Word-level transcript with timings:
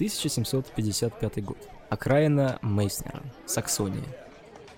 1755 0.00 1.44
год. 1.44 1.58
Окраина 1.90 2.58
Мейснера, 2.62 3.22
Саксония. 3.44 4.02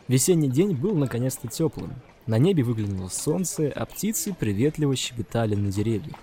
Весенний 0.08 0.48
день 0.48 0.75
был 0.75 0.96
наконец-то 0.96 1.46
теплым. 1.46 1.95
На 2.27 2.38
небе 2.38 2.64
выглянуло 2.64 3.09
солнце, 3.09 3.72
а 3.72 3.87
птицы 3.87 4.35
приветливо 4.35 4.96
щебетали 4.96 5.54
на 5.54 5.71
деревьях. 5.71 6.16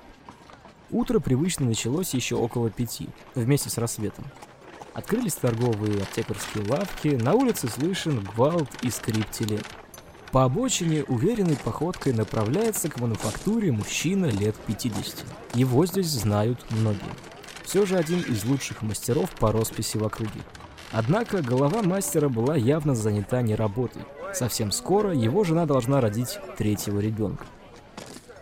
Утро 0.92 1.22
привычно 1.22 1.68
началось 1.68 2.14
еще 2.14 2.36
около 2.36 2.70
пяти, 2.70 3.08
вместе 3.36 3.70
с 3.70 3.78
рассветом. 3.78 4.26
Открылись 4.94 5.36
торговые 5.36 6.02
аптекарские 6.02 6.66
лавки, 6.68 7.08
на 7.08 7.36
улице 7.36 7.70
слышен 7.70 8.20
гвалт 8.20 8.70
и 8.82 8.90
скрип 8.90 9.30
телег. 9.32 9.64
По 10.34 10.44
обочине 10.44 11.06
уверенной 11.06 11.56
походкой 11.56 12.12
направляется 12.12 12.90
к 12.90 13.00
мануфактуре 13.00 13.72
мужчина 13.72 14.26
лет 14.26 14.58
50. 14.68 15.24
Его 15.54 15.86
здесь 15.86 16.08
знают 16.08 16.60
многие. 16.72 17.29
Все 17.70 17.86
же 17.86 17.98
один 17.98 18.22
из 18.22 18.46
лучших 18.46 18.82
мастеров 18.82 19.30
по 19.36 19.52
росписи 19.52 19.96
в 19.98 20.04
округе. 20.04 20.42
Однако 20.92 21.44
голова 21.44 21.84
мастера 21.84 22.28
была 22.28 22.56
явно 22.56 22.96
занята 22.96 23.44
не 23.44 23.54
работой. 23.54 24.02
Совсем 24.34 24.72
скоро 24.72 25.14
его 25.14 25.44
жена 25.44 25.68
должна 25.68 26.02
родить 26.02 26.40
третьего 26.58 27.00
ребенка. 27.00 27.46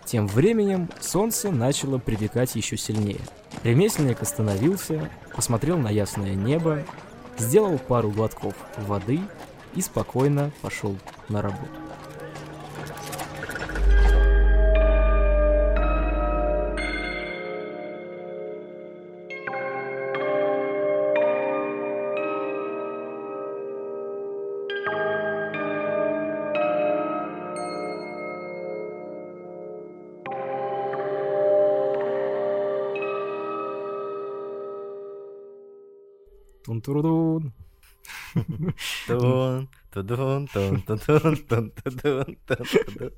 Тем 0.05 0.27
временем 0.27 0.87
солнце 1.01 1.51
начало 1.51 1.97
припекать 1.97 2.55
еще 2.55 2.77
сильнее. 2.77 3.19
Ремесленник 3.63 4.21
остановился, 4.21 5.09
посмотрел 5.35 5.77
на 5.77 5.89
ясное 5.89 6.33
небо, 6.33 6.85
сделал 7.37 7.77
пару 7.79 8.11
глотков 8.11 8.55
воды 8.77 9.19
и 9.75 9.81
спокойно 9.81 10.51
пошел 10.61 10.95
на 11.27 11.41
работу. 11.41 11.86
Тун, 36.87 37.51
тудун, 39.07 40.47
тун, 40.47 40.47
тудун, 40.47 40.47
тун, 40.47 41.71
тудун, 41.71 41.71
тун, 41.75 42.37
тудун. 42.47 43.13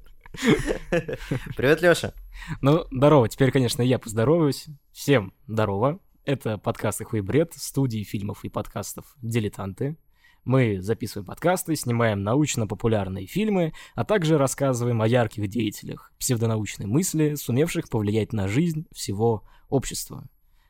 Привет, 1.56 1.82
Лёша. 1.84 2.16
Ну, 2.62 2.86
здорово. 2.90 3.30
Теперь, 3.30 3.52
конечно, 3.52 3.84
я 3.84 4.00
поздороваюсь. 4.00 4.66
Всем 4.92 5.36
здорово. 5.46 6.00
Это 6.26 6.58
подкаст 6.58 7.02
«Их 7.02 7.12
бред» 7.24 7.54
студии 7.54 8.04
фильмов 8.04 8.44
и 8.44 8.50
подкастов 8.50 9.06
«Дилетанты». 9.22 9.98
Мы 10.46 10.82
записываем 10.82 11.28
подкасты, 11.28 11.76
снимаем 11.76 12.24
научно-популярные 12.24 13.28
фильмы, 13.28 13.74
а 13.94 14.04
также 14.04 14.40
рассказываем 14.40 15.00
о 15.04 15.08
ярких 15.08 15.48
деятелях 15.48 16.12
псевдонаучной 16.18 16.88
мысли, 16.88 17.36
сумевших 17.36 17.88
повлиять 17.88 18.34
на 18.34 18.48
жизнь 18.48 18.88
всего 18.92 19.44
общества. 19.70 20.28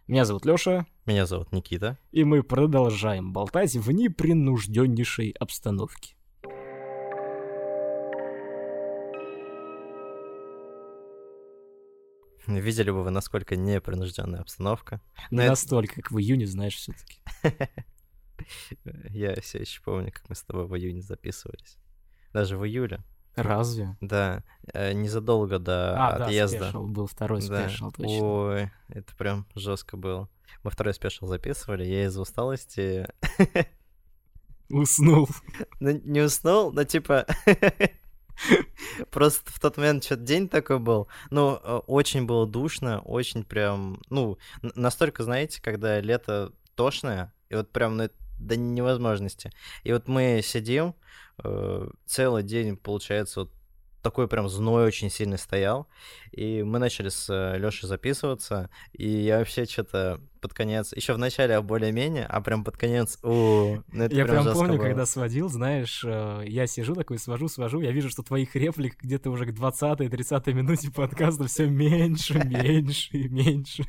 Меня 0.09 0.25
зовут 0.25 0.43
Лёша. 0.43 0.87
Меня 1.05 1.27
зовут 1.27 1.51
Никита. 1.51 1.99
И 2.11 2.23
мы 2.23 2.41
продолжаем 2.41 3.31
болтать 3.31 3.75
в 3.75 3.91
непринужденнейшей 3.91 5.35
обстановке. 5.39 6.15
Видели 12.47 12.89
бы 12.89 13.03
вы, 13.03 13.11
насколько 13.11 13.55
непринужденная 13.55 14.41
обстановка. 14.41 14.99
Не 15.29 15.43
Но 15.43 15.45
настолько, 15.49 15.93
это... 15.93 16.01
как 16.01 16.11
в 16.11 16.17
июне, 16.17 16.47
знаешь, 16.47 16.77
все-таки. 16.77 17.21
Я 19.11 19.39
все 19.41 19.59
еще 19.59 19.79
помню, 19.83 20.11
как 20.11 20.27
мы 20.27 20.33
с 20.33 20.41
тобой 20.41 20.65
в 20.65 20.75
июне 20.75 21.03
записывались. 21.03 21.77
Даже 22.33 22.57
в 22.57 22.65
июле. 22.65 23.03
Разве? 23.43 23.97
Да, 24.01 24.43
э, 24.73 24.93
незадолго 24.93 25.59
до 25.59 25.95
а, 25.97 26.25
отъезда. 26.25 26.59
Да, 26.59 26.65
special, 26.65 26.87
был 26.87 27.07
второй 27.07 27.41
special, 27.41 27.85
да. 27.85 28.03
точно. 28.03 28.25
Ой, 28.25 28.71
это 28.89 29.15
прям 29.15 29.45
жестко 29.55 29.97
было. 29.97 30.29
Мы 30.63 30.71
второй 30.71 30.93
спешл 30.93 31.27
записывали, 31.27 31.85
я 31.85 32.05
из-за 32.05 32.21
усталости... 32.21 33.07
Уснул. 34.69 35.27
Ну, 35.79 35.99
не 36.03 36.21
уснул, 36.21 36.71
но 36.71 36.83
типа... 36.83 37.25
Просто 39.11 39.51
в 39.51 39.59
тот 39.59 39.77
момент 39.77 40.03
что-то 40.03 40.23
день 40.23 40.47
такой 40.47 40.79
был. 40.79 41.07
Ну, 41.29 41.59
э, 41.61 41.81
очень 41.87 42.25
было 42.25 42.47
душно, 42.47 43.01
очень 43.01 43.43
прям... 43.43 43.99
Ну, 44.09 44.37
настолько, 44.61 45.23
знаете, 45.23 45.61
когда 45.61 45.99
лето 45.99 46.53
тошное, 46.75 47.33
и 47.49 47.55
вот 47.55 47.71
прям 47.71 47.97
ну, 47.97 48.09
до 48.39 48.55
невозможности. 48.55 49.51
И 49.83 49.91
вот 49.91 50.07
мы 50.07 50.41
сидим, 50.43 50.95
э, 51.43 51.89
целый 52.05 52.43
день, 52.43 52.77
получается, 52.77 53.41
вот 53.41 53.51
такой 54.01 54.27
прям 54.27 54.47
зной 54.49 54.85
очень 54.85 55.09
сильно 55.09 55.37
стоял. 55.37 55.87
И 56.31 56.63
мы 56.63 56.79
начали 56.79 57.09
с 57.09 57.29
э, 57.29 57.57
Лешей 57.57 57.87
записываться. 57.87 58.69
И 58.93 59.07
я 59.07 59.39
вообще 59.39 59.65
что-то 59.65 60.21
под 60.41 60.53
конец, 60.53 60.93
еще 60.93 61.13
в 61.13 61.17
начале 61.17 61.55
а 61.55 61.61
более-менее, 61.61 62.25
а 62.25 62.39
прям 62.41 62.63
под 62.63 62.77
конец, 62.77 63.19
о, 63.23 63.79
ну 63.91 64.03
это 64.03 64.15
Я 64.15 64.25
прям, 64.25 64.43
прям 64.43 64.53
помню, 64.53 64.77
было. 64.77 64.83
когда 64.83 65.05
сводил, 65.05 65.49
знаешь, 65.49 66.01
э, 66.05 66.43
я 66.47 66.65
сижу 66.67 66.95
такой, 66.95 67.19
свожу, 67.19 67.49
свожу, 67.49 67.81
я 67.81 67.91
вижу, 67.91 68.09
что 68.09 68.23
твоих 68.23 68.55
реплик 68.55 69.01
где-то 69.01 69.31
уже 69.31 69.45
к 69.45 69.49
20-30 69.49 70.53
минуте 70.53 70.91
подкаста 70.95 71.47
все 71.47 71.67
меньше, 71.67 72.39
меньше 72.45 73.17
и 73.17 73.27
меньше. 73.27 73.83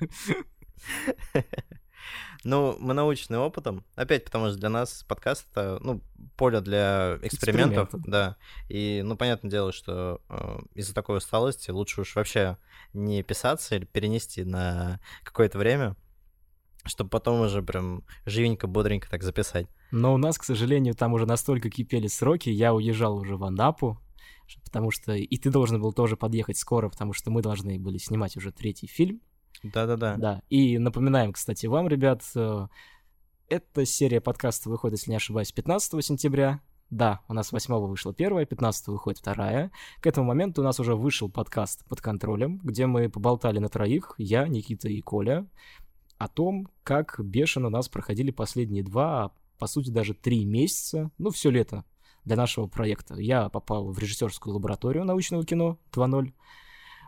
Ну, 2.43 2.77
мы 2.81 2.95
научены 2.95 3.39
опытом. 3.39 3.85
Опять, 3.97 4.25
потому 4.25 4.49
что 4.49 4.57
для 4.59 4.71
нас 4.71 5.05
подкаст 5.07 5.47
это, 5.51 5.79
ну, 5.83 6.01
поле 6.37 6.61
для 6.61 7.19
экспериментов, 7.23 7.89
Эксперименты. 7.89 8.11
да. 8.11 8.37
И, 8.69 9.03
ну, 9.05 9.17
понятное 9.17 9.51
дело, 9.51 9.73
что 9.73 10.23
э, 10.31 10.59
из-за 10.75 10.95
такой 10.95 11.19
усталости 11.19 11.71
лучше 11.71 12.01
уж 12.01 12.17
вообще 12.17 12.57
не 12.95 13.23
писаться 13.23 13.77
или 13.77 13.85
перенести 13.85 14.45
на 14.45 15.01
какое-то 15.23 15.59
время, 15.59 15.97
чтобы 16.87 17.11
потом 17.11 17.41
уже 17.43 17.63
прям 17.63 18.05
живенько, 18.25 18.67
бодренько 18.67 19.11
так 19.11 19.23
записать. 19.23 19.67
Но 19.91 20.15
у 20.15 20.17
нас, 20.17 20.39
к 20.39 20.45
сожалению, 20.45 20.95
там 20.95 21.13
уже 21.13 21.27
настолько 21.27 21.69
кипели 21.69 22.07
сроки, 22.07 22.49
я 22.49 22.73
уезжал 22.73 23.17
уже 23.17 23.37
в 23.37 23.45
Анапу, 23.45 24.01
потому 24.65 24.91
что 24.91 25.13
и 25.13 25.37
ты 25.37 25.51
должен 25.51 25.81
был 25.81 25.93
тоже 25.93 26.17
подъехать 26.17 26.57
скоро, 26.57 26.89
потому 26.89 27.13
что 27.13 27.31
мы 27.31 27.43
должны 27.43 27.79
были 27.79 27.99
снимать 27.99 28.37
уже 28.37 28.51
третий 28.51 28.87
фильм. 28.87 29.21
Да-да-да. 29.63 30.17
Да. 30.17 30.43
И 30.49 30.79
напоминаем, 30.79 31.33
кстати, 31.33 31.67
вам, 31.67 31.89
ребят, 31.89 32.23
э, 32.35 32.67
эта 33.49 33.85
серия 33.85 34.21
подкаста 34.21 34.71
выходит, 34.71 34.99
если 34.99 35.11
не 35.11 35.17
ошибаюсь, 35.17 35.53
15 35.53 36.05
сентября. 36.05 36.61
Да, 36.89 37.21
у 37.29 37.35
нас 37.35 37.53
8 37.53 37.75
вышла 37.87 38.13
первая, 38.13 38.47
15 38.47 38.89
выходит 38.89 39.21
вторая. 39.21 39.71
К 40.01 40.07
этому 40.07 40.27
моменту 40.27 40.61
у 40.61 40.65
нас 40.65 40.81
уже 40.81 40.97
вышел 40.97 41.31
подкаст 41.31 41.85
под 41.87 42.01
контролем, 42.01 42.59
где 42.65 42.87
мы 42.87 43.09
поболтали 43.09 43.59
на 43.59 43.69
троих, 43.69 44.15
я, 44.19 44.49
Никита 44.49 44.89
и 44.89 45.01
Коля, 45.01 45.47
о 46.19 46.27
том, 46.27 46.69
как 46.83 47.21
бешено 47.21 47.69
у 47.69 47.71
нас 47.71 47.89
проходили 47.89 48.31
последние 48.31 48.83
два, 48.83 49.25
а 49.25 49.33
по 49.59 49.67
сути 49.67 49.91
даже 49.91 50.15
три 50.15 50.45
месяца, 50.45 51.11
ну 51.19 51.31
все 51.31 51.51
лето 51.51 51.85
для 52.25 52.37
нашего 52.37 52.67
проекта. 52.67 53.15
Я 53.15 53.49
попал 53.49 53.91
в 53.91 53.99
режиссерскую 53.99 54.55
лабораторию 54.55 55.05
научного 55.05 55.45
кино 55.45 55.79
2.0. 55.93 56.33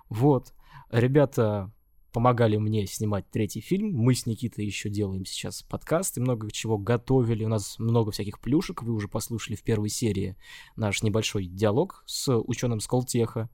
Вот. 0.09 0.55
Ребята 0.91 1.73
помогали 2.13 2.57
мне 2.57 2.87
снимать 2.87 3.29
третий 3.31 3.61
фильм. 3.61 3.93
Мы 3.93 4.15
с 4.15 4.27
Никитой 4.27 4.65
еще 4.65 4.91
делаем 4.91 5.25
сейчас 5.25 5.63
подкаст 5.63 6.19
и 6.19 6.21
много 6.21 6.51
чего 6.51 6.79
готовили. 6.79 7.45
У 7.45 7.49
нас 7.49 7.79
много 7.79 8.13
всяких 8.13 8.41
плюшек. 8.41 8.83
Вы 8.83 8.93
уже 8.93 9.09
послушали 9.09 9.57
в 9.57 9.63
первой 9.63 9.89
серии 9.89 10.37
наш 10.77 11.03
небольшой 11.03 11.47
диалог 11.47 12.05
с 12.07 12.33
ученым 12.37 12.81
Сколтеха. 12.81 13.49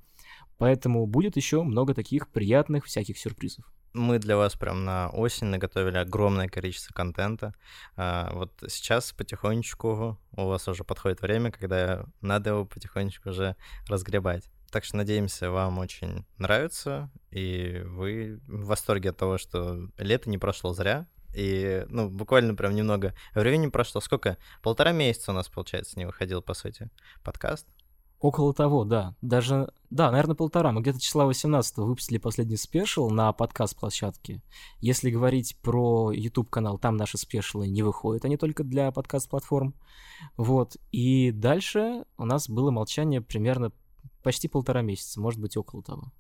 Поэтому 0.59 1.07
будет 1.07 1.37
еще 1.37 1.63
много 1.63 1.95
таких 1.95 2.29
приятных 2.29 2.85
всяких 2.85 3.17
сюрпризов. 3.17 3.65
Мы 3.95 4.19
для 4.19 4.37
вас 4.37 4.55
прям 4.55 4.85
на 4.85 5.09
осень 5.11 5.47
наготовили 5.47 5.97
огромное 5.97 6.49
количество 6.49 6.93
контента. 6.93 7.55
А, 7.97 8.31
вот 8.35 8.53
сейчас 8.69 9.12
потихонечку 9.12 10.19
у 10.37 10.47
вас 10.47 10.69
уже 10.69 10.85
подходит 10.85 11.23
время, 11.23 11.50
когда 11.50 12.05
надо 12.21 12.50
его 12.50 12.65
потихонечку 12.65 13.31
уже 13.31 13.56
разгребать. 13.88 14.50
Так 14.70 14.85
что 14.85 14.99
надеемся, 14.99 15.50
вам 15.50 15.79
очень 15.79 16.26
нравится, 16.37 17.11
и 17.31 17.82
вы 17.87 18.41
в 18.47 18.67
восторге 18.67 19.11
от 19.11 19.17
того, 19.17 19.38
что 19.38 19.88
лето 19.97 20.29
не 20.29 20.37
прошло 20.37 20.75
зря. 20.75 21.06
И, 21.35 21.87
ну, 21.88 22.09
буквально 22.11 22.55
прям 22.55 22.75
немного 22.75 23.15
времени 23.35 23.69
прошло. 23.69 24.00
Сколько? 24.00 24.37
Полтора 24.62 24.93
месяца 24.93 25.31
у 25.31 25.35
нас, 25.35 25.49
получается, 25.49 25.99
не 25.99 26.06
выходил, 26.06 26.43
по 26.43 26.55
сути, 26.55 26.91
подкаст. 27.23 27.67
Около 28.20 28.53
того, 28.53 28.85
да. 28.85 29.15
Даже, 29.23 29.73
да, 29.91 30.11
наверное, 30.11 30.35
полтора. 30.35 30.73
Мы 30.73 30.81
где-то 30.81 31.00
числа 31.00 31.26
18 31.26 31.76
выпустили 31.76 32.19
последний 32.19 32.56
спешл 32.56 33.09
на 33.11 33.32
подкаст-площадке. 33.32 34.43
Если 34.81 35.11
говорить 35.11 35.56
про 35.62 36.11
YouTube-канал, 36.11 36.79
там 36.79 36.97
наши 36.97 37.17
спешлы 37.17 37.69
не 37.69 37.82
выходят, 37.82 38.25
они 38.25 38.37
только 38.37 38.65
для 38.65 38.91
подкаст-платформ. 38.91 39.75
Вот. 40.37 40.76
И 40.91 41.31
дальше 41.31 42.05
у 42.17 42.25
нас 42.25 42.49
было 42.49 42.73
молчание 42.73 43.20
примерно 43.20 43.70
почти 44.29 44.47
полтора 44.47 44.83
месяца, 44.83 45.19
может 45.21 45.41
быть, 45.41 45.57
около 45.57 45.83
того. 45.83 46.13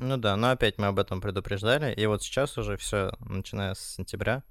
Ну 0.00 0.16
да, 0.16 0.34
но 0.34 0.50
опять 0.50 0.78
мы 0.78 0.88
об 0.88 0.98
этом 0.98 1.20
предупреждали, 1.20 1.94
и 1.94 2.06
вот 2.06 2.20
сейчас 2.20 2.58
уже 2.58 2.76
все, 2.76 3.12
начиная 3.20 3.74
с 3.74 3.94
сентября, 3.94 4.42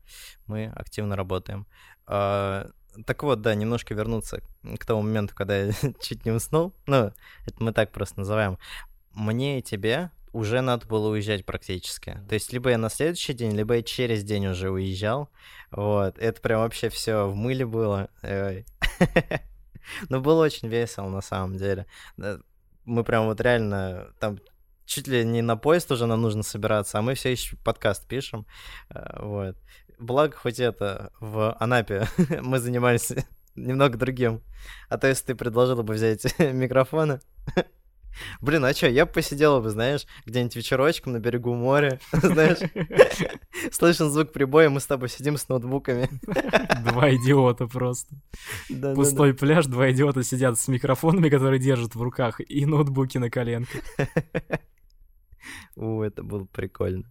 мы 0.48 0.68
активно 0.68 1.18
работаем. 1.18 1.68
А, 2.08 2.70
так 3.06 3.24
вот, 3.24 3.42
да, 3.42 3.54
немножко 3.54 3.94
вернуться 3.94 4.42
к 4.80 4.86
тому 4.86 5.02
моменту, 5.02 5.36
когда 5.36 5.58
я 5.58 5.74
чуть 6.02 6.24
не 6.24 6.32
уснул. 6.32 6.74
Ну, 6.88 7.12
это 7.46 7.56
мы 7.60 7.74
так 7.74 7.92
просто 7.92 8.20
называем. 8.20 8.58
Мне 9.12 9.60
и 9.60 9.62
тебе 9.62 10.12
уже 10.32 10.62
надо 10.62 10.88
было 10.88 11.10
уезжать 11.10 11.46
практически. 11.46 12.18
То 12.30 12.36
есть 12.36 12.54
либо 12.54 12.70
я 12.70 12.78
на 12.78 12.90
следующий 12.90 13.34
день, 13.34 13.52
либо 13.52 13.76
я 13.76 13.84
через 13.84 14.24
день 14.24 14.48
уже 14.48 14.70
уезжал. 14.70 15.28
Вот. 15.70 16.18
Это 16.18 16.40
прям 16.40 16.62
вообще 16.62 16.88
все 16.88 17.28
в 17.28 17.36
мыле 17.36 17.66
было. 17.66 18.08
Но 20.10 20.22
было 20.22 20.46
очень 20.46 20.70
весело 20.70 21.10
на 21.10 21.22
самом 21.22 21.58
деле. 21.58 21.86
Мы 22.92 23.06
прям 23.06 23.28
вот 23.28 23.40
реально 23.40 24.12
там 24.20 24.40
чуть 24.86 25.08
ли 25.08 25.24
не 25.24 25.42
на 25.42 25.56
поезд 25.56 25.90
уже 25.94 26.06
нам 26.08 26.22
нужно 26.22 26.44
собираться, 26.44 27.00
а 27.00 27.02
мы 27.02 27.14
все 27.14 27.32
еще 27.32 27.56
подкаст 27.64 28.06
пишем. 28.06 28.46
Э, 28.90 29.22
вот. 29.22 29.56
Благо, 29.98 30.36
хоть 30.36 30.60
это, 30.60 31.14
в 31.22 31.56
Анапе 31.58 32.06
мы 32.42 32.60
занимались 32.60 33.14
немного 33.56 33.98
другим. 33.98 34.42
А 34.90 34.98
то, 34.98 35.08
если 35.08 35.28
ты 35.28 35.36
предложила 35.36 35.84
бы 35.84 35.94
взять 35.94 36.38
микрофоны, 36.40 37.22
Блин, 38.42 38.66
а 38.66 38.74
что, 38.74 38.88
я 38.88 39.06
бы 39.06 39.12
посидела 39.12 39.60
бы, 39.60 39.70
знаешь, 39.70 40.06
где-нибудь 40.26 40.56
вечерочком 40.56 41.14
на 41.14 41.20
берегу 41.20 41.54
моря, 41.54 42.00
знаешь, 42.12 42.60
слышен 43.72 44.10
звук 44.10 44.32
прибоя, 44.32 44.70
мы 44.70 44.80
с 44.80 44.86
тобой 44.86 45.10
сидим 45.10 45.38
с 45.38 45.48
ноутбуками. 45.50 46.10
Два 46.92 47.12
идиота 47.12 47.68
просто. 47.68 48.16
Пустой 48.96 49.34
пляж, 49.34 49.66
два 49.68 49.92
идиота 49.92 50.24
сидят 50.24 50.60
с 50.60 50.68
микрофонами, 50.68 51.30
которые 51.30 51.60
держат 51.60 51.96
в 51.96 52.02
руках, 52.02 52.40
и 52.40 52.66
ноутбуки 52.66 53.18
на 53.18 53.30
коленках. 53.30 53.82
У, 55.76 56.02
это 56.02 56.24
было 56.24 56.46
прикольно. 56.46 57.10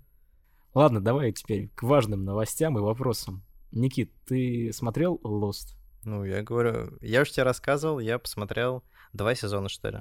Ладно, 0.75 1.01
давай 1.01 1.33
теперь 1.33 1.69
к 1.75 1.83
важным 1.83 2.25
новостям 2.25 2.79
и 2.79 2.81
вопросам. 2.81 3.43
Никит, 3.73 4.13
ты 4.27 4.73
смотрел 4.73 5.21
Lost? 5.25 5.77
Ну, 6.05 6.25
я 6.25 6.43
говорю, 6.43 6.97
я 7.01 7.23
уже 7.23 7.33
тебе 7.33 7.43
рассказывал, 7.43 7.99
я 7.99 8.19
посмотрел 8.19 8.83
два 9.13 9.35
сезона, 9.35 9.69
что 9.69 9.91
ли. 9.91 9.99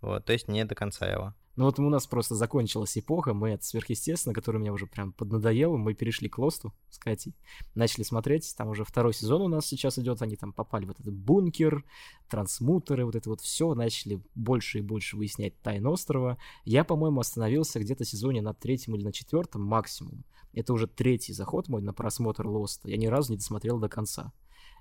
Вот, 0.00 0.24
то 0.24 0.32
есть 0.32 0.48
не 0.48 0.64
до 0.64 0.74
конца 0.74 1.06
его. 1.06 1.34
Ну 1.58 1.64
вот 1.64 1.80
у 1.80 1.90
нас 1.90 2.06
просто 2.06 2.36
закончилась 2.36 2.96
эпоха, 2.96 3.34
мы 3.34 3.54
от 3.54 3.64
сверхъестественно, 3.64 4.32
который 4.32 4.60
меня 4.60 4.72
уже 4.72 4.86
прям 4.86 5.12
поднадоело, 5.12 5.76
мы 5.76 5.92
перешли 5.92 6.28
к 6.28 6.38
Лосту 6.38 6.72
с 6.88 6.98
Катей, 6.98 7.34
начали 7.74 8.04
смотреть, 8.04 8.54
там 8.56 8.68
уже 8.68 8.84
второй 8.84 9.12
сезон 9.12 9.42
у 9.42 9.48
нас 9.48 9.66
сейчас 9.66 9.98
идет, 9.98 10.22
они 10.22 10.36
там 10.36 10.52
попали 10.52 10.86
в 10.86 10.90
этот 10.90 11.12
бункер, 11.12 11.84
трансмутеры, 12.30 13.04
вот 13.04 13.16
это 13.16 13.28
вот 13.28 13.40
все, 13.40 13.74
начали 13.74 14.22
больше 14.36 14.78
и 14.78 14.82
больше 14.82 15.16
выяснять 15.16 15.60
тайн 15.60 15.84
острова. 15.88 16.38
Я, 16.64 16.84
по-моему, 16.84 17.18
остановился 17.18 17.80
где-то 17.80 18.04
сезоне 18.04 18.40
на 18.40 18.54
третьем 18.54 18.94
или 18.94 19.02
на 19.02 19.12
четвертом 19.12 19.62
максимум. 19.62 20.22
Это 20.52 20.72
уже 20.72 20.86
третий 20.86 21.32
заход 21.32 21.68
мой 21.68 21.82
на 21.82 21.92
просмотр 21.92 22.46
Лоста, 22.46 22.88
я 22.88 22.96
ни 22.96 23.06
разу 23.06 23.32
не 23.32 23.38
досмотрел 23.38 23.80
до 23.80 23.88
конца. 23.88 24.32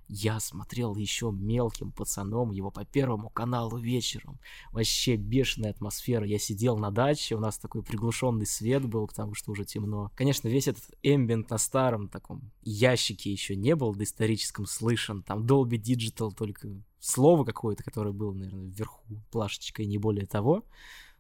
Я 0.07 0.39
смотрел 0.39 0.95
еще 0.95 1.31
мелким 1.31 1.92
пацаном 1.92 2.51
его 2.51 2.71
по 2.71 2.86
первому 2.86 3.30
каналу 3.30 3.77
вечером. 3.77 4.39
Вообще 4.71 5.18
бешеная 5.18 5.71
атмосфера. 5.71 6.25
Я 6.25 6.39
сидел 6.39 6.77
на 6.77 6.92
даче, 6.92 7.36
у 7.36 7.39
нас 7.39 7.57
такой 7.57 7.83
приглушенный 7.83 8.45
свет 8.45 8.86
был, 8.86 9.07
потому 9.07 9.33
что 9.33 9.51
уже 9.51 9.65
темно. 9.65 10.12
Конечно, 10.15 10.48
весь 10.48 10.68
этот 10.68 10.86
эмбиент 11.04 11.50
на 11.50 11.57
старом 11.57 12.07
таком 12.07 12.51
ящике 12.63 13.31
еще 13.31 13.56
не 13.56 13.75
был 13.75 13.94
доисторическом 13.94 14.65
слышен. 14.65 15.24
Там 15.24 15.45
Dolby 15.45 15.77
Digital 15.77 16.31
только 16.33 16.69
слово 17.00 17.44
какое-то, 17.44 17.83
которое 17.83 18.13
было, 18.13 18.33
наверное, 18.33 18.68
вверху 18.68 19.04
плашечкой, 19.31 19.88
не 19.88 19.98
более 19.98 20.25
того 20.25 20.63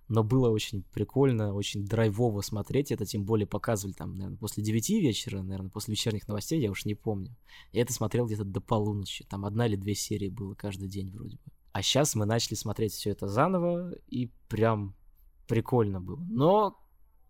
но 0.07 0.23
было 0.23 0.49
очень 0.49 0.83
прикольно, 0.83 1.53
очень 1.53 1.85
драйвово 1.85 2.41
смотреть 2.41 2.91
это, 2.91 3.05
тем 3.05 3.25
более 3.25 3.47
показывали 3.47 3.93
там, 3.93 4.15
наверное, 4.15 4.37
после 4.37 4.63
9 4.63 4.89
вечера, 4.89 5.41
наверное, 5.41 5.69
после 5.69 5.93
вечерних 5.93 6.27
новостей, 6.27 6.59
я 6.61 6.71
уж 6.71 6.85
не 6.85 6.95
помню. 6.95 7.35
Я 7.71 7.81
это 7.81 7.93
смотрел 7.93 8.25
где-то 8.25 8.45
до 8.45 8.61
полуночи, 8.61 9.25
там 9.25 9.45
одна 9.45 9.67
или 9.67 9.75
две 9.75 9.95
серии 9.95 10.29
было 10.29 10.55
каждый 10.55 10.87
день 10.87 11.11
вроде 11.11 11.37
бы. 11.37 11.51
А 11.73 11.81
сейчас 11.81 12.15
мы 12.15 12.25
начали 12.25 12.55
смотреть 12.55 12.93
все 12.93 13.11
это 13.11 13.27
заново, 13.27 13.93
и 14.07 14.31
прям 14.49 14.95
прикольно 15.47 16.01
было. 16.01 16.25
Но 16.29 16.79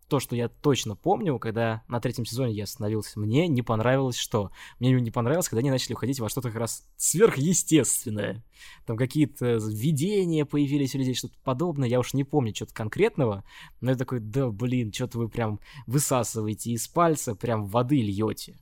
то, 0.07 0.19
что 0.19 0.35
я 0.35 0.47
точно 0.47 0.95
помню, 0.95 1.37
когда 1.39 1.83
на 1.87 1.99
третьем 1.99 2.25
сезоне 2.25 2.53
я 2.53 2.63
остановился, 2.63 3.19
мне 3.19 3.47
не 3.47 3.61
понравилось 3.61 4.17
что? 4.17 4.51
Мне 4.79 4.91
не 4.91 5.11
понравилось, 5.11 5.49
когда 5.49 5.59
они 5.59 5.69
начали 5.69 5.93
уходить 5.93 6.19
во 6.19 6.29
что-то 6.29 6.49
как 6.49 6.59
раз 6.59 6.87
сверхъестественное. 6.95 8.43
Там 8.85 8.97
какие-то 8.97 9.57
видения 9.57 10.45
появились 10.45 10.95
у 10.95 10.97
людей, 10.97 11.13
что-то 11.13 11.35
подобное. 11.43 11.89
Я 11.89 11.99
уж 11.99 12.13
не 12.13 12.23
помню 12.23 12.55
что-то 12.55 12.73
конкретного, 12.73 13.43
но 13.81 13.91
я 13.91 13.97
такой, 13.97 14.19
да 14.19 14.49
блин, 14.49 14.93
что-то 14.93 15.17
вы 15.19 15.29
прям 15.29 15.59
высасываете 15.85 16.71
из 16.71 16.87
пальца, 16.87 17.35
прям 17.35 17.65
воды 17.65 17.97
льете. 17.97 18.57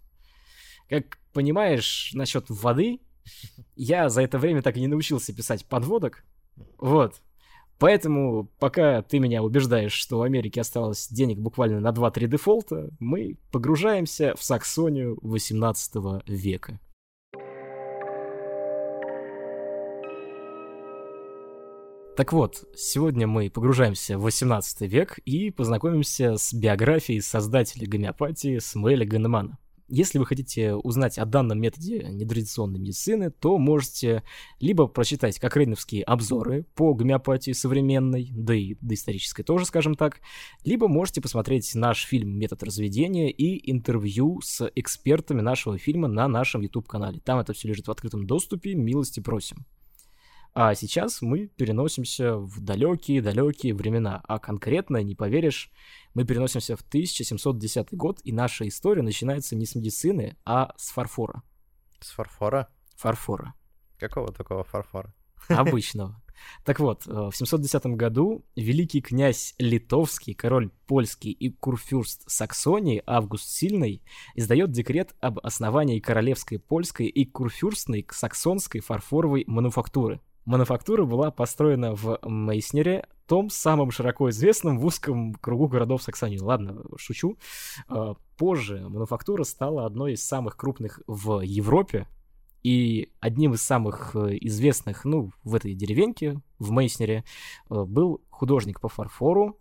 Как 0.90 1.20
понимаешь, 1.34 2.12
насчет 2.14 2.50
воды, 2.50 3.00
я 3.76 4.10
за 4.10 4.22
это 4.22 4.40
время 4.40 4.62
так 4.62 4.78
и 4.78 4.82
не 4.82 4.88
научился 4.88 5.34
писать 5.34 5.66
подводок. 5.66 6.24
Вот. 6.78 7.22
Поэтому, 7.78 8.50
пока 8.58 9.02
ты 9.02 9.20
меня 9.20 9.44
убеждаешь, 9.44 9.92
что 9.92 10.20
в 10.20 10.22
Америке 10.22 10.62
осталось 10.62 11.10
денег 11.10 11.40
буквально 11.40 11.82
на 11.82 11.90
2-3 11.90 12.28
дефолта, 12.28 12.90
мы 13.00 13.38
погружаемся 13.52 14.34
в 14.38 14.44
Саксонию 14.44 15.18
18 15.22 16.24
века. 16.28 16.80
Так 22.16 22.32
вот, 22.32 22.64
сегодня 22.78 23.28
мы 23.28 23.50
погружаемся 23.50 24.18
в 24.18 24.22
18 24.22 24.90
век 24.90 25.18
и 25.26 25.52
познакомимся 25.52 26.38
с 26.38 26.54
биографией 26.54 27.22
создателя 27.22 27.90
гомеопатии 27.90 28.60
Смеля 28.60 29.06
Ганемана. 29.06 29.58
Если 29.88 30.18
вы 30.18 30.26
хотите 30.26 30.74
узнать 30.74 31.20
о 31.20 31.26
данном 31.26 31.60
методе 31.60 32.08
нетрадиционной 32.10 32.80
медицины, 32.80 33.30
то 33.30 33.60
можете 33.60 34.24
либо 34.60 34.88
прочитать 34.88 35.38
кокрейновские 35.38 36.04
обзоры 36.04 36.66
по 36.74 36.96
гомеопатии 36.96 37.52
современной, 37.52 38.30
да 38.32 38.56
и 38.56 38.76
доисторической 38.82 39.46
тоже, 39.46 39.66
скажем 39.66 39.94
так, 39.94 40.22
либо 40.64 40.88
можете 40.88 41.22
посмотреть 41.22 41.76
наш 41.76 42.04
фильм 42.06 42.38
«Метод 42.38 42.64
разведения» 42.64 43.30
и 43.30 43.72
интервью 43.72 44.42
с 44.42 44.68
экспертами 44.76 45.42
нашего 45.42 45.78
фильма 45.78 46.08
на 46.08 46.28
нашем 46.28 46.62
YouTube-канале. 46.62 47.20
Там 47.20 47.38
это 47.38 47.54
все 47.54 47.68
лежит 47.68 47.88
в 47.88 47.92
открытом 47.92 48.26
доступе, 48.26 48.74
милости 48.74 49.20
просим. 49.20 49.66
А 50.58 50.74
сейчас 50.74 51.22
мы 51.22 51.48
переносимся 51.48 52.38
в 52.38 52.62
далекие-далекие 52.62 53.74
времена, 53.74 54.22
а 54.26 54.40
конкретно, 54.40 55.04
не 55.04 55.14
поверишь, 55.14 55.70
мы 56.14 56.24
переносимся 56.24 56.78
в 56.78 56.82
1710 56.82 57.94
год, 57.94 58.22
и 58.24 58.32
наша 58.32 58.66
история 58.66 59.02
начинается 59.02 59.58
не 59.58 59.66
с 59.66 59.76
медицины, 59.76 60.38
а 60.46 60.74
с 60.78 60.92
фарфора. 60.92 61.44
С 62.00 62.12
фарфора? 62.12 62.70
Фарфора. 62.96 63.54
Какого 64.00 64.32
такого 64.32 64.64
фарфора? 64.64 65.14
Обычного. 65.50 66.22
Так 66.64 66.80
вот, 66.80 67.06
э, 67.06 67.12
в 67.12 67.36
710 67.36 67.98
году 67.98 68.46
великий 68.56 69.02
князь 69.02 69.56
Литовский, 69.58 70.34
король 70.34 70.70
польский 70.88 71.32
и 71.32 71.52
курфюрст 71.52 72.30
Саксонии 72.32 73.04
Август 73.06 73.50
Сильный 73.50 74.02
издает 74.36 74.72
декрет 74.72 75.16
об 75.20 75.40
основании 75.40 76.00
королевской 76.00 76.60
польской 76.60 77.08
и 77.08 77.26
курфюрстной 77.26 78.08
саксонской 78.10 78.80
фарфоровой 78.80 79.44
мануфактуры. 79.48 80.22
Мануфактура 80.46 81.06
была 81.06 81.32
построена 81.32 81.96
в 81.96 82.20
Мейснере, 82.24 83.08
том 83.26 83.50
самом 83.50 83.90
широко 83.92 84.30
известном 84.30 84.78
в 84.78 84.86
узком 84.86 85.34
кругу 85.34 85.68
городов 85.68 86.04
Саксонии. 86.04 86.38
Ладно, 86.38 86.84
шучу. 86.98 87.38
А, 87.88 88.14
позже 88.38 88.88
мануфактура 88.88 89.44
стала 89.44 89.86
одной 89.86 90.14
из 90.14 90.24
самых 90.24 90.56
крупных 90.56 91.02
в 91.08 91.42
Европе, 91.42 92.08
и 92.62 93.12
одним 93.20 93.54
из 93.54 93.62
самых 93.62 94.16
э, 94.16 94.38
известных, 94.42 95.06
ну, 95.06 95.30
в 95.44 95.54
этой 95.54 95.76
деревеньке, 95.76 96.42
в 96.58 96.72
Мейснере, 96.72 97.24
э, 97.70 97.84
был 97.84 98.24
художник 98.32 98.82
по 98.82 98.90
фарфору, 98.90 99.60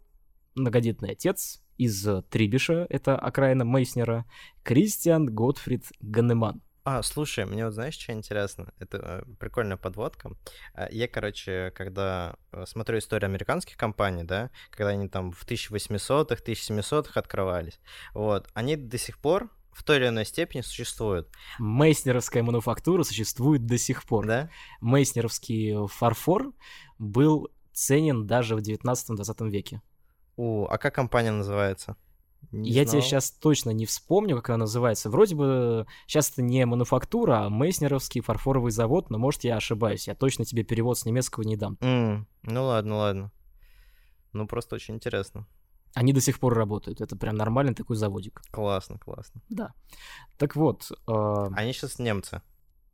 многодетный 0.55 1.11
отец 1.11 1.62
из 1.76 2.07
Трибиша, 2.31 2.87
это 2.88 3.19
окраина 3.19 3.67
Мейснера, 3.67 4.25
Кристиан 4.62 5.26
Готфрид 5.26 5.85
Ганнеман. 6.00 6.62
А, 6.87 7.03
слушай, 7.03 7.47
мне 7.47 7.64
вот 7.64 7.73
знаешь, 7.73 7.95
что 7.95 8.12
интересно? 8.12 8.75
Это 8.79 9.25
э, 9.26 9.33
прикольная 9.38 9.79
подводка. 9.79 10.33
А, 10.75 10.87
я, 10.91 11.09
короче, 11.09 11.73
когда 11.75 12.37
э, 12.53 12.67
смотрю 12.67 12.99
историю 12.99 13.29
американских 13.31 13.79
компаний, 13.79 14.23
да, 14.23 14.50
когда 14.71 14.91
они 14.91 15.09
там 15.09 15.33
в 15.33 15.47
1800-х, 15.47 16.43
1700-х 16.45 17.19
открывались, 17.19 17.81
вот, 18.12 18.50
они 18.53 18.76
до 18.76 18.99
сих 18.99 19.19
пор 19.19 19.49
в 19.73 19.83
той 19.83 19.97
или 19.97 20.09
иной 20.09 20.26
степени 20.26 20.61
существуют. 20.61 21.31
Мейснеровская 21.59 22.43
мануфактура 22.43 23.03
существует 23.03 23.64
до 23.64 23.79
сих 23.79 24.05
пор. 24.05 24.26
Да? 24.26 24.50
Мейснеровский 24.83 25.88
фарфор 25.88 26.53
был 26.99 27.50
ценен 27.73 28.26
даже 28.26 28.57
в 28.57 28.59
19-20 28.59 29.49
веке. 29.49 29.81
У, 30.37 30.67
а 30.67 30.76
как 30.76 30.95
компания 30.95 31.31
называется? 31.31 31.97
Не 32.53 32.71
Я 32.71 32.85
знал. 32.85 32.93
тебе 32.93 33.03
сейчас 33.03 33.31
точно 33.31 33.71
не 33.71 33.87
вспомню, 33.87 34.37
как 34.37 34.51
она 34.51 34.59
называется. 34.59 35.11
Вроде 35.11 35.35
бы 35.35 35.87
сейчас 36.07 36.31
это 36.31 36.43
не 36.43 36.65
мануфактура, 36.67 37.45
а 37.45 37.49
Мейснеровский 37.51 38.21
фарфоровый 38.21 38.73
завод, 38.73 39.11
но 39.11 39.19
может 39.19 39.45
я 39.45 39.57
ошибаюсь. 39.57 40.07
Я 40.09 40.15
точно 40.15 40.45
тебе 40.45 40.65
перевод 40.65 40.99
с 40.99 41.05
немецкого 41.05 41.45
не 41.45 41.57
дам. 41.57 41.79
Mm, 41.81 42.25
ну 42.43 42.65
ладно, 42.65 42.97
ладно. 42.97 43.33
Ну 44.33 44.47
просто 44.47 44.75
очень 44.77 44.95
интересно. 44.95 45.47
Они 45.95 46.13
до 46.13 46.21
сих 46.21 46.41
пор 46.41 46.55
работают. 46.55 47.01
Это 47.01 47.17
прям 47.17 47.37
нормальный 47.37 47.75
такой 47.75 47.97
заводик. 47.97 48.43
Классно, 48.51 48.99
классно. 48.99 49.41
Да. 49.49 49.73
Так 50.39 50.57
вот. 50.57 50.91
Э... 51.07 51.47
Они 51.55 51.73
сейчас 51.73 52.01
немцы. 52.01 52.43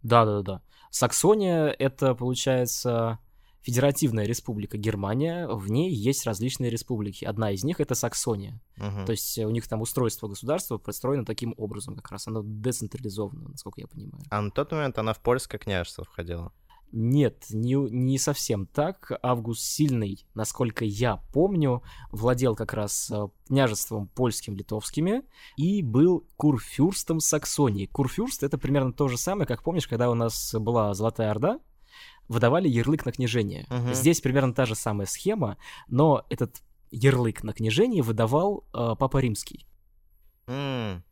Да, 0.02 0.24
да, 0.24 0.42
да. 0.42 0.62
Саксония 0.90 1.68
это 1.68 2.14
получается 2.14 3.18
Федеративная 3.62 4.24
республика 4.24 4.78
Германия, 4.78 5.46
в 5.46 5.70
ней 5.70 5.92
есть 5.92 6.24
различные 6.26 6.70
республики. 6.70 7.24
Одна 7.24 7.50
из 7.50 7.62
них 7.62 7.80
это 7.80 7.94
Саксония. 7.94 8.60
Мгм. 8.76 9.04
То 9.04 9.12
есть 9.12 9.36
э, 9.38 9.44
у 9.44 9.50
них 9.50 9.68
там 9.68 9.82
устройство 9.82 10.28
государства 10.28 10.78
построено 10.78 11.24
таким 11.24 11.54
образом 11.58 11.94
как 11.94 12.10
раз. 12.10 12.26
Оно 12.26 12.42
децентрализовано, 12.42 13.50
насколько 13.50 13.80
я 13.80 13.86
понимаю. 13.86 14.24
А 14.30 14.40
на 14.40 14.50
тот 14.50 14.72
момент 14.72 14.98
она 14.98 15.12
в 15.12 15.20
польское 15.20 15.58
княжество 15.58 16.04
входила. 16.04 16.52
Нет, 16.92 17.44
не, 17.50 17.74
не 17.74 18.18
совсем 18.18 18.66
так. 18.66 19.12
Август 19.22 19.62
Сильный, 19.62 20.26
насколько 20.34 20.84
я 20.84 21.18
помню, 21.32 21.82
владел 22.10 22.56
как 22.56 22.72
раз 22.72 23.10
э, 23.10 23.28
княжеством 23.46 24.08
польским, 24.08 24.56
литовскими 24.56 25.22
и 25.56 25.82
был 25.82 26.26
курфюрстом 26.36 27.20
Саксонии. 27.20 27.86
Курфюрст— 27.86 28.42
это 28.44 28.58
примерно 28.58 28.92
то 28.92 29.06
же 29.06 29.18
самое, 29.18 29.46
как 29.46 29.62
помнишь, 29.62 29.86
когда 29.86 30.10
у 30.10 30.14
нас 30.14 30.54
была 30.54 30.94
Золотая 30.94 31.30
Орда, 31.30 31.60
выдавали 32.30 32.68
ярлык 32.68 33.04
на 33.04 33.12
княжение. 33.12 33.66
Мгм. 33.68 33.92
Здесь 33.92 34.20
примерно 34.20 34.54
та 34.54 34.64
же 34.64 34.76
самая 34.76 35.06
схема, 35.06 35.58
но 35.88 36.24
этот 36.30 36.62
ярлык 36.92 37.42
на 37.42 37.52
княжение 37.52 38.02
выдавал 38.02 38.64
э, 38.72 38.94
Папа 38.98 39.18
Римский. 39.18 39.66
М. 40.46 41.02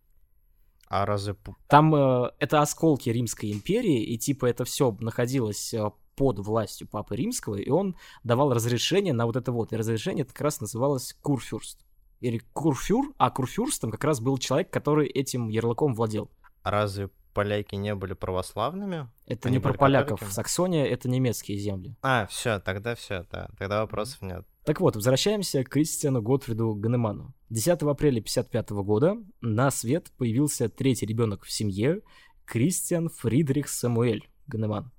А 0.88 1.04
разве... 1.04 1.36
Там 1.68 1.94
э, 1.94 2.30
это 2.38 2.62
осколки 2.62 3.10
Римской 3.10 3.52
империи, 3.52 4.04
и 4.04 4.16
типа 4.16 4.46
это 4.46 4.64
все 4.64 4.96
находилось 5.00 5.74
э, 5.74 5.90
под 6.14 6.38
властью 6.38 6.86
Папы 6.86 7.16
Римского, 7.16 7.56
и 7.56 7.68
он 7.68 7.96
давал 8.22 8.54
разрешение 8.54 9.12
на 9.12 9.26
вот 9.26 9.34
это 9.34 9.50
вот. 9.50 9.72
И 9.72 9.76
разрешение 9.76 10.22
это 10.22 10.32
как 10.32 10.42
раз 10.42 10.60
называлось 10.60 11.16
Курфюрст. 11.20 11.84
Или 12.20 12.38
Курфюр, 12.52 13.12
а 13.18 13.30
Курфюрстом 13.30 13.90
как 13.90 14.04
раз 14.04 14.20
был 14.20 14.38
человек, 14.38 14.70
который 14.70 15.08
этим 15.08 15.48
ярлыком 15.48 15.94
владел. 15.94 16.30
А 16.62 16.70
разве 16.70 17.10
поляки 17.34 17.74
не 17.74 17.94
были 17.94 18.14
православными? 18.14 19.08
Это 19.26 19.50
не 19.50 19.58
про 19.58 19.72
поляков. 19.72 20.20
католиками? 20.20 20.30
Саксония— 20.34 20.84
это 20.86 21.08
немецкие 21.08 21.58
земли. 21.58 21.96
А, 22.02 22.26
все, 22.26 22.60
тогда 22.60 22.94
все, 22.94 23.26
да. 23.30 23.48
Тогда 23.58 23.80
вопросов 23.80 24.22
нет. 24.22 24.46
Так 24.64 24.80
вот, 24.80 24.96
возвращаемся 24.96 25.64
к 25.64 25.70
Кристиану 25.70 26.20
Готфриду 26.20 26.74
Ганеману. 26.74 27.34
10 27.50 27.82
апреля 27.82 28.20
1955 28.20 28.70
года 28.70 29.16
на 29.40 29.70
свет 29.70 30.12
появился 30.18 30.68
третий 30.68 31.06
ребенок 31.06 31.44
в 31.44 31.50
семье 31.50 32.02
Кристиан 32.44 33.08
Фридрих 33.08 33.68
Самуэль 33.68 34.28
Ганеман. 34.46 34.92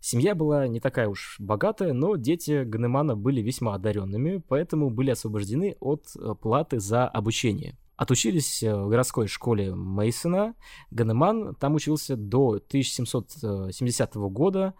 Семья 0.00 0.34
была 0.34 0.68
не 0.68 0.80
такая 0.80 1.08
уж 1.08 1.36
богатая, 1.38 1.94
но 1.94 2.16
дети 2.16 2.64
Ганемана 2.64 3.16
были 3.16 3.40
весьма 3.40 3.74
одаренными, 3.74 4.36
поэтому 4.46 4.90
были 4.90 5.10
освобождены 5.10 5.76
от 5.80 6.04
э, 6.14 6.34
платы 6.34 6.78
за 6.78 7.08
обучение. 7.08 7.78
Отучились 7.96 8.62
э, 8.62 8.74
в 8.74 8.88
городской 8.88 9.28
школе 9.28 9.74
Мейсона. 9.74 10.54
Ганеман 10.90 11.54
там 11.54 11.74
учился 11.74 12.16
до 12.16 12.60
1770 12.66 14.14
года, 14.14 14.74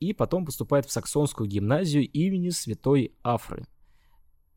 и 0.00 0.12
потом 0.12 0.44
поступает 0.44 0.86
в 0.86 0.92
Саксонскую 0.92 1.48
гимназию 1.48 2.08
имени 2.10 2.50
Святой 2.50 3.14
Афры. 3.22 3.66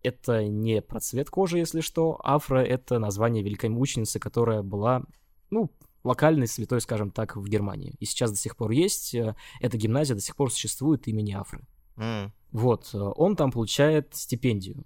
Это 0.01 0.47
не 0.47 0.81
про 0.81 0.99
цвет 0.99 1.29
кожи, 1.29 1.59
если 1.59 1.81
что. 1.81 2.19
Афра— 2.23 2.59
это 2.63 2.99
название 2.99 3.43
великой 3.43 3.69
мученицы, 3.69 4.19
которая 4.19 4.61
была, 4.63 5.03
ну, 5.49 5.71
локальной 6.03 6.47
святой, 6.47 6.81
скажем 6.81 7.11
так, 7.11 7.35
в 7.35 7.47
Германии. 7.47 7.95
И 7.99 8.05
сейчас 8.05 8.31
до 8.31 8.37
сих 8.37 8.55
пор 8.55 8.71
есть. 8.71 9.13
э, 9.15 9.35
Эта 9.59 9.77
гимназия 9.77 10.15
до 10.15 10.21
сих 10.21 10.35
пор 10.35 10.51
существует 10.51 11.07
имени 11.07 11.33
Афры. 11.33 11.67
М. 11.97 12.31
Вот, 12.51 12.89
э, 12.93 12.97
он 12.97 13.35
там 13.35 13.51
получает 13.51 14.15
стипендию. 14.15 14.85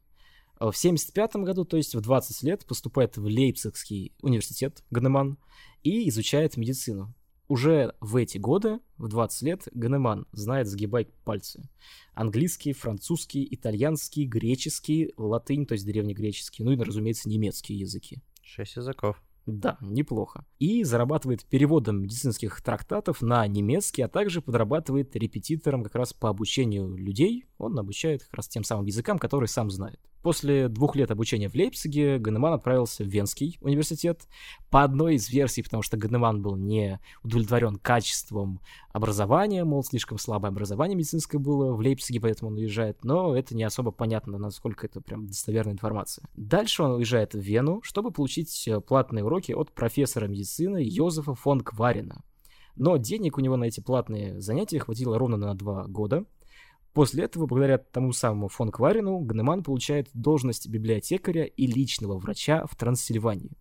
Э, 0.60 0.72
В 0.72 0.78
75 0.78 1.36
году, 1.38 1.66
то 1.66 1.78
есть 1.78 1.96
в 1.96 2.02
20 2.02 2.44
лет, 2.44 2.66
поступает 2.66 3.18
в 3.18 3.26
Лейпцигский 3.26 4.14
университет 4.22 4.84
Ганеман 4.92 5.38
и 5.84 6.08
изучает 6.10 6.58
медицину. 6.58 7.14
Уже 7.48 7.96
в 8.00 8.16
эти 8.16 8.38
годы, 8.38 8.80
в 8.98 9.08
20 9.08 9.42
лет, 9.42 9.68
Ганеман 9.74 10.28
знает 10.32 10.68
сгибать 10.68 11.12
пальцы. 11.26 11.68
Английский, 12.14 12.74
французский, 12.74 13.48
итальянский, 13.50 14.26
греческий, 14.26 15.14
латынь, 15.18 15.66
то 15.66 15.74
есть 15.74 15.86
древнегреческий, 15.86 16.64
ну 16.64 16.72
и, 16.74 16.78
разумеется, 16.78 17.28
немецкие 17.28 17.80
языки. 17.80 18.20
Шесть 18.44 18.76
языков. 18.76 19.20
Да, 19.52 19.78
неплохо. 19.82 20.46
И 20.60 20.84
зарабатывает 20.84 21.44
переводом 21.46 22.04
медицинских 22.04 22.62
трактатов 22.62 23.22
на 23.22 23.46
немецкий, 23.48 24.04
а 24.04 24.08
также 24.08 24.42
подрабатывает 24.42 25.16
репетитором 25.16 25.84
как 25.84 25.96
раз 25.96 26.14
по 26.14 26.30
обучению 26.30 26.96
людей. 26.96 27.46
Он 27.58 27.78
обучает 27.80 28.24
как 28.24 28.36
раз 28.36 28.48
тем 28.48 28.64
самым 28.64 28.86
языкам, 28.86 29.18
которые 29.18 29.48
сам 29.48 29.70
знает. 29.70 30.00
После 30.22 30.68
двух 30.68 30.96
лет 30.96 31.12
обучения 31.12 31.50
в 31.50 31.56
Лейпциге 31.56 32.20
Ганеман 32.20 32.54
отправился 32.54 33.04
в 33.04 33.08
Венский 33.08 33.58
университет. 33.62 34.28
По 34.70 34.84
одной 34.84 35.16
из 35.16 35.30
версий, 35.30 35.64
потому 35.64 35.82
что 35.82 35.98
Ганеман 35.98 36.42
был 36.42 36.58
не 36.58 37.00
удовлетворен 37.24 37.78
качеством 37.78 38.60
образования, 38.92 39.64
мол, 39.64 39.84
слишком 39.84 40.18
слабое 40.18 40.52
образование 40.52 40.96
медицинское 40.96 41.38
было 41.38 41.74
в 41.74 41.80
Лейпциге, 41.80 42.20
поэтому 42.20 42.52
он 42.52 42.58
уезжает, 42.58 43.04
но 43.04 43.36
это 43.36 43.56
не 43.56 43.64
особо 43.64 43.92
понятно, 43.92 44.38
насколько 44.38 44.88
это 44.88 45.02
прям 45.02 45.28
достоверная 45.28 45.74
информация. 45.74 46.26
Дальше 46.36 46.84
он 46.84 46.92
уезжает 46.92 47.34
в 47.34 47.40
Вену, 47.40 47.82
чтобы 47.84 48.12
получить 48.12 48.68
э, 48.68 48.80
платные 48.82 49.24
уроки 49.24 49.52
от 49.52 49.72
профессора 49.72 50.28
медицины 50.28 50.80
Йозефа 50.84 51.36
фон 51.36 51.62
Кварина. 51.62 52.24
Но 52.76 52.98
денег 52.98 53.38
у 53.38 53.42
него 53.42 53.58
на 53.58 53.66
эти 53.66 53.82
платные 53.82 54.40
занятия 54.40 54.80
хватило 54.80 55.18
ровно 55.20 55.38
на 55.38 55.54
два 55.54 55.86
года. 55.86 56.26
После 56.94 57.26
этого, 57.26 57.46
благодаря 57.46 57.78
тому 57.78 58.14
самому 58.14 58.48
фон 58.48 58.72
Кварину, 58.72 59.20
Гнеман 59.20 59.64
получает 59.64 60.10
должность 60.14 60.68
библиотекаря 60.68 61.44
и 61.44 61.68
личного 61.68 62.18
врача 62.18 62.66
в 62.66 62.76
Трансильвании. 62.76 63.52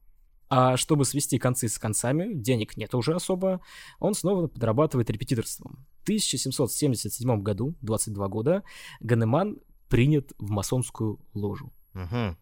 А 0.51 0.77
чтобы 0.77 1.05
свести 1.05 1.39
концы 1.39 1.69
с 1.69 1.79
концами, 1.79 2.33
денег 2.33 2.77
нет 2.77 2.95
уже 2.95 3.15
особо, 3.15 3.61
он 3.99 4.15
снова 4.15 4.47
подрабатывает 4.47 5.11
репетиторством. 5.11 5.87
В 6.01 6.03
1777 6.05 7.43
году, 7.43 7.75
22 7.83 8.29
года, 8.29 8.63
Ганеман 9.01 9.59
принят 9.89 10.33
в 10.39 10.51
масонскую 10.51 11.21
ложу. 11.35 11.73
Мгм. 11.93 12.39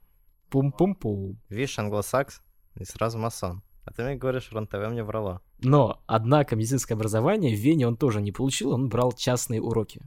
Пум-пум-пум. 0.50 1.40
Видишь, 1.48 1.78
англосакс 1.78 2.42
и 2.78 2.84
сразу 2.84 3.18
масон. 3.18 3.62
А 3.84 3.92
ты 3.92 4.02
мне 4.04 4.16
говоришь, 4.16 4.50
РНТВ 4.52 4.75
мне 4.90 5.02
врала. 5.02 5.40
Но, 5.58 6.02
однако, 6.06 6.56
медицинское 6.56 6.94
образование 6.94 7.56
в 7.56 7.58
Вене 7.58 7.86
он 7.86 7.96
тоже 7.96 8.20
не 8.20 8.32
получил, 8.32 8.72
он 8.72 8.88
брал 8.88 9.12
частные 9.12 9.62
уроки. 9.62 10.02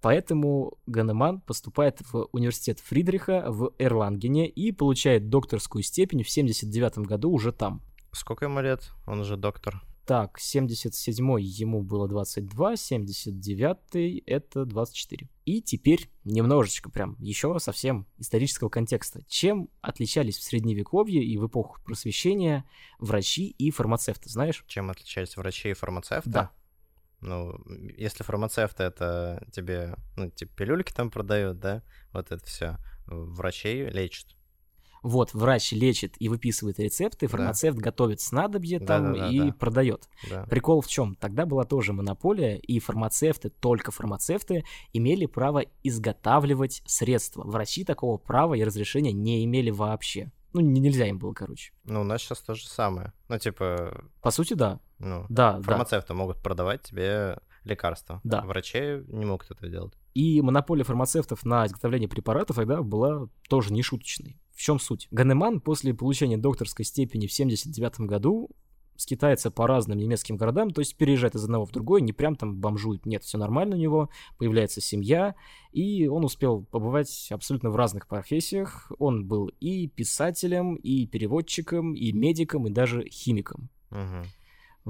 Поэтому 0.00 0.78
Ганеман 0.86 1.40
поступает 1.40 2.00
в 2.12 2.28
университет 2.32 2.80
Фридриха 2.80 3.44
в 3.48 3.72
Эрлангене 3.78 4.48
и 4.48 4.72
получает 4.72 5.28
докторскую 5.28 5.82
степень 5.82 6.22
в 6.22 6.30
79 6.30 6.98
году 6.98 7.30
уже 7.30 7.52
там. 7.52 7.82
Сколько 8.12 8.46
ему 8.46 8.60
лет? 8.60 8.90
Он 9.06 9.20
уже 9.20 9.36
доктор. 9.36 9.82
Так, 10.06 10.38
77-й 10.40 11.44
ему 11.44 11.82
было 11.82 12.08
22, 12.08 12.74
79-й 12.74 14.24
это 14.26 14.64
24. 14.64 15.28
И 15.44 15.62
теперь 15.62 16.10
немножечко 16.24 16.90
прям 16.90 17.14
еще 17.20 17.56
совсем 17.60 18.08
исторического 18.18 18.70
контекста. 18.70 19.22
Чем 19.28 19.68
отличались 19.82 20.38
в 20.38 20.42
Средневековье 20.42 21.22
и 21.22 21.36
в 21.36 21.46
эпоху 21.46 21.80
просвещения 21.84 22.64
врачи 22.98 23.46
и 23.50 23.70
фармацевты, 23.70 24.28
знаешь? 24.30 24.64
Чем 24.66 24.90
отличаются 24.90 25.38
врачи 25.38 25.70
и 25.70 25.74
фармацевты? 25.74 26.30
Да. 26.30 26.50
Ну, 27.20 27.58
если 27.96 28.22
фармацевты 28.24 28.82
это 28.84 29.46
тебе, 29.52 29.96
ну, 30.16 30.30
типа 30.30 30.52
пилюльки 30.56 30.92
там 30.92 31.10
продают, 31.10 31.58
да, 31.60 31.82
вот 32.12 32.32
это 32.32 32.44
все. 32.46 32.76
Врачей 33.06 33.88
лечат. 33.90 34.28
Вот, 35.02 35.32
врач 35.32 35.72
лечит 35.72 36.14
и 36.18 36.28
выписывает 36.28 36.78
рецепты, 36.78 37.26
Да. 37.26 37.30
фармацевт 37.30 37.78
готовит 37.78 38.20
снадобье 38.20 38.78
там 38.80 39.12
Да-да-да, 39.14 39.28
и 39.30 39.38
да. 39.40 39.52
продает. 39.54 40.08
Да. 40.28 40.44
Прикол 40.44 40.82
в 40.82 40.88
чем? 40.88 41.14
Тогда 41.14 41.46
была 41.46 41.64
тоже 41.64 41.94
монополия, 41.94 42.58
и 42.58 42.78
фармацевты, 42.80 43.48
только 43.48 43.92
фармацевты, 43.92 44.64
имели 44.92 45.24
право 45.24 45.64
изготавливать 45.82 46.82
средства. 46.86 47.44
Врачи 47.44 47.84
такого 47.84 48.18
права 48.18 48.54
и 48.54 48.62
разрешения 48.64 49.12
не 49.12 49.42
имели 49.44 49.70
вообще. 49.70 50.30
Ну, 50.52 50.60
не- 50.60 50.80
нельзя 50.80 51.06
им 51.06 51.18
было, 51.18 51.32
короче. 51.32 51.72
Ну, 51.84 52.02
у 52.02 52.04
нас 52.04 52.20
сейчас 52.20 52.40
то 52.40 52.54
же 52.54 52.66
самое. 52.66 53.12
Ну, 53.28 53.38
типа, 53.38 54.04
По 54.20 54.30
сути, 54.30 54.52
да. 54.54 54.80
Ну, 55.00 55.26
Да, 55.28 55.54
да. 55.54 55.62
фармацевты 55.62 56.14
могут 56.14 56.38
продавать 56.42 56.82
тебе 56.82 57.38
лекарства. 57.64 58.20
Да. 58.24 58.42
Врачи 58.42 59.02
не 59.08 59.24
могут 59.24 59.50
этого 59.50 59.70
делать. 59.70 59.94
И 60.14 60.40
монополия 60.42 60.84
фармацевтов 60.84 61.44
на 61.44 61.66
изготовление 61.66 62.08
препаратов 62.08 62.56
тогда 62.56 62.82
была 62.82 63.28
тоже 63.48 63.72
не 63.72 63.82
шуточной. 63.82 64.40
В 64.54 64.60
чем 64.60 64.78
суть? 64.78 65.08
Ганеман 65.10 65.60
после 65.60 65.94
получения 65.94 66.36
докторской 66.36 66.84
степени 66.84 67.26
в 67.26 67.32
79 67.32 68.00
году 68.00 68.50
скитается 69.00 69.50
по 69.50 69.66
разным 69.66 69.98
немецким 69.98 70.36
городам, 70.36 70.70
то 70.72 70.80
есть 70.80 70.96
переезжает 70.96 71.34
из 71.34 71.44
одного 71.44 71.64
в 71.64 71.72
другой, 71.72 72.02
не 72.02 72.12
прям 72.12 72.36
там 72.36 72.56
бомжует, 72.56 73.06
нет, 73.06 73.24
все 73.24 73.38
нормально 73.38 73.76
у 73.76 73.78
него, 73.78 74.10
появляется 74.36 74.82
семья, 74.82 75.34
и 75.72 76.06
он 76.06 76.24
успел 76.24 76.64
побывать 76.64 77.28
абсолютно 77.30 77.70
в 77.70 77.76
разных 77.76 78.06
профессиях. 78.06 78.92
Он 78.98 79.26
был 79.26 79.46
и 79.60 79.88
писателем, 79.88 80.74
и 80.74 81.06
переводчиком, 81.06 81.94
и 81.94 82.12
медиком, 82.12 82.66
и 82.66 82.70
даже 82.70 83.04
химиком. 83.08 83.70
Мгм. 83.90 84.24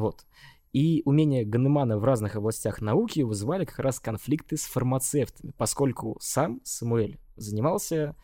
Вот. 0.00 0.24
И 0.72 1.02
умения 1.04 1.44
Ганемана 1.44 1.98
в 1.98 2.04
разных 2.04 2.36
областях 2.36 2.80
науки 2.80 3.20
вызывали 3.20 3.64
как 3.64 3.80
раз 3.80 3.98
конфликты 4.00 4.56
с 4.56 4.62
фармацевтами, 4.62 5.52
поскольку 5.56 6.16
сам 6.20 6.60
Самуэль 6.64 7.18
занимался 7.36 8.16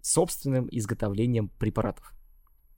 собственным 0.00 0.68
изготовлением 0.70 1.48
препаратов. 1.48 2.12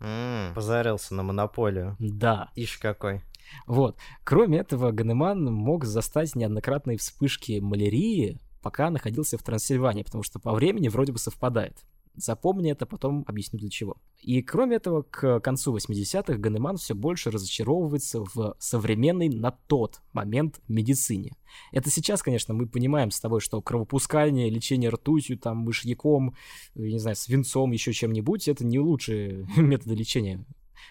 М, 0.00 0.52
позарился 0.54 1.14
на 1.14 1.22
монополию. 1.22 1.96
Да. 1.98 2.50
Ишь 2.54 2.76
какой. 2.78 3.22
Вот. 3.66 3.96
Кроме 4.24 4.58
этого, 4.58 4.90
Ганеман 4.90 5.44
мог 5.44 5.84
застать 5.84 6.34
неоднократные 6.34 6.98
вспышки 6.98 7.60
малярии, 7.60 8.40
пока 8.62 8.90
находился 8.90 9.38
в 9.38 9.42
Трансильвании, 9.42 10.02
потому 10.02 10.22
что 10.22 10.38
по 10.38 10.52
времени 10.52 10.88
вроде 10.88 11.12
бы 11.12 11.18
совпадает. 11.18 11.78
Запомни 12.16 12.70
это, 12.70 12.86
потом 12.86 13.24
объясню 13.26 13.58
для 13.58 13.68
чего. 13.68 13.96
И 14.20 14.40
кроме 14.40 14.76
этого, 14.76 15.02
к 15.02 15.40
концу 15.40 15.76
80-х 15.76 16.34
Ганеман 16.34 16.76
все 16.76 16.94
больше 16.94 17.30
разочаровывается 17.30 18.24
в 18.34 18.54
современной 18.58 19.28
на 19.28 19.50
тот 19.50 20.00
момент 20.12 20.60
медицине. 20.68 21.32
Это 21.72 21.90
сейчас, 21.90 22.22
конечно, 22.22 22.54
мы 22.54 22.68
понимаем 22.68 23.10
с 23.10 23.20
тобой, 23.20 23.40
что 23.40 23.60
кровопускание, 23.60 24.48
лечение 24.48 24.90
ртутью, 24.90 25.38
там, 25.38 25.58
мышьяком, 25.58 26.34
не 26.74 26.98
знаю, 26.98 27.16
свинцом, 27.16 27.72
еще 27.72 27.92
чем-нибудь, 27.92 28.48
это 28.48 28.64
не 28.64 28.78
лучшие 28.78 29.46
методы 29.56 29.94
лечения 29.94 30.44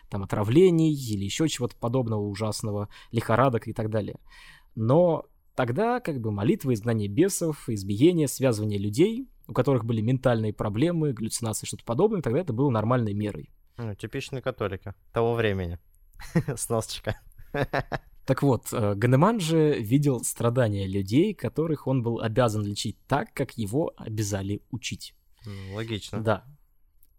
там 0.09 0.23
отравлений 0.23 0.93
или 0.93 1.23
еще 1.23 1.47
чего-то 1.47 1.75
подобного 1.75 2.21
ужасного, 2.21 2.89
лихорадок 3.11 3.67
и 3.67 3.73
так 3.73 3.89
далее. 3.89 4.17
Но 4.75 5.25
тогда 5.55 5.99
как 5.99 6.19
бы 6.19 6.31
молитва, 6.31 6.73
изгнание 6.73 7.07
бесов, 7.07 7.69
избиение, 7.69 8.27
связывание 8.27 8.79
людей, 8.79 9.29
у 9.47 9.53
которых 9.53 9.85
были 9.85 10.01
ментальные 10.01 10.53
проблемы, 10.53 11.13
галлюцинации, 11.13 11.65
что-то 11.65 11.83
подобное, 11.83 12.21
тогда 12.21 12.39
это 12.39 12.53
было 12.53 12.69
нормальной 12.69 13.13
мерой. 13.13 13.49
Ну, 13.77 13.95
типичные 13.95 14.41
католики 14.41 14.93
того 15.11 15.33
времени. 15.33 15.79
Сносочка. 16.55 17.19
Так 18.25 18.41
вот, 18.41 18.71
э, 18.71 18.95
Ганеман 18.95 19.41
же 19.41 19.77
видел 19.81 20.23
страдания 20.23 20.87
людей, 20.87 21.33
которых 21.33 21.87
он 21.87 22.03
был 22.03 22.21
обязан 22.21 22.63
лечить 22.63 22.97
так, 23.05 23.33
как 23.33 23.57
его 23.57 23.91
обязали 23.97 24.61
учить. 24.71 25.13
Логично. 25.73 26.21
Да. 26.21 26.45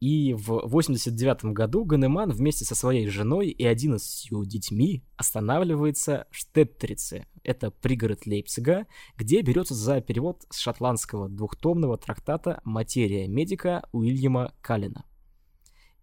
И 0.01 0.35
в 0.35 0.67
89 0.67 1.47
году 1.47 1.85
Ганеман 1.85 2.31
вместе 2.31 2.65
со 2.65 2.75
своей 2.75 3.09
женой 3.09 3.49
и 3.49 3.65
11 3.65 4.29
детьми 4.47 5.03
останавливается 5.17 6.27
в 6.31 6.37
Штеттрице. 6.37 7.27
Это 7.43 7.71
пригород 7.71 8.27
Лейпцига, 8.27 8.87
где 9.17 9.43
берется 9.43 9.75
за 9.75 10.01
перевод 10.01 10.45
с 10.51 10.59
шотландского 10.59 11.29
двухтомного 11.29 11.97
трактата 11.97 12.61
«Материя 12.65 13.29
медика» 13.29 13.89
Уильяма 13.93 14.53
Каллина. 14.61 15.05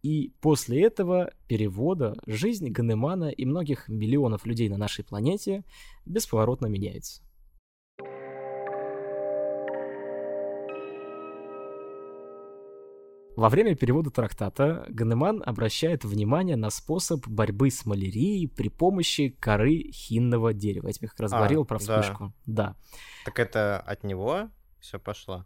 И 0.01 0.33
после 0.41 0.83
этого 0.83 1.31
перевода 1.48 2.17
жизнь 2.25 2.69
Ганемана 2.69 3.29
и 3.29 3.45
многих 3.45 3.88
миллионов 3.88 4.45
людей 4.45 4.67
на 4.67 4.77
нашей 4.77 5.03
планете 5.03 5.63
бесповоротно 6.05 6.67
меняется. 6.67 7.21
Во 13.41 13.50
время 13.50 13.74
перевода 13.75 14.12
трактата 14.12 14.86
Ганеман 14.89 15.41
обращает 15.43 16.03
внимание 16.05 16.55
на 16.55 16.69
способ 16.69 17.27
борьбы 17.27 17.71
с 17.71 17.88
малярией 17.88 18.48
при 18.48 18.69
помощи 18.69 19.29
коры 19.29 19.89
хинного 19.91 20.53
дерева. 20.53 20.86
Я 20.89 20.93
тебе 20.93 21.07
как 21.07 21.19
раз 21.21 21.33
А, 21.33 21.38
говорил 21.38 21.65
про 21.65 21.79
да. 21.79 22.01
вспышку. 22.03 22.33
Да. 22.45 22.75
Так 23.25 23.39
это 23.39 23.79
от 23.79 24.03
него 24.03 24.51
все 24.79 25.00
пошло? 25.00 25.43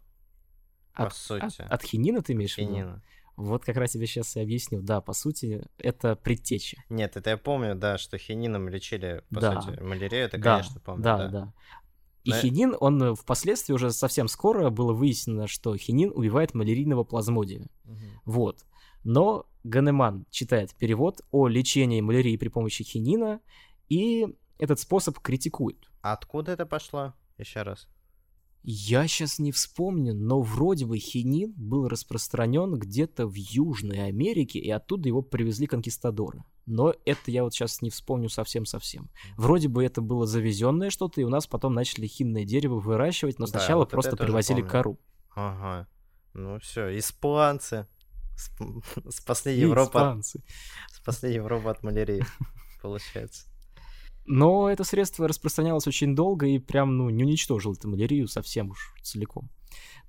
По 0.94 1.06
От, 1.06 1.14
сути. 1.14 1.62
от- 1.62 1.72
от 1.72 1.82
хинина 1.82 2.20
ты 2.20 2.34
имеешь 2.34 2.56
в 2.56 2.58
виду? 2.58 2.70
Хинина. 2.70 3.02
Вот 3.36 3.64
как 3.64 3.78
раз 3.78 3.92
тебе 3.92 4.06
сейчас 4.06 4.36
и 4.36 4.40
объясню. 4.40 4.82
Да, 4.82 5.00
по 5.00 5.14
сути, 5.14 5.64
это 5.78 6.16
предтеча. 6.16 6.76
Нет, 6.90 7.16
это 7.16 7.30
я 7.30 7.38
помню, 7.38 7.74
да, 7.76 7.96
что 7.96 8.18
хинином 8.18 8.68
лечили, 8.68 9.22
по 9.32 9.40
Да. 9.40 9.62
сути, 9.62 9.80
малярию, 9.80 10.26
это, 10.26 10.36
да, 10.36 10.58
конечно, 10.58 10.80
помню. 10.80 11.02
да, 11.02 11.28
да, 11.28 11.52
И 12.26 12.30
Но- 12.30 12.40
хинин, 12.40 12.76
он 12.80 13.02
э, 13.02 13.14
впоследствии 13.14 13.72
уже 13.72 13.92
совсем 13.92 14.26
скоро 14.26 14.68
было 14.70 14.92
выяснено, 14.92 15.46
что 15.46 15.76
хинин 15.76 16.10
убивает 16.12 16.54
малярийного 16.54 17.04
плазмодия. 17.04 17.68
Мгм. 17.84 17.98
Вот. 18.24 18.64
Но 19.04 19.46
Ганеман 19.62 20.26
читает 20.30 20.74
перевод 20.74 21.20
о 21.30 21.46
лечении 21.46 22.00
малярии 22.00 22.36
при 22.36 22.48
помощи 22.48 22.82
хинина, 22.82 23.40
и 23.88 24.26
этот 24.58 24.80
способ 24.80 25.20
критикует. 25.20 25.88
А 26.02 26.14
откуда 26.14 26.50
это 26.50 26.66
пошло? 26.66 27.14
Еще 27.38 27.62
раз. 27.62 27.86
Я 28.68 29.06
сейчас 29.06 29.38
не 29.38 29.52
вспомню, 29.52 30.12
но 30.12 30.40
вроде 30.40 30.86
бы 30.86 30.98
хинин 30.98 31.52
был 31.56 31.86
распространен 31.86 32.74
где-то 32.74 33.28
в 33.28 33.34
Южной 33.34 34.08
Америке, 34.08 34.58
и 34.58 34.68
оттуда 34.70 35.08
его 35.08 35.22
привезли 35.22 35.68
конкистадоры. 35.68 36.42
Но 36.66 36.92
это 37.04 37.30
я 37.30 37.44
вот 37.44 37.54
сейчас 37.54 37.80
не 37.80 37.90
вспомню 37.90 38.28
совсем-совсем. 38.28 39.08
Вроде 39.36 39.68
бы 39.68 39.84
это 39.84 40.00
было 40.00 40.26
завезенное 40.26 40.90
что-то, 40.90 41.20
и 41.20 41.24
у 41.24 41.28
нас 41.28 41.46
потом 41.46 41.74
начали 41.74 42.08
хинное 42.08 42.44
дерево 42.44 42.80
выращивать, 42.80 43.38
но 43.38 43.46
Да, 43.46 43.52
сначала 43.52 43.78
вот 43.82 43.88
это 43.88 43.92
просто 43.92 44.16
привозили 44.16 44.62
кору. 44.62 44.98
Ага. 45.36 45.86
Ну 46.34 46.58
все, 46.58 46.98
испанцы. 46.98 47.86
Сп- 48.36 48.82
Спасли 49.10 49.56
Европу, 49.56 49.90
испанцы. 49.90 50.42
спасли 50.92 51.32
Европу 51.32 51.68
от 51.68 51.84
малярии, 51.84 52.24
получается. 52.82 53.46
Но 54.26 54.68
это 54.68 54.84
средство 54.84 55.28
распространялось 55.28 55.86
очень 55.86 56.14
долго 56.14 56.46
и 56.46 56.58
прям, 56.58 56.96
ну, 56.96 57.10
не 57.10 57.24
уничтожило 57.24 57.74
эту 57.74 57.88
малярию 57.88 58.26
совсем 58.28 58.70
уж 58.70 58.94
целиком. 59.02 59.48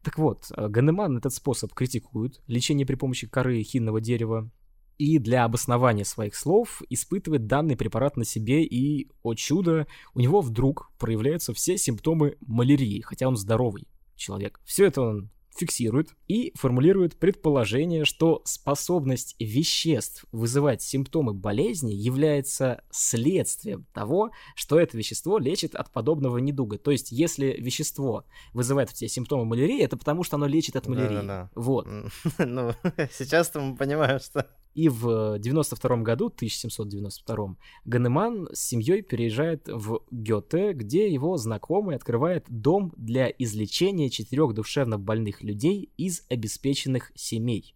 Так 0.04 0.18
вот, 0.18 0.52
э, 0.56 0.68
Ганеман 0.68 1.18
этот 1.18 1.34
способ 1.34 1.74
критикует, 1.74 2.42
лечение 2.48 2.86
при 2.86 2.96
помощи 2.96 3.28
коры 3.28 3.62
хинного 3.62 4.02
дерева, 4.02 4.50
и 4.98 5.20
для 5.20 5.44
обоснования 5.44 6.04
своих 6.04 6.36
слов 6.36 6.82
испытывает 6.90 7.46
данный 7.46 7.78
препарат 7.78 8.18
на 8.18 8.26
себе, 8.26 8.64
и, 8.64 9.12
о 9.22 9.36
чудо, 9.36 9.86
у 10.16 10.20
него 10.20 10.42
вдруг 10.42 10.92
проявляются 10.98 11.54
все 11.54 11.78
симптомы 11.78 12.38
малярии, 12.42 13.02
хотя 13.02 13.28
он 13.28 13.38
здоровый 13.38 13.88
человек. 14.16 14.60
Все 14.66 14.86
это 14.86 15.02
он 15.02 15.30
фиксирует 15.58 16.10
и 16.28 16.52
формулирует 16.56 17.18
предположение, 17.18 18.06
что 18.06 18.42
способность 18.46 19.36
веществ 19.40 20.26
вызывать 20.32 20.82
симптомы 20.82 21.34
болезни 21.34 21.94
является 21.94 22.84
следствием 22.92 23.86
того, 23.94 24.32
что 24.56 24.80
это 24.80 24.98
вещество 24.98 25.38
лечит 25.38 25.76
от 25.76 25.92
подобного 25.92 26.38
недуга. 26.38 26.78
То 26.78 26.92
есть, 26.92 27.12
если 27.12 27.56
вещество 27.60 28.26
вызывает 28.54 28.90
в 28.90 28.94
тебе 28.94 29.10
симптомы 29.10 29.46
малярии, 29.46 29.82
это 29.82 29.98
потому, 29.98 30.24
что 30.24 30.36
оно 30.36 30.48
лечит 30.48 30.76
от 30.76 30.88
малярии. 30.88 31.16
Да-да-да. 31.16 31.50
Вот. 31.56 31.88
М, 31.88 32.10
Ну, 32.40 32.74
сейчас-то 33.12 33.60
мы 33.60 33.76
понимаем, 33.76 34.20
что... 34.20 34.48
И 34.78 34.90
в 34.90 35.40
92 35.40 36.04
году, 36.04 36.28
1792, 36.28 37.56
Ганеман 37.86 38.48
с 38.54 38.60
семьей 38.60 39.02
переезжает 39.02 39.68
в 39.68 40.02
Гёте, 40.12 40.74
где 40.74 41.12
его 41.12 41.36
знакомый 41.38 41.96
открывает 41.96 42.46
дом 42.48 42.94
для 42.96 43.28
излечения 43.28 44.12
четырех 44.12 44.54
душевно 44.54 45.00
больных 45.00 45.42
людей 45.42 45.92
из 45.98 46.28
обеспеченных 46.30 47.12
семей. 47.16 47.74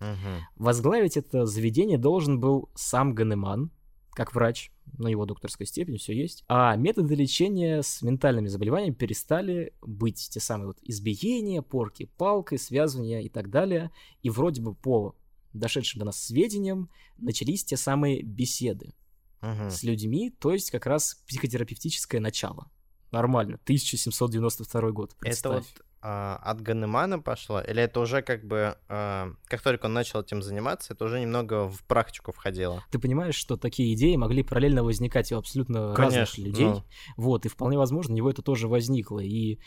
Мгм. 0.00 0.42
Возглавить 0.56 1.16
это 1.16 1.46
заведение 1.46 1.98
должен 1.98 2.40
был 2.40 2.68
сам 2.74 3.14
Ганеман, 3.14 3.70
как 4.10 4.34
врач, 4.34 4.72
на 4.98 5.06
его 5.06 5.24
докторской 5.24 5.66
степени 5.66 5.98
все 5.98 6.14
есть. 6.14 6.42
А 6.48 6.74
методы 6.74 7.14
лечения 7.14 7.80
с 7.80 8.02
ментальными 8.02 8.48
заболеваниями 8.48 8.94
перестали 8.94 9.72
быть 9.82 10.30
те 10.32 10.40
самые 10.40 10.66
вот 10.66 10.78
избиения, 10.82 11.62
порки 11.62 12.10
палкой, 12.16 12.58
связывания 12.58 13.20
и 13.20 13.28
так 13.28 13.50
далее. 13.50 13.92
И 14.22 14.30
вроде 14.30 14.62
бы 14.62 14.74
по 14.74 15.14
дошедшим 15.52 16.00
до 16.00 16.06
нас 16.06 16.20
сведениям 16.22 16.90
начались 17.16 17.64
те 17.64 17.76
самые 17.76 18.22
беседы 18.22 18.94
Мгм. 19.40 19.70
с 19.70 19.82
людьми, 19.82 20.30
то 20.30 20.52
есть 20.52 20.70
как 20.70 20.86
раз 20.86 21.22
психотерапевтическое 21.28 22.20
начало. 22.20 22.70
Нормально, 23.12 23.58
1792 23.64 24.90
год, 24.90 25.10
Это 25.12 25.20
представь. 25.20 25.64
вот 25.74 25.84
а, 26.00 26.36
от 26.44 26.60
Ганемана 26.60 27.18
пошло? 27.18 27.60
Или 27.60 27.82
это 27.82 27.98
уже 28.00 28.22
как 28.22 28.44
бы, 28.46 28.76
а, 28.88 29.32
как 29.46 29.62
только 29.62 29.86
он 29.86 29.94
начал 29.94 30.20
этим 30.20 30.42
заниматься, 30.42 30.92
это 30.94 31.04
уже 31.04 31.20
немного 31.20 31.68
в 31.68 31.82
практику 31.84 32.30
входило? 32.32 32.84
Ты 32.92 32.98
понимаешь, 33.00 33.34
что 33.34 33.56
такие 33.56 33.94
идеи 33.94 34.14
могли 34.16 34.42
параллельно 34.44 34.84
возникать 34.84 35.32
у 35.32 35.38
абсолютно 35.38 35.96
разных 35.96 35.96
Конечно, 36.30 36.42
людей. 36.42 36.66
ну. 36.66 36.84
Вот, 37.16 37.46
и 37.46 37.48
вполне 37.48 37.78
возможно, 37.78 38.12
у 38.14 38.16
него 38.16 38.30
это 38.30 38.42
тоже 38.42 38.68
возникло. 38.68 39.18
И 39.18 39.58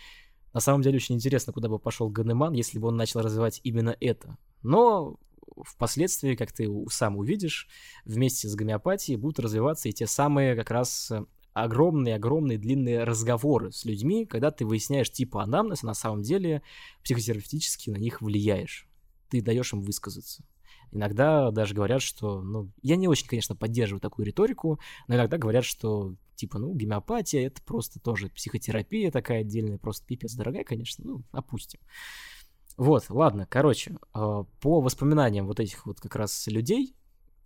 на 0.54 0.62
самом 0.62 0.84
деле 0.84 0.98
очень 0.98 1.16
интересно, 1.16 1.52
куда 1.52 1.68
бы 1.68 1.80
пошел 1.80 2.10
Ганеман, 2.10 2.54
если 2.54 2.80
бы 2.80 2.88
он 2.88 2.96
начал 2.96 3.22
развивать 3.22 3.60
именно 3.64 3.96
это. 4.00 4.38
Но 4.64 5.18
впоследствии, 5.64 6.36
как 6.36 6.52
ты 6.52 6.70
сам 6.90 7.18
увидишь, 7.18 7.68
вместе 8.06 8.48
с 8.48 8.56
гомеопатией 8.56 9.18
будут 9.18 9.40
развиваться 9.40 9.90
и 9.90 9.94
те 9.94 10.08
самые 10.08 10.56
как 10.56 10.72
раз 10.72 11.12
э, 11.12 11.26
огромные-огромные 11.54 12.58
длинные 12.58 13.04
разговоры 13.04 13.72
с 13.72 13.86
людьми, 13.86 14.26
когда 14.26 14.52
ты 14.52 14.66
выясняешь 14.66 15.12
типа 15.12 15.44
анамнез, 15.44 15.84
а 15.84 15.88
на 15.88 15.94
самом 15.94 16.22
деле 16.22 16.62
психотерапевтически 17.04 17.90
на 17.90 17.98
них 17.98 18.22
влияешь. 18.22 18.88
Ты 19.30 19.42
даешь 19.42 19.74
им 19.74 19.82
высказаться. 19.82 20.44
Иногда 20.92 21.52
даже 21.52 21.74
говорят, 21.74 22.02
что, 22.02 22.42
ну, 22.42 22.70
я 22.82 22.98
не 22.98 23.08
очень, 23.08 23.28
конечно, 23.28 23.56
поддерживаю 23.56 24.02
такую 24.02 24.26
риторику, 24.26 24.80
но 25.08 25.16
иногда 25.16 25.38
говорят, 25.38 25.64
что, 25.64 26.16
типа, 26.36 26.60
ну, 26.60 26.74
гомеопатия— 26.74 27.48
это 27.48 27.62
просто 27.64 28.00
тоже 28.02 28.30
психотерапия 28.30 29.10
такая 29.10 29.42
отдельная, 29.42 29.78
просто 29.78 30.06
пипец 30.06 30.34
дорогая, 30.34 30.66
конечно, 30.66 31.04
ну, 31.06 31.24
опустим. 31.32 31.80
Вот, 32.78 33.06
ладно, 33.10 33.46
короче, 33.50 33.98
э, 34.14 34.44
по 34.60 34.82
воспоминаниям 34.82 35.46
вот 35.46 35.60
этих 35.60 35.86
вот 35.86 36.00
как 36.00 36.16
раз 36.16 36.48
людей, 36.48 36.96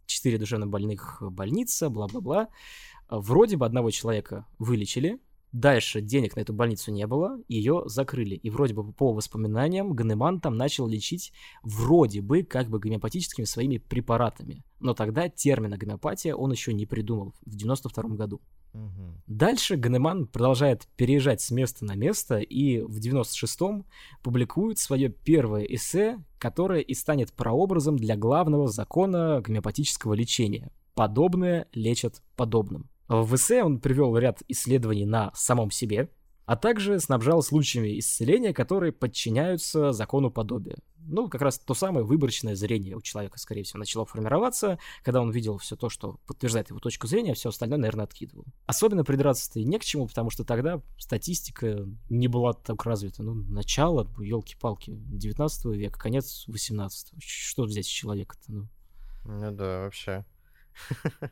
четыре 0.05 0.37
душевно 0.37 0.67
больных 0.67 1.17
больница, 1.21 1.89
бла-бла-бла, 1.89 2.43
э, 2.43 2.47
вроде 3.09 3.57
бы 3.57 3.65
одного 3.65 3.91
человека 3.91 4.45
вылечили, 4.59 5.19
Дальше 5.55 6.01
денег 6.01 6.35
на 6.35 6.41
эту 6.41 6.51
больницу 6.51 6.91
не 6.91 7.07
было, 7.07 7.39
ее 7.47 7.83
закрыли. 7.85 8.35
И 8.35 8.49
вроде 8.49 8.73
бы 8.73 8.91
по 8.91 9.13
воспоминаниям 9.13 9.93
Ганеман 9.93 10.41
там 10.41 10.57
начал 10.57 10.85
лечить 10.85 11.31
вроде 11.63 12.21
бы 12.21 12.43
как 12.43 12.69
бы 12.69 12.77
гомеопатическими 12.77 13.45
своими 13.45 13.77
препаратами. 13.77 14.65
Но 14.81 14.93
тогда 14.93 15.29
термина 15.29 15.77
гомеопатия 15.77 16.35
он 16.35 16.51
еще 16.51 16.73
не 16.73 16.85
придумал 16.85 17.35
в 17.45 17.55
92 17.55 18.17
году. 18.17 18.41
Дальше 19.27 19.77
Ганеман 19.77 20.27
продолжает 20.27 20.89
переезжать 20.97 21.39
с 21.39 21.51
места 21.51 21.85
на 21.85 21.95
место 21.95 22.39
и 22.39 22.81
в 22.81 22.99
96-м 22.99 23.85
публикует 24.23 24.77
свое 24.77 25.07
первое 25.07 25.63
эссе, 25.63 26.21
которое 26.37 26.81
и 26.81 26.93
станет 26.93 27.31
прообразом 27.31 27.95
для 27.95 28.17
главного 28.17 28.67
закона 28.67 29.39
гомеопатического 29.39 30.15
лечения. 30.15 30.69
Подобное 30.95 31.69
лечат 31.71 32.21
подобным. 32.35 32.89
В 33.07 33.35
эссе 33.35 33.63
он 33.63 33.79
привел 33.79 34.17
ряд 34.17 34.41
исследований 34.47 35.05
на 35.05 35.31
самом 35.35 35.71
себе, 35.71 36.09
а 36.45 36.55
также 36.55 36.99
снабжал 36.99 37.41
случаями 37.41 37.99
исцеления, 37.99 38.53
которые 38.53 38.91
подчиняются 38.91 39.91
закону 39.93 40.31
подобия. 40.31 40.77
Ну, 41.07 41.29
как 41.29 41.41
раз 41.41 41.59
то 41.59 41.75
самое 41.75 42.03
выборочное 42.03 42.55
зрение 42.55 42.95
у 42.95 43.01
человека, 43.01 43.37
скорее 43.37 43.61
всего, 43.61 43.77
начало 43.77 44.05
формироваться, 44.07 44.79
когда 45.03 45.21
он 45.21 45.29
видел 45.29 45.59
все 45.59 45.75
то, 45.75 45.87
что 45.87 46.19
подтверждает 46.25 46.69
его 46.69 46.79
точку 46.79 47.05
зрения, 47.05 47.35
все 47.35 47.49
остальное, 47.49 47.77
наверное, 47.77 48.05
откидывал. 48.05 48.45
Особенно 48.65 49.03
придраться-то 49.03 49.59
и 49.59 49.65
не 49.65 49.77
к 49.77 49.83
чему, 49.83 50.07
потому 50.07 50.31
что 50.31 50.43
тогда 50.43 50.81
статистика 50.97 51.87
не 52.09 52.27
была 52.27 52.53
так 52.53 52.83
развита. 52.85 53.21
Ну, 53.21 53.35
начало, 53.35 54.11
елки-палки, 54.17 54.93
19 54.95 55.65
века, 55.65 55.99
конец 55.99 56.45
18 56.47 57.13
Что 57.19 57.63
взять 57.63 57.85
с 57.85 57.89
человека-то? 57.89 58.51
Ну, 58.51 58.67
Ну 59.25 59.51
да, 59.51 59.81
вообще. 59.81 60.25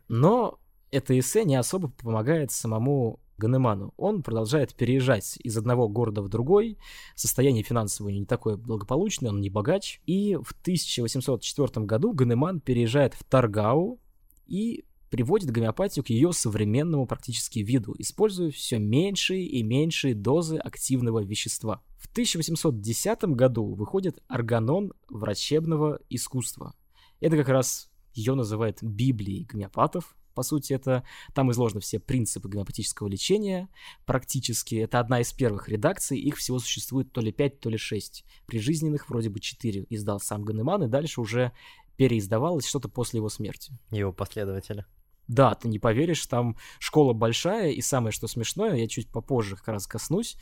но 0.08 0.60
это 0.94 1.18
эссе 1.18 1.44
не 1.44 1.56
особо 1.56 1.90
помогает 1.90 2.52
самому 2.52 3.20
Ганеману. 3.38 3.94
Он 3.98 4.22
продолжает 4.22 4.76
переезжать 4.76 5.38
из 5.44 5.58
одного 5.58 5.90
города 5.90 6.22
в 6.22 6.30
другой. 6.30 6.78
Состояние 7.16 7.64
финансовое 7.64 8.14
не 8.14 8.26
такое 8.26 8.58
благополучное, 8.58 9.32
он 9.32 9.42
не 9.42 9.50
богач. 9.50 10.02
И 10.06 10.36
в 10.36 10.52
1804 10.62 11.86
году 11.86 12.14
Ганеман 12.14 12.60
переезжает 12.60 13.16
в 13.16 13.24
Таргау 13.24 14.00
и 14.46 14.86
приводит 15.10 15.52
гомеопатию 15.52 16.06
к 16.06 16.10
ее 16.10 16.32
современному 16.32 17.08
практически 17.08 17.60
виду, 17.60 17.96
используя 17.98 18.52
все 18.52 18.78
меньшие 18.78 19.46
и 19.46 19.64
меньшие 19.64 20.14
дозы 20.14 20.58
активного 20.58 21.24
вещества. 21.24 21.84
В 21.98 22.08
1810 22.12 23.24
году 23.36 23.74
выходит 23.74 24.22
органон 24.28 24.94
врачебного 25.10 26.00
искусства. 26.10 26.76
Это 27.20 27.36
как 27.38 27.50
раз 27.50 27.90
ее 28.14 28.36
называют 28.36 28.82
Библией 28.84 29.46
гомеопатов. 29.46 30.16
По 30.34 30.44
сути, 30.44 30.74
это 30.74 31.04
там 31.34 31.52
изложены 31.52 31.82
все 31.82 32.00
принципы 32.00 32.50
гомеопатического 32.50 33.08
лечения. 33.08 33.70
Практически 34.06 34.76
это 34.76 35.00
одна 35.00 35.22
из 35.22 35.32
первых 35.34 35.70
редакций. 35.70 36.20
Их 36.20 36.38
всего 36.38 36.60
существует 36.60 37.12
то 37.12 37.22
ли 37.22 37.32
5, 37.32 37.60
то 37.60 37.70
ли 37.70 37.78
6. 37.78 38.26
Прижизненных 38.46 39.10
вроде 39.10 39.30
бы 39.30 39.40
4 39.40 39.86
издал 39.90 40.20
сам 40.20 40.44
Ганеман, 40.44 40.84
и 40.84 40.88
дальше 40.88 41.22
уже 41.22 41.52
переиздавалось 41.98 42.66
что-то 42.66 42.90
после 42.90 43.18
его 43.18 43.30
смерти. 43.30 43.72
Его 43.92 44.12
последователи. 44.12 44.86
Да, 45.28 45.54
ты 45.56 45.68
не 45.68 45.80
поверишь, 45.80 46.26
там 46.26 46.58
школа 46.80 47.14
большая, 47.14 47.72
и 47.72 47.82
самое 47.82 48.12
что 48.12 48.28
смешное, 48.28 48.76
я 48.76 48.88
чуть 48.88 49.10
попозже 49.10 49.56
как 49.56 49.70
раз 49.70 49.88
коснусь, 49.88 50.38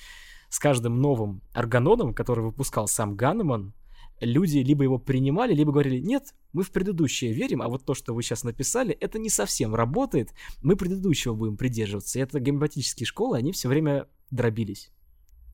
с 0.50 0.60
каждым 0.60 1.00
новым 1.00 1.42
органоном, 1.54 2.14
который 2.14 2.44
выпускал 2.44 2.88
сам 2.88 3.16
Ганеман, 3.16 3.74
люди 4.22 4.60
либо 4.60 4.84
его 4.84 4.98
принимали, 4.98 5.54
либо 5.54 5.72
говорили, 5.72 6.00
нет, 6.00 6.34
мы 6.54 6.64
в 6.64 6.72
предыдущее 6.72 7.34
верим, 7.34 7.62
а 7.62 7.68
вот 7.68 7.86
то, 7.86 7.94
что 7.94 8.14
вы 8.14 8.24
сейчас 8.24 8.44
написали, 8.44 8.94
это 8.94 9.20
не 9.20 9.30
совсем 9.30 9.76
работает, 9.76 10.34
мы 10.62 10.76
предыдущего 10.76 11.34
будем 11.34 11.58
придерживаться. 11.58 12.20
И 12.20 12.22
это 12.22 12.40
гомеопатические 12.40 13.06
школы, 13.06 13.38
они 13.38 13.52
все 13.52 13.68
время 13.68 14.08
дробились. 14.30 14.92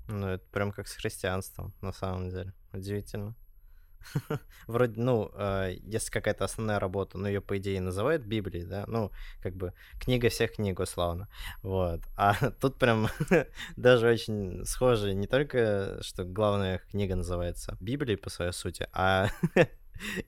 Ну, 0.07 0.27
это 0.27 0.45
прям 0.51 0.71
как 0.71 0.87
с 0.87 0.93
христианством, 0.93 1.73
на 1.81 1.91
самом 1.91 2.29
деле. 2.29 2.53
Удивительно. 2.71 3.35
Вроде, 4.67 4.99
ну, 5.01 5.31
э, 5.33 5.75
если 5.83 6.11
какая-то 6.11 6.45
основная 6.45 6.79
работа, 6.79 7.17
ну, 7.17 7.27
ее, 7.27 7.41
по 7.41 7.57
идее, 7.57 7.81
называют 7.81 8.23
Библией, 8.23 8.65
да, 8.65 8.85
ну, 8.87 9.11
как 9.41 9.55
бы 9.55 9.73
книга 9.99 10.29
всех 10.29 10.53
книг, 10.53 10.79
условно, 10.79 11.27
вот. 11.63 12.01
А 12.15 12.33
тут 12.61 12.77
прям 12.77 13.07
даже 13.75 14.07
очень 14.07 14.65
схоже, 14.65 15.13
не 15.13 15.27
только, 15.27 15.99
что 16.01 16.23
главная 16.23 16.79
книга 16.91 17.15
называется 17.15 17.77
Библией 17.79 18.17
по 18.17 18.29
своей 18.29 18.53
сути, 18.53 18.87
а 18.93 19.29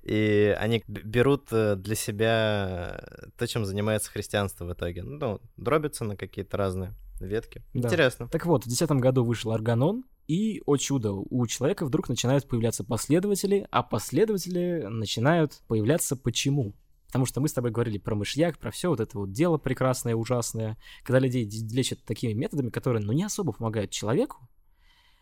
и 0.03 0.55
они 0.59 0.83
берут 0.87 1.49
э, 1.51 1.75
для 1.75 1.95
себя 1.95 3.03
то, 3.37 3.47
чем 3.47 3.65
занимается 3.65 4.11
христианство 4.11 4.65
в 4.65 4.73
итоге. 4.73 5.03
Ну, 5.03 5.41
дробятся 5.57 6.05
на 6.05 6.15
какие-то 6.15 6.57
разные 6.57 6.93
ветки. 7.19 7.61
Да. 7.73 7.87
Интересно. 7.87 8.27
Так 8.27 8.45
вот, 8.45 8.63
в 8.63 8.67
2010 8.67 9.01
году 9.01 9.23
вышел 9.23 9.51
Органон, 9.51 10.05
и, 10.29 10.61
о 10.67 10.77
чудо, 10.77 11.13
у 11.13 11.47
человека 11.47 11.87
вдруг 11.87 12.07
начинают 12.07 12.47
появляться 12.47 12.83
последователи, 12.83 13.67
а 13.71 13.81
последователи 13.81 14.85
начинают 14.87 15.63
появляться 15.67 16.15
почему? 16.15 16.75
Потому 17.07 17.25
что 17.25 17.41
мы 17.41 17.47
с 17.47 17.53
тобой 17.53 17.71
говорили 17.71 17.97
про 17.97 18.13
мышьяк, 18.13 18.59
про 18.59 18.69
все 18.69 18.89
вот 18.89 18.99
это 18.99 19.17
вот 19.17 19.31
дело 19.31 19.57
прекрасное, 19.57 20.13
ужасное. 20.13 20.77
Когда 21.03 21.17
людей 21.17 21.49
лечат 21.71 22.03
такими 22.03 22.33
методами, 22.33 22.69
которые, 22.69 23.03
ну, 23.03 23.11
не 23.11 23.23
особо 23.23 23.53
помогают 23.53 23.89
человеку, 23.89 24.47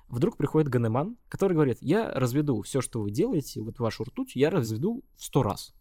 вдруг 0.09 0.35
приходит 0.35 0.67
Ганеман, 0.67 1.15
который 1.29 1.53
говорит, 1.53 1.77
я 1.79 2.11
разведу 2.11 2.61
все, 2.63 2.81
что 2.81 3.01
вы 3.01 3.09
делаете, 3.09 3.61
вот 3.61 3.79
вашу 3.79 4.03
ртуть, 4.03 4.35
я 4.35 4.49
разведу 4.49 5.05
в 5.15 5.23
сто 5.23 5.41
раз. 5.41 5.73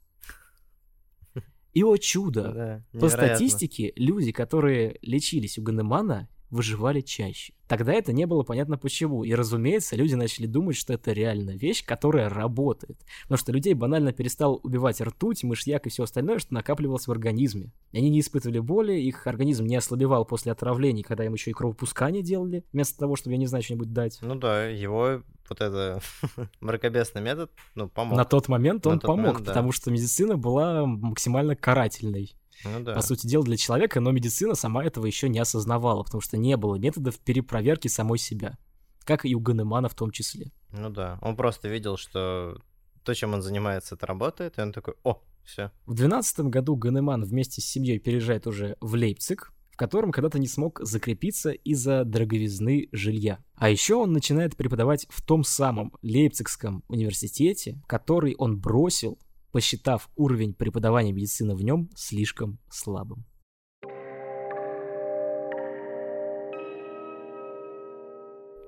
И, 1.72 1.82
о 1.82 1.96
чудо, 1.96 2.84
Да, 2.92 3.00
по 3.00 3.08
статистике, 3.08 3.92
люди, 3.96 4.30
которые 4.30 5.00
лечились 5.02 5.58
у 5.58 5.62
Ганемана, 5.62 6.28
выживали 6.50 7.00
чаще. 7.00 7.52
Тогда 7.66 7.92
это 7.92 8.12
не 8.12 8.26
было 8.26 8.42
понятно 8.42 8.78
почему. 8.78 9.24
И, 9.24 9.34
разумеется, 9.34 9.96
люди 9.96 10.14
начали 10.14 10.46
думать, 10.46 10.76
что 10.76 10.92
это 10.92 11.12
реально 11.12 11.50
вещь, 11.50 11.84
которая 11.84 12.28
работает. 12.28 12.98
Потому 13.22 13.38
что 13.38 13.52
людей 13.52 13.74
банально 13.74 14.12
перестал 14.12 14.60
убивать 14.62 15.00
ртуть, 15.00 15.42
мышьяк 15.42 15.86
и 15.86 15.90
все 15.90 16.04
остальное, 16.04 16.38
что 16.38 16.54
накапливалось 16.54 17.08
в 17.08 17.12
организме. 17.12 17.72
Они 17.92 18.08
не 18.08 18.20
испытывали 18.20 18.60
боли, 18.60 18.92
их 18.92 19.26
организм 19.26 19.66
не 19.66 19.76
ослабевал 19.76 20.24
после 20.24 20.52
отравлений, 20.52 21.02
когда 21.02 21.24
им 21.24 21.34
еще 21.34 21.50
и 21.50 21.54
кровопускание 21.54 22.22
делали, 22.22 22.64
вместо 22.72 22.98
того, 22.98 23.16
чтобы, 23.16 23.34
я 23.34 23.38
не 23.38 23.46
знаю, 23.46 23.64
что-нибудь 23.64 23.92
дать. 23.92 24.18
Ну 24.22 24.36
да, 24.36 24.66
его 24.66 25.22
вот 25.48 25.60
это 25.60 26.00
мракобесный 26.60 27.22
метод, 27.22 27.50
ну, 27.74 27.88
помог. 27.88 28.16
На 28.16 28.24
тот 28.24 28.48
момент 28.48 28.86
он 28.86 28.98
тот 28.98 29.08
помог, 29.08 29.26
момент, 29.26 29.44
да. 29.44 29.52
потому 29.52 29.72
что 29.72 29.90
медицина 29.90 30.36
была 30.36 30.86
максимально 30.86 31.56
карательной. 31.56 32.36
Ну 32.64 32.80
да. 32.80 32.94
по 32.94 33.02
сути 33.02 33.26
дела, 33.26 33.44
для 33.44 33.56
человека, 33.56 34.00
но 34.00 34.12
медицина 34.12 34.54
сама 34.54 34.84
этого 34.84 35.06
еще 35.06 35.28
не 35.28 35.38
осознавала, 35.38 36.02
потому 36.02 36.20
что 36.20 36.36
не 36.36 36.56
было 36.56 36.76
методов 36.76 37.18
перепроверки 37.18 37.88
самой 37.88 38.18
себя, 38.18 38.58
как 39.04 39.24
и 39.24 39.34
у 39.34 39.40
Ганемана 39.40 39.88
в 39.88 39.94
том 39.94 40.10
числе. 40.10 40.52
Ну 40.70 40.90
да. 40.90 41.18
Он 41.22 41.36
просто 41.36 41.68
видел, 41.68 41.96
что 41.96 42.58
то, 43.04 43.14
чем 43.14 43.34
он 43.34 43.42
занимается, 43.42 43.94
это 43.94 44.06
работает, 44.06 44.58
и 44.58 44.60
он 44.60 44.72
такой, 44.72 44.94
о, 45.04 45.22
все. 45.44 45.70
В 45.86 45.94
12 45.94 46.40
году 46.40 46.76
Ганеман 46.76 47.24
вместе 47.24 47.60
с 47.60 47.64
семьей 47.64 47.98
переезжает 47.98 48.46
уже 48.46 48.76
в 48.80 48.94
Лейпциг, 48.94 49.52
в 49.70 49.76
котором 49.76 50.10
когда-то 50.10 50.38
не 50.38 50.48
смог 50.48 50.80
закрепиться 50.82 51.50
из-за 51.50 52.04
дороговизны 52.04 52.88
жилья. 52.92 53.38
А 53.56 53.68
еще 53.68 53.96
он 53.96 54.12
начинает 54.12 54.56
преподавать 54.56 55.06
в 55.10 55.20
том 55.20 55.44
самом 55.44 55.92
Лейпцигском 56.02 56.82
университете, 56.88 57.80
который 57.86 58.34
он 58.38 58.58
бросил, 58.58 59.18
посчитав 59.56 60.10
уровень 60.16 60.52
преподавания 60.52 61.12
медицины 61.12 61.56
в 61.56 61.62
нем 61.62 61.88
слишком 61.94 62.58
слабым. 62.68 63.24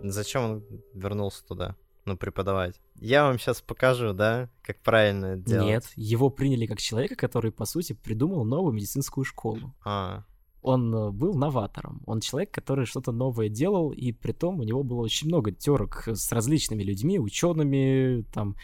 Зачем 0.01 0.43
он 0.43 0.65
вернулся 0.95 1.45
туда? 1.45 1.77
Ну, 2.07 2.17
преподавать. 2.17 2.81
Я 2.95 3.25
вам 3.25 3.39
сейчас 3.39 3.61
покажу, 3.61 4.15
да, 4.15 4.49
как 4.63 4.81
правильно 4.81 5.27
это 5.27 5.43
делать. 5.43 5.67
Нет, 5.67 5.85
его 5.95 6.31
приняли 6.31 6.65
как 6.65 6.79
человека, 6.79 7.17
который, 7.17 7.53
по 7.53 7.67
сути, 7.67 7.93
придумал 7.93 8.47
новую 8.47 8.73
медицинскую 8.73 9.27
школу. 9.27 9.75
А, 9.85 10.25
Он 10.63 10.95
э, 10.95 11.11
был 11.11 11.35
новатором. 11.35 12.03
Он 12.07 12.21
человек, 12.21 12.51
который 12.51 12.87
что-то 12.87 13.13
новое 13.13 13.51
делал, 13.51 13.91
и 13.93 14.13
при 14.13 14.33
том 14.33 14.59
у 14.59 14.63
него 14.63 14.83
было 14.85 15.03
очень 15.03 15.29
много 15.29 15.53
терок 15.53 16.09
с 16.09 16.33
различными 16.33 16.83
людьми, 16.83 17.19
учеными, 17.19 18.23
там, 18.33 18.57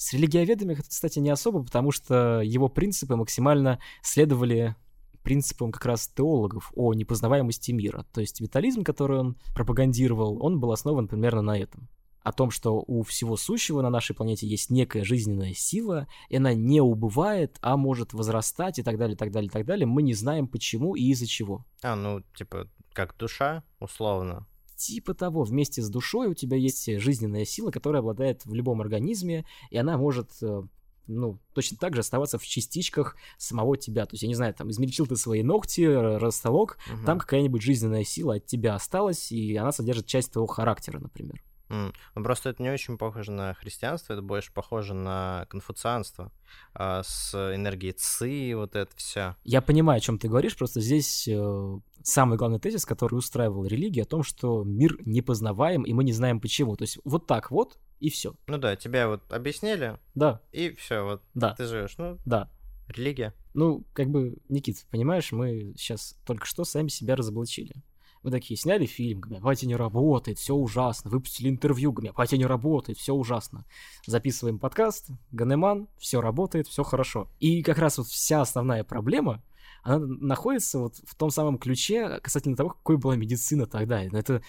с 0.00 0.14
религиоведами, 0.14 0.74
кстати, 0.74 1.18
не 1.18 1.28
особо, 1.28 1.62
потому 1.62 1.92
что 1.92 2.40
его 2.40 2.68
принципы 2.68 3.16
максимально 3.16 3.80
следовали 4.02 4.74
принципам 5.22 5.72
как 5.72 5.84
раз 5.84 6.08
теологов 6.08 6.72
о 6.74 6.94
непознаваемости 6.94 7.72
мира. 7.72 8.06
То 8.14 8.22
есть 8.22 8.40
витализм, 8.40 8.82
который 8.82 9.18
он 9.18 9.36
пропагандировал, 9.54 10.42
он 10.42 10.58
был 10.58 10.72
основан 10.72 11.06
примерно 11.06 11.42
на 11.42 11.58
этом. 11.58 11.90
О 12.22 12.32
том, 12.32 12.50
что 12.50 12.82
у 12.86 13.02
всего 13.02 13.36
сущего 13.36 13.82
на 13.82 13.90
нашей 13.90 14.16
планете 14.16 14.46
есть 14.46 14.70
некая 14.70 15.04
жизненная 15.04 15.52
сила, 15.52 16.08
и 16.30 16.36
она 16.36 16.54
не 16.54 16.80
убывает, 16.80 17.58
а 17.60 17.76
может 17.76 18.14
возрастать 18.14 18.78
и 18.78 18.82
так 18.82 18.96
далее, 18.96 19.18
так 19.18 19.30
далее, 19.30 19.50
так 19.50 19.66
далее. 19.66 19.86
Мы 19.86 20.02
не 20.02 20.14
знаем 20.14 20.48
почему 20.48 20.94
и 20.94 21.10
из-за 21.10 21.26
чего. 21.26 21.66
а, 21.82 21.94
ну, 21.94 22.22
типа, 22.34 22.68
как 22.94 23.18
душа, 23.18 23.64
условно. 23.80 24.46
Типа 24.80 25.12
того, 25.12 25.42
вместе 25.42 25.82
с 25.82 25.90
душой 25.90 26.28
у 26.28 26.34
тебя 26.34 26.56
есть 26.56 26.90
жизненная 27.00 27.44
сила, 27.44 27.70
которая 27.70 28.00
обладает 28.00 28.46
в 28.46 28.54
любом 28.54 28.80
организме, 28.80 29.44
и 29.68 29.76
она 29.76 29.98
может 29.98 30.30
э, 30.40 30.62
ну, 31.06 31.38
точно 31.52 31.76
так 31.76 31.94
же 31.94 32.00
оставаться 32.00 32.38
в 32.38 32.46
частичках 32.46 33.14
самого 33.36 33.76
тебя. 33.76 34.06
То 34.06 34.14
есть, 34.14 34.22
я 34.22 34.28
не 34.28 34.34
знаю, 34.34 34.54
там, 34.54 34.70
измельчил 34.70 35.06
ты 35.06 35.16
свои 35.16 35.42
ногти, 35.42 35.82
растолок, 35.82 36.78
угу. 36.90 37.04
там 37.04 37.18
какая-нибудь 37.18 37.60
жизненная 37.60 38.04
сила 38.04 38.36
от 38.36 38.46
тебя 38.46 38.74
осталась, 38.74 39.30
и 39.32 39.54
она 39.54 39.70
содержит 39.70 40.06
часть 40.06 40.32
твоего 40.32 40.46
характера, 40.46 40.98
например. 40.98 41.42
Mm. 41.70 41.94
Ну, 42.16 42.24
просто 42.24 42.48
это 42.48 42.62
не 42.62 42.70
очень 42.70 42.98
похоже 42.98 43.30
на 43.30 43.54
христианство, 43.54 44.12
это 44.12 44.22
больше 44.22 44.52
похоже 44.52 44.92
на 44.92 45.46
конфуцианство 45.50 46.32
а, 46.74 47.04
с 47.04 47.32
энергией 47.32 47.92
ци, 47.92 48.54
вот 48.56 48.74
это 48.74 48.90
все. 48.96 49.36
Я 49.44 49.62
понимаю, 49.62 49.98
о 49.98 50.00
чем 50.00 50.18
ты 50.18 50.26
говоришь, 50.28 50.56
просто 50.56 50.80
здесь 50.80 51.28
э, 51.28 51.78
самый 52.02 52.38
главный 52.38 52.58
тезис, 52.58 52.84
который 52.84 53.14
устраивал 53.14 53.66
религия, 53.66 54.02
о 54.02 54.06
том, 54.06 54.22
что 54.22 54.64
мир 54.64 54.98
непознаваем, 55.04 55.82
и 55.82 55.92
мы 55.92 56.04
не 56.04 56.12
знаем 56.12 56.40
почему. 56.40 56.76
То 56.76 56.82
есть 56.82 56.98
вот 57.04 57.26
так 57.26 57.50
вот, 57.50 57.78
и 58.00 58.10
все. 58.10 58.34
Ну 58.46 58.58
да, 58.58 58.76
тебя 58.76 59.08
вот 59.08 59.22
объяснили. 59.30 59.98
Да. 60.14 60.40
И 60.52 60.70
все, 60.76 61.02
вот 61.02 61.22
да. 61.34 61.54
ты 61.54 61.66
живешь. 61.66 61.96
Ну, 61.98 62.18
да. 62.24 62.50
Религия. 62.88 63.34
Ну, 63.54 63.84
как 63.92 64.08
бы, 64.08 64.38
Никит, 64.48 64.84
понимаешь, 64.90 65.30
мы 65.32 65.74
сейчас 65.76 66.16
только 66.26 66.46
что 66.46 66.64
сами 66.64 66.88
себя 66.88 67.14
разоблачили. 67.14 67.74
Мы 68.22 68.30
такие 68.30 68.58
сняли 68.58 68.84
фильм, 68.84 69.20
гомеопатия 69.20 69.66
не 69.66 69.76
работает, 69.76 70.38
все 70.38 70.54
ужасно. 70.54 71.10
Выпустили 71.10 71.48
интервью, 71.48 71.92
гомеопатия 71.92 72.36
не 72.36 72.44
работает, 72.44 72.98
все 72.98 73.14
ужасно. 73.14 73.64
Записываем 74.06 74.58
подкаст, 74.58 75.08
Ганеман, 75.30 75.88
все 75.98 76.20
работает, 76.20 76.66
все 76.68 76.82
хорошо. 76.82 77.28
И 77.38 77.62
как 77.62 77.78
раз 77.78 77.96
вот 77.96 78.08
вся 78.08 78.42
основная 78.42 78.84
проблема, 78.84 79.42
она 79.82 79.98
находится 79.98 80.78
вот 80.78 80.96
в 81.04 81.14
том 81.14 81.30
самом 81.30 81.58
ключе 81.58 82.20
касательно 82.22 82.56
того, 82.56 82.70
какой 82.70 82.96
была 82.96 83.16
медицина 83.16 83.66
тогда. 83.66 84.02
Это, 84.02 84.42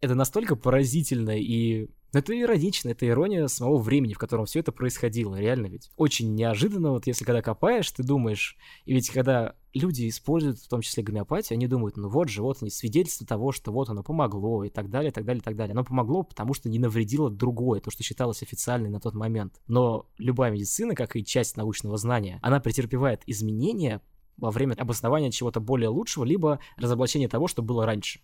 это 0.00 0.14
настолько 0.14 0.56
поразительно 0.56 1.38
и 1.38 1.88
это 2.12 2.38
иронично, 2.38 2.88
это 2.88 3.06
ирония 3.06 3.46
самого 3.48 3.76
времени, 3.78 4.14
в 4.14 4.18
котором 4.18 4.46
все 4.46 4.60
это 4.60 4.72
происходило, 4.72 5.38
реально 5.38 5.66
ведь. 5.66 5.90
Очень 5.96 6.34
неожиданно, 6.34 6.92
вот 6.92 7.06
если 7.06 7.24
когда 7.24 7.42
копаешь, 7.42 7.90
ты 7.90 8.02
думаешь, 8.02 8.56
и 8.86 8.94
ведь 8.94 9.10
когда 9.10 9.56
люди 9.74 10.08
используют 10.08 10.58
в 10.58 10.68
том 10.68 10.80
числе 10.80 11.02
гомеопатию, 11.02 11.56
они 11.56 11.66
думают, 11.66 11.98
ну 11.98 12.08
вот 12.08 12.30
же, 12.30 12.42
вот 12.42 12.62
они, 12.62 12.70
свидетельство 12.70 13.26
того, 13.26 13.52
что 13.52 13.72
вот 13.72 13.90
оно 13.90 14.02
помогло, 14.02 14.64
и 14.64 14.70
так 14.70 14.88
далее, 14.88 15.10
и 15.10 15.12
так 15.12 15.26
далее, 15.26 15.40
и 15.40 15.44
так 15.44 15.54
далее. 15.54 15.72
Оно 15.72 15.84
помогло, 15.84 16.22
потому 16.22 16.54
что 16.54 16.70
не 16.70 16.78
навредило 16.78 17.30
другое, 17.30 17.80
то, 17.80 17.90
что 17.90 18.02
считалось 18.02 18.42
официальной 18.42 18.88
на 18.88 19.00
тот 19.00 19.14
момент. 19.14 19.60
Но 19.66 20.06
любая 20.16 20.50
медицина, 20.50 20.94
как 20.94 21.14
и 21.14 21.24
часть 21.24 21.58
научного 21.58 21.98
знания, 21.98 22.38
она 22.42 22.58
претерпевает 22.58 23.22
изменения 23.26 24.00
во 24.38 24.50
время 24.50 24.74
обоснования 24.74 25.30
чего-то 25.30 25.60
более 25.60 25.90
лучшего, 25.90 26.24
либо 26.24 26.58
разоблачения 26.76 27.28
того, 27.28 27.48
что 27.48 27.62
было 27.62 27.84
раньше. 27.84 28.20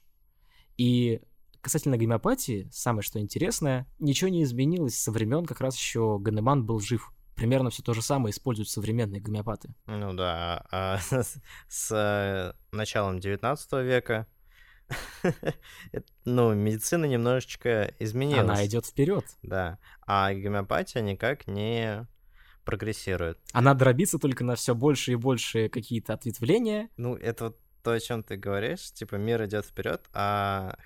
И 0.77 1.21
Касательно 1.65 1.97
гомеопатии, 1.97 2.69
самое 2.71 3.03
что 3.03 3.19
интересное, 3.19 3.87
ничего 3.99 4.29
не 4.29 4.43
изменилось 4.43 5.01
со 5.01 5.11
времен, 5.11 5.47
как 5.47 5.63
раз 5.63 5.79
еще 5.79 6.19
Ганеман 6.21 6.67
был 6.67 6.79
жив. 6.79 7.11
Примерно 7.37 7.71
все 7.71 7.83
то 7.83 7.95
же 7.95 8.03
самое 8.03 8.33
используют 8.33 8.69
современные 8.69 9.23
гомеопаты. 9.23 9.75
Ну 9.87 10.13
да, 10.13 10.67
а 10.71 10.99
с, 10.99 11.41
с 11.67 11.91
э, 11.91 12.53
началом 12.71 13.19
19 13.19 13.73
века 13.83 14.27
ну, 16.27 16.53
медицина 16.53 17.07
немножечко 17.07 17.95
изменилась. 17.99 18.43
Она 18.43 18.67
идет 18.67 18.85
вперед. 18.85 19.25
Да. 19.43 19.79
А 20.07 20.35
гомеопатия 20.35 21.01
никак 21.01 21.47
не 21.47 22.07
прогрессирует. 22.65 23.39
Она 23.53 23.75
дробится 23.75 24.19
только 24.19 24.45
на 24.45 24.55
все 24.55 24.75
больше 24.75 25.13
и 25.13 25.17
больше 25.17 25.69
какие-то 25.69 26.15
ответвления. 26.15 26.89
Ну, 26.97 27.15
это 27.17 27.45
вот 27.45 27.59
то, 27.83 27.93
о 27.93 28.01
чем 28.01 28.23
ты 28.23 28.37
говоришь, 28.37 28.93
типа 28.93 29.17
мир 29.17 29.45
идет 29.45 29.67
вперед, 29.67 30.03
а 30.13 30.77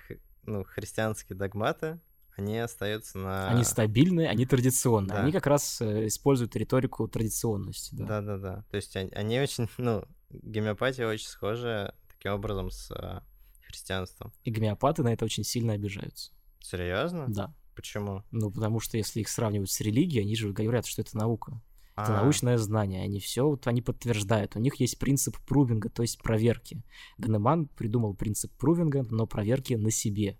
ну, 0.43 0.63
христианские 0.63 1.37
догматы, 1.37 1.99
они 2.35 2.57
остаются 2.57 3.17
на... 3.17 3.49
Они 3.49 3.63
стабильные, 3.63 4.29
они 4.29 4.45
традиционные. 4.45 5.15
Да. 5.15 5.23
Они 5.23 5.31
как 5.31 5.47
раз 5.47 5.81
э, 5.81 6.07
используют 6.07 6.55
риторику 6.55 7.07
традиционности. 7.07 7.95
Да, 7.95 8.21
да, 8.21 8.37
да. 8.37 8.37
да. 8.37 8.65
То 8.69 8.77
есть 8.77 8.95
они, 8.95 9.11
они 9.11 9.39
очень, 9.39 9.67
ну, 9.77 10.05
гомеопатия 10.29 11.07
очень 11.07 11.27
схожа 11.27 11.95
таким 12.07 12.33
образом 12.33 12.71
с 12.71 12.91
а, 12.91 13.23
христианством. 13.63 14.33
И 14.43 14.51
гомеопаты 14.51 15.03
на 15.03 15.13
это 15.13 15.25
очень 15.25 15.43
сильно 15.43 15.73
обижаются. 15.73 16.31
Серьезно? 16.59 17.25
Да. 17.27 17.53
Почему? 17.75 18.23
Ну, 18.31 18.51
потому 18.51 18.79
что 18.79 18.97
если 18.97 19.21
их 19.21 19.29
сравнивать 19.29 19.71
с 19.71 19.79
религией, 19.79 20.23
они 20.23 20.35
же 20.35 20.51
говорят, 20.51 20.85
что 20.85 21.01
это 21.01 21.15
наука. 21.17 21.61
Это 22.03 22.19
а. 22.19 22.23
научное 22.23 22.57
знание, 22.57 23.03
они 23.03 23.19
все 23.19 23.47
вот 23.47 23.67
они 23.67 23.81
подтверждают. 23.81 24.55
У 24.55 24.59
них 24.59 24.75
есть 24.75 24.99
принцип 24.99 25.37
прувинга, 25.45 25.89
то 25.89 26.01
есть 26.01 26.21
проверки. 26.21 26.81
Ганеман 27.17 27.67
придумал 27.67 28.13
принцип 28.13 28.51
прувинга, 28.57 29.05
но 29.09 29.27
проверки 29.27 29.73
на 29.73 29.91
себе. 29.91 30.37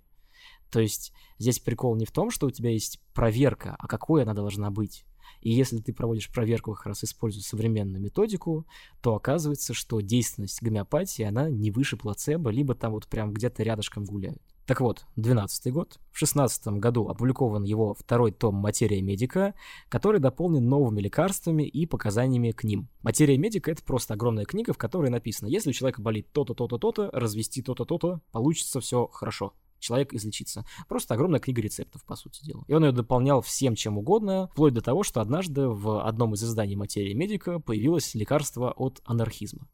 То 0.72 0.80
есть 0.80 1.14
здесь 1.38 1.60
прикол 1.60 1.96
не 1.96 2.06
в 2.06 2.12
том, 2.12 2.30
что 2.30 2.48
у 2.48 2.52
тебя 2.52 2.70
есть 2.70 3.02
проверка, 3.14 3.76
а 3.80 3.88
какой 3.88 4.24
она 4.24 4.34
должна 4.34 4.70
быть. 4.70 5.06
И 5.42 5.52
если 5.52 5.78
ты 5.78 5.94
проводишь 5.94 6.32
проверку, 6.32 6.74
как 6.74 6.88
раз 6.88 7.04
используя 7.04 7.44
современную 7.44 8.02
методику, 8.02 8.68
то 9.02 9.16
оказывается, 9.16 9.74
что 9.74 10.02
действенность 10.02 10.62
гомеопатии, 10.62 11.24
она 11.24 11.50
не 11.50 11.72
выше 11.72 11.98
плацебо, 11.98 12.50
либо 12.50 12.76
там 12.76 12.92
вот 12.92 13.08
прям 13.08 13.34
где-то 13.34 13.64
рядышком 13.64 14.06
гуляет. 14.06 14.42
Так 14.70 14.82
вот, 14.82 15.08
12 15.16 15.74
год. 15.74 16.00
В 16.12 16.20
16 16.20 16.68
году 16.78 17.08
опубликован 17.08 17.64
его 17.64 17.96
второй 17.96 18.32
том 18.32 18.54
«Материя 18.54 19.02
медика», 19.02 19.56
который 19.90 20.20
дополнен 20.20 20.64
новыми 20.70 21.02
лекарствами 21.02 21.64
и 21.64 21.88
показаниями 21.88 22.52
к 22.52 22.64
ним. 22.64 22.88
«Материя 23.02 23.36
медика»— 23.40 23.72
это 23.72 23.84
просто 23.84 24.14
огромная 24.14 24.46
книга, 24.46 24.72
в 24.72 24.78
которой 24.78 25.10
написано, 25.10 25.48
если 25.48 25.72
у 25.72 25.74
человека 25.74 26.04
болит 26.04 26.32
то-то, 26.34 26.54
то-то, 26.54 26.78
то-то, 26.78 27.10
развести 27.14 27.64
то-то, 27.64 27.84
то-то, 27.84 28.22
получится 28.32 28.80
все 28.80 29.08
хорошо 29.08 29.56
человек 29.80 30.14
излечится. 30.14 30.66
Просто 30.88 31.16
огромная 31.16 31.40
книга 31.40 31.64
рецептов, 31.64 32.06
по 32.06 32.16
сути 32.16 32.46
дела. 32.46 32.64
И 32.68 32.74
он 32.74 32.86
ее 32.86 32.92
дополнял 32.92 33.42
всем 33.42 33.74
чем 33.74 33.98
угодно, 33.98 34.50
вплоть 34.52 34.76
до 34.76 34.82
того, 34.82 35.02
что 35.02 35.20
однажды 35.20 35.68
в 35.68 36.06
одном 36.06 36.36
из 36.36 36.44
изданий 36.44 36.76
«Материя 36.76 37.16
медика» 37.16 37.60
появилось 37.60 38.14
лекарство 38.14 38.72
от 38.72 39.02
анархизма. 39.04 39.68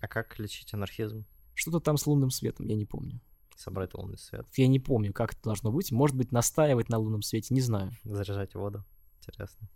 А 0.00 0.08
как 0.08 0.38
лечить 0.38 0.72
анархизм? 0.72 1.26
Что-то 1.52 1.80
там 1.80 1.98
с 1.98 2.06
лунным 2.06 2.30
светом, 2.30 2.66
я 2.66 2.76
не 2.76 2.86
помню 2.86 3.20
собрать 3.58 3.94
лунный 3.94 4.18
свет. 4.18 4.46
Я 4.56 4.68
не 4.68 4.78
помню, 4.78 5.12
как 5.12 5.32
это 5.32 5.42
должно 5.42 5.72
быть. 5.72 5.90
Может 5.92 6.16
быть, 6.16 6.32
настаивать 6.32 6.88
на 6.88 6.98
лунном 6.98 7.22
свете, 7.22 7.54
не 7.54 7.60
знаю. 7.60 7.92
Заряжать 8.04 8.54
воду. 8.54 8.84
Интересно. 9.20 9.68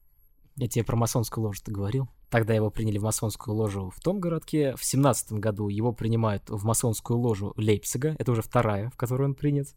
Я 0.56 0.68
тебе 0.68 0.84
про 0.84 0.96
масонскую 0.96 1.44
ложу-то 1.46 1.72
говорил. 1.72 2.08
Тогда 2.30 2.54
его 2.54 2.70
приняли 2.70 2.98
в 2.98 3.02
масонскую 3.02 3.56
ложу 3.56 3.90
в 3.90 4.00
том 4.00 4.20
городке. 4.20 4.76
В 4.76 4.84
семнадцатом 4.84 5.40
году 5.40 5.68
его 5.68 5.92
принимают 5.92 6.48
в 6.48 6.64
масонскую 6.64 7.18
ложу 7.18 7.54
Лейпцига. 7.56 8.14
Это 8.18 8.32
уже 8.32 8.42
вторая, 8.42 8.90
в 8.90 8.96
которой 8.96 9.24
он 9.24 9.34
принят. 9.34 9.68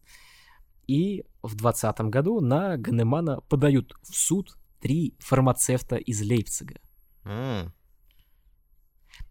И 0.85 1.23
в 1.41 1.55
двадцатом 1.55 2.11
году 2.11 2.41
на 2.41 2.77
Ганемана 2.77 3.41
подают 3.41 3.93
в 4.03 4.15
суд 4.15 4.57
три 4.79 5.15
фармацевта 5.19 5.95
из 5.95 6.21
Лейпцига. 6.21 6.79
Mm. 7.23 7.71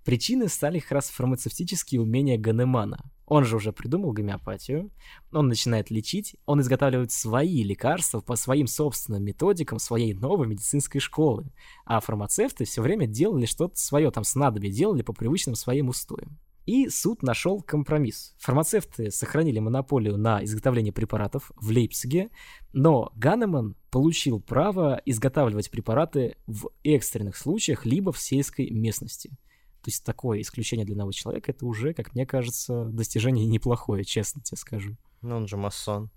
Причиной 0.05 0.49
стали 0.49 0.81
как 0.81 0.93
раз 0.93 1.11
фармацевтические 1.11 2.01
умения 2.01 2.39
Ганемана. 2.39 3.11
Он 3.27 3.45
же 3.45 3.57
уже 3.57 3.73
придумал 3.73 4.13
гомеопатию, 4.13 4.91
он 5.33 5.49
начинает 5.49 5.91
лечить, 5.91 6.37
он 6.45 6.61
изготавливает 6.61 7.11
свои 7.11 7.63
лекарства 7.63 8.21
по 8.21 8.37
своим 8.37 8.67
собственным 8.67 9.25
методикам 9.25 9.79
своей 9.79 10.13
новой 10.13 10.47
медицинской 10.47 11.01
школы, 11.01 11.47
а 11.87 12.01
фармацевты 12.01 12.65
все 12.65 12.83
время 12.83 13.07
делали 13.07 13.47
что-то 13.47 13.79
свое, 13.79 14.11
там 14.11 14.25
снадобье 14.25 14.71
делали 14.71 15.03
по 15.03 15.15
привычным 15.15 15.55
своим 15.55 15.89
устоям. 15.89 16.39
И 16.67 16.89
суд 16.89 17.23
нашел 17.23 17.61
компромисс. 17.61 18.35
Фармацевты 18.39 19.11
сохранили 19.11 19.59
монополию 19.59 20.17
на 20.17 20.43
изготовление 20.45 20.95
препаратов 20.95 21.53
в 21.57 21.69
Лейпциге, 21.69 22.31
но 22.73 23.13
Ганнеман 23.17 23.77
получил 23.91 24.41
право 24.41 25.01
изготавливать 25.05 25.71
препараты 25.71 26.37
в 26.47 26.71
экстренных 26.83 27.37
случаях 27.37 27.85
либо 27.85 28.13
в 28.13 28.19
сельской 28.19 28.71
местности– 28.71 29.31
то 29.85 29.91
есть 29.91 30.03
такое 30.03 30.41
исключение 30.41 30.87
для 30.87 30.95
одного 30.95 31.13
человека, 31.13 31.53
это 31.53 31.67
уже, 31.67 31.93
как 31.93 32.15
мне 32.15 32.25
кажется, 32.25 32.87
достижение 32.87 33.45
неплохое, 33.45 34.03
честно 34.03 34.41
тебе 34.41 34.57
скажу. 34.57 34.97
Ну 35.21 35.37
он 35.37 35.47
же 35.47 35.59
масон. 35.59 36.11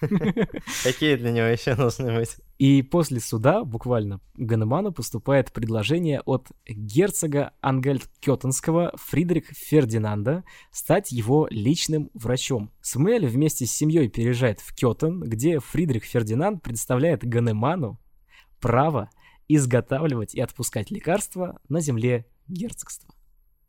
Какие 0.00 1.16
для 1.16 1.30
него 1.30 1.46
еще 1.46 1.74
нужны 1.74 2.16
быть? 2.16 2.36
И 2.56 2.80
после 2.80 3.20
суда 3.20 3.62
буквально 3.62 4.20
Ганеману 4.36 4.90
поступает 4.90 5.52
предложение 5.52 6.22
от 6.22 6.48
герцога 6.66 7.52
Ангельд-Кётенского 7.62 8.96
Фридриха 8.96 9.54
Фердинанда 9.54 10.44
стать 10.72 11.12
его 11.12 11.46
личным 11.50 12.10
врачом. 12.14 12.72
Смель 12.80 13.26
вместе 13.26 13.66
с 13.66 13.72
семьей 13.72 14.08
переезжает 14.08 14.60
в 14.60 14.74
Кётен, 14.74 15.20
где 15.20 15.60
Фридрих 15.60 16.04
Фердинанд 16.04 16.62
представляет 16.62 17.22
Ганеману 17.22 18.00
право 18.60 19.10
изготавливать 19.48 20.34
и 20.34 20.40
отпускать 20.40 20.90
лекарства 20.90 21.60
на 21.68 21.80
земле 21.80 22.26
герцогства. 22.48 23.14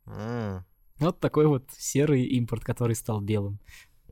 Mm. 0.05 0.61
Вот 0.99 1.19
такой 1.19 1.47
вот 1.47 1.65
серый 1.77 2.23
импорт, 2.25 2.63
который 2.63 2.95
стал 2.95 3.21
белым. 3.21 3.59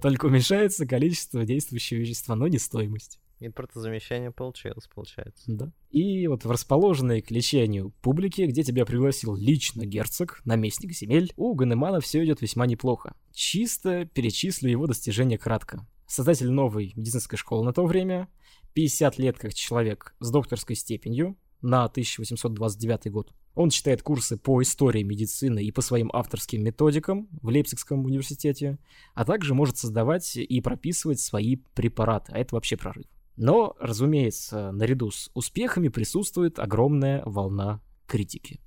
Только 0.01 0.25
уменьшается 0.25 0.86
количество 0.86 1.43
действующего 1.43 1.99
вещества, 1.99 2.36
но 2.36 2.47
не 2.47 2.60
стоимость. 2.60 3.19
Импортозамещение 3.39 4.32
получилось, 4.32 4.88
получается. 4.88 5.43
Да. 5.47 5.71
И 5.91 6.27
вот 6.27 6.43
в 6.43 6.49
расположенной 6.49 7.21
к 7.21 7.30
лечению 7.30 7.91
публике, 8.01 8.47
где 8.47 8.63
тебя 8.63 8.86
пригласил 8.86 9.36
лично 9.36 9.86
герцог, 9.86 10.41
наместник 10.43 10.93
земель, 10.93 11.32
у 11.36 11.53
Ганемана 11.53 11.99
все 11.99 12.23
идет 12.23 12.41
весьма 12.41 12.65
неплохо. 12.65 13.15
Чисто 13.34 14.06
перечислю 14.06 14.69
его 14.69 14.88
достижения 14.88 15.38
кратко. 15.38 15.88
Создатель 16.08 16.49
новой 16.49 16.93
медицинской 16.95 17.38
школы 17.38 17.63
на 17.63 17.73
то 17.73 17.86
время, 17.86 18.27
50 18.73 19.19
лет 19.19 19.38
как 19.38 19.53
человек 19.53 20.15
с 20.19 20.32
докторской 20.32 20.75
степенью, 20.75 21.38
на 21.62 21.86
1829 21.86 23.12
год. 23.12 23.34
Он 23.58 23.72
читает 23.72 24.04
курсы 24.04 24.38
по 24.38 24.62
истории 24.62 25.02
медицины 25.02 25.63
и 25.63 25.72
по 25.72 25.82
своим 25.82 26.12
авторским 26.13 26.63
методикам 26.63 27.28
в 27.41 27.48
Лейпцигском 27.48 28.06
университете, 28.06 28.78
а 29.15 29.26
также 29.26 29.56
может 29.56 29.78
создавать 29.78 30.38
и 30.38 30.62
прописывать 30.62 31.20
свои 31.20 31.56
препараты, 31.74 32.34
а 32.34 32.38
это 32.38 32.54
вообще 32.54 32.78
прорыв. 32.78 33.08
Но, 33.36 33.76
разумеется, 33.80 34.72
наряду 34.72 35.10
с 35.10 35.32
успехами 35.34 35.88
присутствует 35.88 36.60
огромная 36.60 37.24
волна 37.26 37.82
критики. 38.06 38.60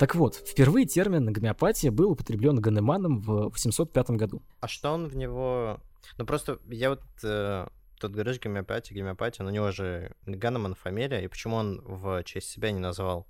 Так 0.00 0.16
вот, 0.16 0.34
впервые 0.34 0.86
термин 0.86 1.32
гомеопатия 1.32 1.92
был 1.92 2.10
употреблен 2.10 2.60
Ганеманом 2.60 3.20
в 3.20 3.50
805 3.50 4.10
году. 4.10 4.42
А 4.58 4.66
что 4.66 4.90
он 4.90 5.06
в 5.06 5.16
него... 5.16 5.78
Ну 6.18 6.26
просто 6.26 6.58
я 6.66 6.90
вот... 6.90 7.04
Э, 7.22 7.68
тут 7.98 8.12
говоришь 8.12 8.40
гомеопатия, 8.40 8.96
гомеопатия, 8.96 9.44
но 9.44 9.50
у 9.50 9.54
него 9.54 9.70
же 9.70 10.14
Ганеман 10.26 10.74
фамилия, 10.74 11.24
и 11.24 11.28
почему 11.28 11.56
он 11.56 11.80
в 11.84 12.22
честь 12.24 12.48
себя 12.48 12.70
не 12.70 12.80
назвал 12.80 13.26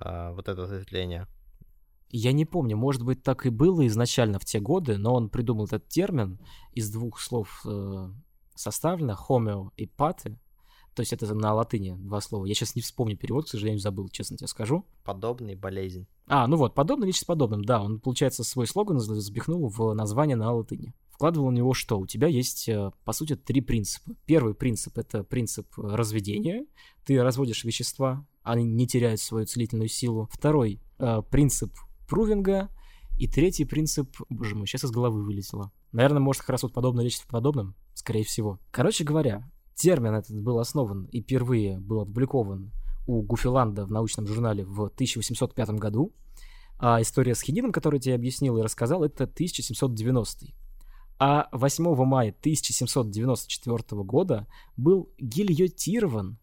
э, 0.00 0.32
вот 0.32 0.48
это 0.48 0.64
ответвление? 0.64 1.26
Я 2.10 2.32
не 2.32 2.46
помню, 2.46 2.76
может 2.76 3.02
быть, 3.02 3.22
так 3.22 3.44
и 3.44 3.50
было 3.50 3.86
изначально 3.86 4.38
в 4.38 4.44
те 4.44 4.60
годы, 4.60 4.96
но 4.96 5.14
он 5.14 5.28
придумал 5.28 5.66
этот 5.66 5.88
термин 5.88 6.40
из 6.72 6.90
двух 6.90 7.20
слов 7.20 7.60
э, 7.66 8.08
составлено, 8.54 9.14
хомео 9.14 9.72
и 9.76 9.86
паты, 9.86 10.38
то 10.98 11.02
есть 11.02 11.12
это 11.12 11.32
на 11.32 11.54
латыни 11.54 11.94
два 11.96 12.20
слова. 12.20 12.44
Я 12.44 12.54
сейчас 12.54 12.74
не 12.74 12.82
вспомню 12.82 13.16
перевод, 13.16 13.44
к 13.44 13.48
сожалению, 13.48 13.78
забыл, 13.78 14.08
честно 14.08 14.36
тебе 14.36 14.48
скажу. 14.48 14.84
Подобный 15.04 15.54
болезнь. 15.54 16.08
А, 16.26 16.48
ну 16.48 16.56
вот, 16.56 16.74
подобный 16.74 17.12
с 17.12 17.22
подобным, 17.22 17.64
да. 17.64 17.80
Он, 17.80 18.00
получается, 18.00 18.42
свой 18.42 18.66
слоган 18.66 18.98
запихнул 18.98 19.68
в 19.68 19.94
название 19.94 20.34
на 20.34 20.52
латыни. 20.52 20.92
Вкладывал 21.18 21.48
в 21.48 21.52
него 21.52 21.74
что? 21.74 21.98
У 21.98 22.06
тебя 22.06 22.28
есть, 22.28 22.68
э, 22.68 22.92
по 23.04 23.12
сути, 23.12 23.34
три 23.34 23.60
принципа. 23.60 24.12
Первый 24.24 24.54
принцип— 24.54 24.96
это 24.98 25.24
принцип 25.24 25.66
разведения. 25.76 26.64
Ты 27.04 27.20
разводишь 27.20 27.64
вещества, 27.64 28.24
они 28.44 28.62
не 28.62 28.86
теряют 28.86 29.20
свою 29.20 29.44
целительную 29.44 29.88
силу. 29.88 30.28
Второй 30.30 30.80
э, 31.00 31.22
принцип 31.28 31.74
прувинга. 32.08 32.68
И 33.18 33.26
третий 33.26 33.64
принцип... 33.64 34.16
Боже 34.28 34.54
мой, 34.54 34.68
сейчас 34.68 34.84
из 34.84 34.92
головы 34.92 35.24
вылетело. 35.24 35.72
Наверное, 35.90 36.20
может, 36.20 36.42
как 36.42 36.50
раз 36.50 36.62
вот 36.62 36.72
подобная 36.72 37.02
вещь 37.02 37.18
в 37.18 37.26
подобном, 37.26 37.74
скорее 37.94 38.22
всего. 38.22 38.60
Короче 38.70 39.02
говоря, 39.02 39.50
Термин 39.74 40.14
этот 40.14 40.40
был 40.40 40.60
основан 40.60 41.06
и 41.06 41.20
впервые 41.20 41.80
был 41.80 42.02
опубликован 42.02 42.70
у 43.08 43.22
Гуфиланда 43.22 43.86
в 43.86 43.90
научном 43.90 44.28
журнале 44.28 44.64
в 44.64 44.84
1805 44.84 45.70
году. 45.70 46.12
А 46.78 47.02
история 47.02 47.34
с 47.34 47.42
хинином, 47.42 47.72
которую 47.72 47.98
я 47.98 48.02
тебе 48.02 48.14
объяснил 48.14 48.56
и 48.58 48.62
рассказал, 48.62 49.02
это 49.02 49.24
1790. 49.24 50.46
А 51.20 51.48
8 51.52 51.84
мая 52.04 52.30
1794 52.30 54.02
года 54.02 54.46
был 54.76 55.10
гильотирован 55.18 56.38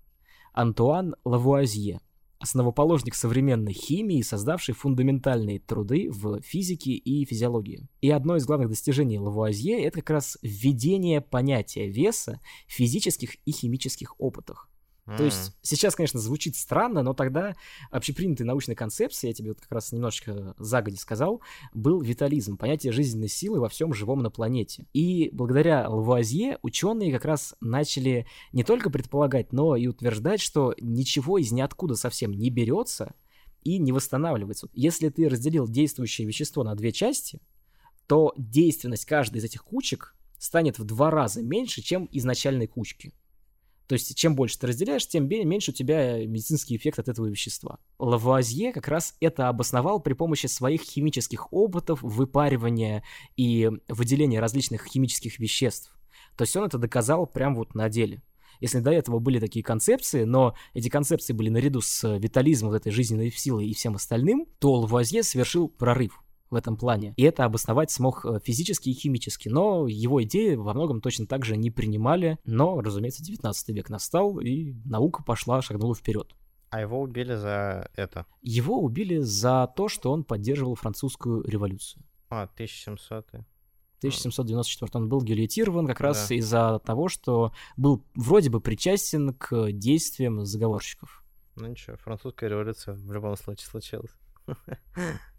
Антуан 0.54 1.16
Лавуазье, 1.24 2.02
основоположник 2.40 3.16
современной 3.16 3.74
химии, 3.74 4.22
создавший 4.22 4.76
фундаментальные 4.76 5.60
труды 5.60 6.10
в 6.12 6.42
физике 6.42 6.92
и 6.92 7.26
физиологии. 7.26 7.88
И 8.02 8.10
одно 8.10 8.36
из 8.36 8.46
главных 8.46 8.70
достижений 8.70 9.20
Лавуазье— 9.20 9.82
это 9.86 10.00
как 10.00 10.10
раз 10.12 10.38
введение 10.42 11.22
понятия 11.22 11.88
веса 11.88 12.42
в 12.68 12.74
физических 12.74 13.36
и 13.46 13.52
химических 13.52 14.20
опытах. 14.20 14.70
Mm. 15.08 15.18
То 15.18 15.24
есть 15.24 15.56
сейчас, 15.62 15.96
конечно, 15.96 16.20
звучит 16.20 16.56
странно, 16.56 17.04
но 17.04 17.14
тогда 17.14 17.56
общепринятой 17.92 18.46
научной 18.46 18.76
концепцией, 18.76 19.30
я 19.30 19.34
тебе 19.36 19.50
вот 19.50 19.62
как 19.62 19.72
раз 19.72 19.92
немножечко 19.92 20.56
загоди 20.58 20.98
сказал, 20.98 21.42
был 21.74 22.02
витализм, 22.02 22.58
понятие 22.58 22.92
жизненной 22.92 23.28
силы 23.28 23.60
во 23.60 23.70
всем 23.70 23.94
живом 23.94 24.24
на 24.24 24.32
планете. 24.32 24.88
И 24.94 25.30
благодаря 25.32 25.88
Лавуазье 25.88 26.58
ученые 26.64 27.12
как 27.12 27.26
раз 27.26 27.56
начали 27.62 28.26
не 28.52 28.64
только 28.64 28.90
предполагать, 28.90 29.54
но 29.54 29.76
и 29.76 29.88
утверждать, 29.88 30.42
что 30.42 30.74
ничего 30.80 31.38
из 31.38 31.52
ниоткуда 31.52 31.96
совсем 31.96 32.32
не 32.32 32.50
берется 32.50 33.14
и 33.64 33.78
не 33.78 33.92
восстанавливается. 33.92 34.70
Если 34.74 35.10
ты 35.10 35.30
разделил 35.30 35.68
действующее 35.68 36.28
вещество 36.28 36.64
на 36.64 36.76
две 36.76 36.92
части, 36.92 37.42
то 38.08 38.34
действенность 38.38 39.06
каждой 39.06 39.38
из 39.38 39.44
этих 39.44 39.64
кучек 39.64 40.16
станет 40.38 40.80
в 40.80 40.84
два 40.84 41.12
раза 41.12 41.42
меньше, 41.42 41.82
чем 41.82 42.08
изначальной 42.12 42.68
кучки. 42.68 43.14
То 43.88 43.94
есть, 43.94 44.16
чем 44.16 44.36
больше 44.36 44.58
ты 44.58 44.68
разделяешь, 44.68 45.08
тем 45.08 45.28
меньше 45.28 45.72
у 45.72 45.74
тебя 45.74 46.26
медицинский 46.26 46.76
эффект 46.76 47.00
от 47.00 47.08
этого 47.08 47.28
вещества. 47.28 47.80
Лавуазье 48.00 48.72
как 48.74 48.88
раз 48.88 49.16
это 49.20 49.48
обосновал 49.48 50.00
при 50.00 50.14
помощи 50.14 50.48
своих 50.48 50.82
химических 50.82 51.54
опытов, 51.54 52.02
выпаривания 52.02 53.04
и 53.38 53.70
выделения 53.88 54.40
различных 54.40 54.86
химических 54.86 55.40
веществ. 55.40 55.96
То 56.36 56.44
есть 56.44 56.56
он 56.56 56.66
это 56.66 56.78
доказал 56.78 57.28
прямо 57.28 57.58
вот 57.58 57.76
на 57.76 57.90
деле. 57.90 58.22
Если 58.62 58.80
до 58.80 58.92
этого 58.92 59.20
были 59.20 59.40
такие 59.40 59.64
концепции, 59.64 60.24
но 60.24 60.56
эти 60.74 60.90
концепции 60.90 61.34
были 61.34 61.50
наряду 61.50 61.82
с 61.82 62.18
витализмом, 62.18 62.72
вот 62.72 62.78
этой 62.78 62.92
жизненной 62.92 63.32
силой 63.32 63.68
и 63.68 63.74
всем 63.74 63.96
остальным, 63.96 64.48
то 64.60 64.74
Лавуазье 64.74 65.24
совершил 65.24 65.68
прорыв 65.68 66.22
в 66.50 66.56
этом 66.56 66.78
плане. 66.78 67.14
И 67.18 67.24
это 67.24 67.46
обосновать 67.46 67.92
смог 67.92 68.26
э, 68.26 68.40
физически 68.44 68.90
и 68.90 68.94
химически. 68.94 69.50
Но 69.50 69.88
его 69.88 70.24
идеи 70.24 70.56
во 70.56 70.74
многом 70.74 71.02
точно 71.02 71.28
так 71.28 71.46
же 71.46 71.58
не 71.58 71.72
принимали. 71.72 72.38
Но, 72.46 72.82
разумеется, 72.82 73.24
19 73.24 73.70
век 73.70 73.90
настал, 73.90 74.40
и 74.40 74.74
наука 74.86 75.24
пошла, 75.24 75.62
шагнула 75.62 75.96
вперед. 75.96 76.36
А 76.70 76.82
его 76.82 77.02
убили 77.02 77.36
за 77.36 77.90
это? 77.96 78.26
Его 78.42 78.82
убили 78.82 79.20
за 79.20 79.72
то, 79.76 79.88
что 79.88 80.12
он 80.12 80.24
поддерживал 80.24 80.76
французскую 80.76 81.44
революцию. 81.44 82.04
А, 82.30 82.44
1700 82.44 83.46
1794 84.00 84.92
он 84.94 85.10
был 85.10 85.22
гильотирован 85.22 85.88
как 85.88 86.00
раз 86.02 86.28
да. 86.28 86.36
из-за 86.36 86.80
того, 86.80 87.08
что 87.08 87.54
был 87.78 88.06
вроде 88.14 88.50
бы 88.50 88.62
причастен 88.62 89.34
к 89.34 89.72
действиям 89.72 90.46
заговорщиков. 90.46 91.24
Ну 91.56 91.68
ничего, 91.68 91.96
французская 91.98 92.50
революция 92.50 92.94
в 92.94 93.12
любом 93.12 93.36
случае 93.38 93.68
случилась. 93.68 94.12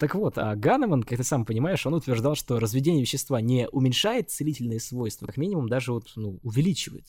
Так 0.00 0.14
вот, 0.14 0.38
а 0.38 0.56
Ганеман, 0.56 1.02
как 1.02 1.18
ты 1.18 1.24
сам 1.24 1.44
понимаешь, 1.44 1.84
он 1.84 1.92
утверждал, 1.92 2.34
что 2.34 2.58
разведение 2.58 3.02
вещества 3.02 3.38
не 3.42 3.68
уменьшает 3.68 4.30
целительные 4.30 4.80
свойства, 4.80 5.26
как 5.26 5.36
минимум 5.36 5.68
даже 5.68 5.92
вот, 5.92 6.10
ну, 6.16 6.40
увеличивает. 6.42 7.04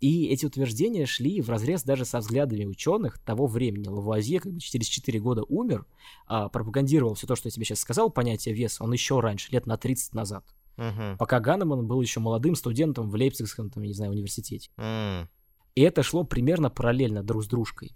И 0.00 0.28
эти 0.28 0.46
утверждения 0.46 1.04
шли 1.04 1.42
в 1.42 1.50
разрез 1.50 1.82
даже 1.82 2.06
со 2.06 2.20
взглядами 2.20 2.64
ученых 2.64 3.18
того 3.18 3.46
времени. 3.46 3.86
Лавуазье 3.86 4.40
как 4.40 4.54
бы 4.54 4.60
через 4.60 4.86
4 4.86 5.20
года 5.20 5.42
умер, 5.42 5.84
а 6.26 6.48
пропагандировал 6.48 7.14
все 7.14 7.26
то, 7.26 7.36
что 7.36 7.48
я 7.48 7.50
тебе 7.50 7.66
сейчас 7.66 7.80
сказал, 7.80 8.08
понятие 8.08 8.54
веса, 8.54 8.82
он 8.82 8.94
еще 8.94 9.20
раньше, 9.20 9.52
лет 9.52 9.66
на 9.66 9.76
30 9.76 10.14
назад. 10.14 10.42
Uh-huh. 10.78 11.18
Пока 11.18 11.38
Ганеман 11.38 11.86
был 11.86 12.00
еще 12.00 12.20
молодым 12.20 12.54
студентом 12.54 13.10
в 13.10 13.14
Лейпцигском, 13.14 13.68
там, 13.68 13.82
не 13.82 13.92
знаю, 13.92 14.10
университете. 14.10 14.70
Uh-huh. 14.78 15.28
И 15.74 15.82
это 15.82 16.02
шло 16.02 16.24
примерно 16.24 16.70
параллельно 16.70 17.22
друг 17.22 17.44
с 17.44 17.46
дружкой. 17.46 17.92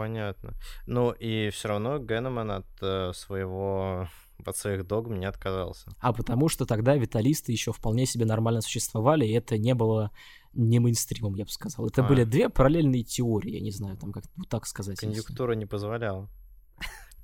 Понятно. 0.00 0.54
Ну 0.86 1.10
и 1.10 1.50
все 1.50 1.68
равно 1.68 1.98
Геннеман 1.98 2.50
от 2.50 2.66
э, 2.80 3.12
своего 3.12 4.08
от 4.46 4.56
своих 4.56 4.86
догм 4.86 5.20
не 5.20 5.26
отказался. 5.26 5.90
А 6.00 6.14
потому 6.14 6.48
что 6.48 6.64
тогда 6.64 6.96
виталисты 6.96 7.52
еще 7.52 7.70
вполне 7.70 8.06
себе 8.06 8.24
нормально 8.24 8.62
существовали, 8.62 9.26
и 9.26 9.32
это 9.32 9.58
не 9.58 9.74
было 9.74 10.10
не 10.54 10.78
мейнстримом, 10.78 11.34
я 11.34 11.44
бы 11.44 11.50
сказал. 11.50 11.86
Это 11.86 12.02
а. 12.02 12.08
были 12.08 12.24
две 12.24 12.48
параллельные 12.48 13.04
теории, 13.04 13.50
я 13.50 13.60
не 13.60 13.72
знаю, 13.72 13.98
там 13.98 14.10
как 14.10 14.24
вот 14.36 14.48
так 14.48 14.66
сказать. 14.66 14.98
Конъюнктура 14.98 15.52
не 15.52 15.66
позволяла. 15.66 16.30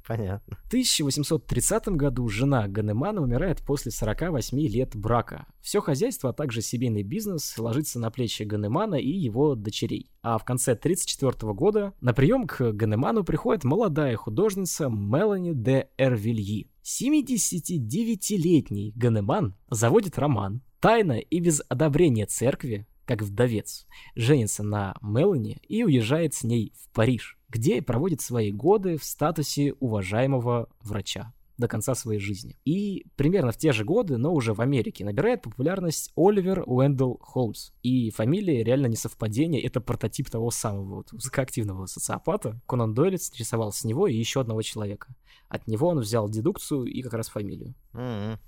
Понятно. 0.06 0.56
В 0.64 0.68
1830 0.68 1.88
году 1.88 2.28
жена 2.28 2.68
Ганемана 2.68 3.20
умирает 3.20 3.60
после 3.62 3.90
48 3.90 4.58
лет 4.60 4.94
брака. 4.94 5.46
Все 5.60 5.80
хозяйство, 5.80 6.30
а 6.30 6.32
также 6.32 6.62
семейный 6.62 7.02
бизнес 7.02 7.58
ложится 7.58 7.98
на 7.98 8.10
плечи 8.10 8.44
Ганемана 8.44 8.94
и 8.94 9.10
его 9.10 9.56
дочерей. 9.56 10.10
А 10.22 10.38
в 10.38 10.44
конце 10.44 10.72
1934 10.72 11.52
года 11.54 11.92
на 12.00 12.14
прием 12.14 12.46
к 12.46 12.72
Ганеману 12.72 13.24
приходит 13.24 13.64
молодая 13.64 14.16
художница 14.16 14.88
Мелани 14.88 15.52
де 15.54 15.88
Эрвильи. 15.98 16.70
79-летний 16.84 18.92
Ганеман 18.94 19.56
заводит 19.70 20.18
роман 20.18 20.62
тайно 20.80 21.18
и 21.18 21.40
без 21.40 21.62
одобрения 21.68 22.26
церкви, 22.26 22.86
как 23.06 23.22
вдовец, 23.22 23.86
женится 24.14 24.62
на 24.62 24.94
Мелани 25.00 25.58
и 25.66 25.82
уезжает 25.84 26.34
с 26.34 26.44
ней 26.44 26.72
в 26.76 26.92
Париж 26.92 27.36
где 27.48 27.80
проводит 27.80 28.20
свои 28.20 28.50
годы 28.50 28.96
в 28.96 29.04
статусе 29.04 29.74
уважаемого 29.80 30.68
врача 30.80 31.32
до 31.58 31.68
конца 31.68 31.94
своей 31.94 32.20
жизни. 32.20 32.58
И 32.66 33.06
примерно 33.16 33.50
в 33.50 33.56
те 33.56 33.72
же 33.72 33.84
годы, 33.84 34.18
но 34.18 34.34
уже 34.34 34.52
в 34.52 34.60
Америке, 34.60 35.06
набирает 35.06 35.40
популярность 35.40 36.12
Оливер 36.14 36.60
Уэндell 36.66 37.16
Холмс. 37.20 37.70
И 37.82 38.10
фамилия 38.10 38.62
реально 38.62 38.88
не 38.88 38.96
совпадение, 38.96 39.62
это 39.62 39.80
прототип 39.80 40.28
того 40.28 40.50
самого 40.50 40.96
вот, 40.96 41.12
высокоактивного 41.12 41.86
социопата. 41.86 42.60
Конан 42.66 42.92
Дойль 42.92 43.16
рисовал 43.38 43.72
с 43.72 43.84
него 43.84 44.06
и 44.06 44.14
еще 44.14 44.42
одного 44.42 44.60
человека. 44.60 45.14
От 45.48 45.66
него 45.66 45.88
он 45.88 46.00
взял 46.00 46.28
дедукцию 46.28 46.84
и 46.84 47.00
как 47.00 47.14
раз 47.14 47.28
фамилию. 47.28 47.74
Mm-hmm. 47.94 48.38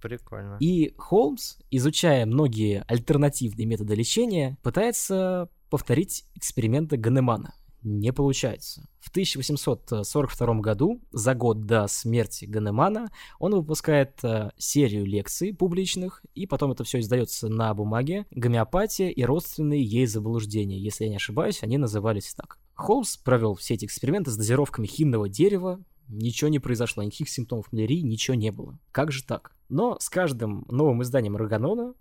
Прикольно. 0.00 0.56
И 0.60 0.94
Холмс, 0.96 1.56
изучая 1.70 2.26
многие 2.26 2.84
альтернативные 2.86 3.66
методы 3.66 3.94
лечения, 3.94 4.58
пытается 4.62 5.48
повторить 5.70 6.24
эксперименты 6.34 6.96
Ганемана 6.96 7.54
Не 7.82 8.12
получается. 8.12 8.88
В 9.00 9.10
1842 9.10 10.54
году, 10.60 11.00
за 11.12 11.34
год 11.34 11.66
до 11.66 11.86
смерти 11.86 12.44
Ганемана, 12.44 13.10
он 13.38 13.54
выпускает 13.54 14.18
э, 14.22 14.50
серию 14.58 15.06
лекций 15.06 15.54
публичных, 15.54 16.22
и 16.34 16.46
потом 16.46 16.72
это 16.72 16.84
все 16.84 17.00
издается 17.00 17.48
на 17.48 17.72
бумаге 17.74 18.26
«Гомеопатия 18.30 19.08
и 19.08 19.22
родственные 19.22 19.82
ей 19.82 20.06
заблуждения». 20.06 20.78
Если 20.78 21.04
я 21.04 21.10
не 21.10 21.16
ошибаюсь, 21.16 21.62
они 21.62 21.78
назывались 21.78 22.34
так. 22.34 22.58
Холмс 22.74 23.16
провел 23.16 23.54
все 23.54 23.74
эти 23.74 23.86
эксперименты 23.86 24.30
с 24.30 24.36
дозировками 24.36 24.86
хинного 24.86 25.28
дерева, 25.28 25.80
ничего 26.08 26.48
не 26.48 26.58
произошло, 26.58 27.02
никаких 27.02 27.28
симптомов 27.28 27.72
малярии, 27.72 28.00
ничего 28.00 28.34
не 28.34 28.50
было. 28.50 28.78
Как 28.92 29.12
же 29.12 29.24
так? 29.24 29.54
Но 29.68 29.96
с 30.00 30.08
каждым 30.08 30.64
новым 30.68 31.02
изданием 31.02 31.36
Роганона 31.36 31.94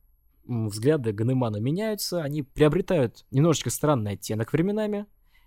взгляды 0.45 1.11
Ганемана 1.11 1.57
меняются, 1.57 2.23
они 2.23 2.43
приобретают 2.43 3.25
немножечко 3.31 3.69
странный 3.69 4.13
оттенок 4.13 4.53
временами, 4.53 5.05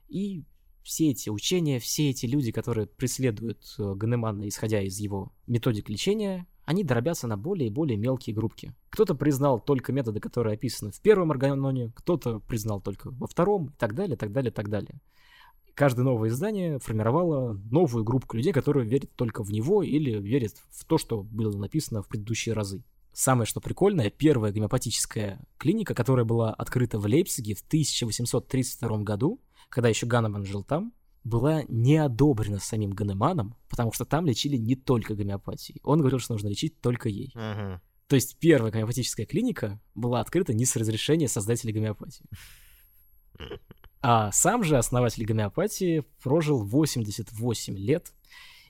и 0.09 0.45
все 0.83 1.11
эти 1.11 1.31
учения, 1.31 1.79
все 1.79 2.11
эти 2.11 2.27
люди, 2.27 2.53
которые 2.53 2.87
преследуют 2.87 3.75
э, 3.79 3.95
Ганемана, 3.95 4.49
исходя 4.49 4.83
из 4.83 4.99
его 4.99 5.33
методик 5.47 5.89
лечения, 5.89 6.47
они 6.65 6.85
дробятся 6.85 7.27
на 7.27 7.37
более 7.37 7.69
и 7.69 7.73
более 7.73 7.97
мелкие 7.97 8.35
группки. 8.35 8.73
Кто-то 8.91 9.15
признал 9.15 9.61
только 9.61 9.93
методы, 9.93 10.21
которые 10.21 10.55
описаны 10.55 10.93
в 10.93 11.01
первом 11.01 11.31
органоне, 11.31 11.93
кто-то 11.95 12.41
признал 12.41 12.81
только 12.81 13.11
во 13.11 13.27
втором, 13.27 13.69
и 13.69 13.73
так 13.79 13.95
далее, 13.95 14.17
так 14.17 14.33
далее, 14.33 14.53
так 14.53 14.69
далее. 14.69 15.01
Каждое 15.81 16.03
новое 16.03 16.29
издание 16.29 16.79
формировало 16.79 17.55
новую 17.71 18.05
группу 18.05 18.37
людей, 18.37 18.53
которые 18.53 18.87
верят 18.87 19.17
только 19.17 19.43
в 19.43 19.51
него 19.51 19.83
или 19.83 20.21
верят 20.21 20.53
в 20.69 20.85
то, 20.85 20.99
что 20.99 21.23
было 21.23 21.57
написано 21.57 22.03
в 22.03 22.09
предыдущие 22.09 22.55
разы. 22.55 22.85
Самое 23.15 23.47
что 23.47 23.63
прикольное, 23.63 24.11
первая 24.11 24.53
гомеопатическая 24.53 25.41
клиника, 25.57 25.95
которая 25.95 26.27
была 26.27 26.53
открыта 26.53 26.99
в 26.99 27.07
Лейпциге 27.07 27.55
в 27.55 27.63
1832 27.63 28.99
году, 28.99 29.41
когда 29.71 29.89
еще 29.89 30.05
Ганнеман 30.05 30.45
жил 30.45 30.65
там, 30.65 30.93
была 31.25 31.63
не 31.67 31.97
одобрена 31.97 32.59
самим 32.59 32.91
Ганеманом, 32.91 33.57
потому 33.71 33.91
что 33.91 34.05
там 34.05 34.27
лечили 34.27 34.59
не 34.59 34.77
только 34.77 35.15
гомеопатией. 35.15 35.81
Он 35.83 36.01
говорил, 36.01 36.19
что 36.19 36.35
нужно 36.35 36.49
лечить 36.49 36.79
только 36.83 37.09
ей. 37.09 37.33
Мгм. 37.35 37.81
То 38.07 38.17
есть 38.17 38.37
первая 38.39 38.71
гомеопатическая 38.71 39.25
клиника 39.25 39.81
была 39.95 40.21
открыта 40.21 40.53
не 40.53 40.67
с 40.67 40.77
разрешения 40.77 41.27
создателей 41.27 41.73
гомеопатии. 41.73 42.27
А 44.03 44.33
сам 44.33 44.65
же 44.65 44.79
основатель 44.79 45.27
гомеопатии 45.27 46.05
прожил 46.23 46.65
88 46.65 47.77
лет 47.77 48.13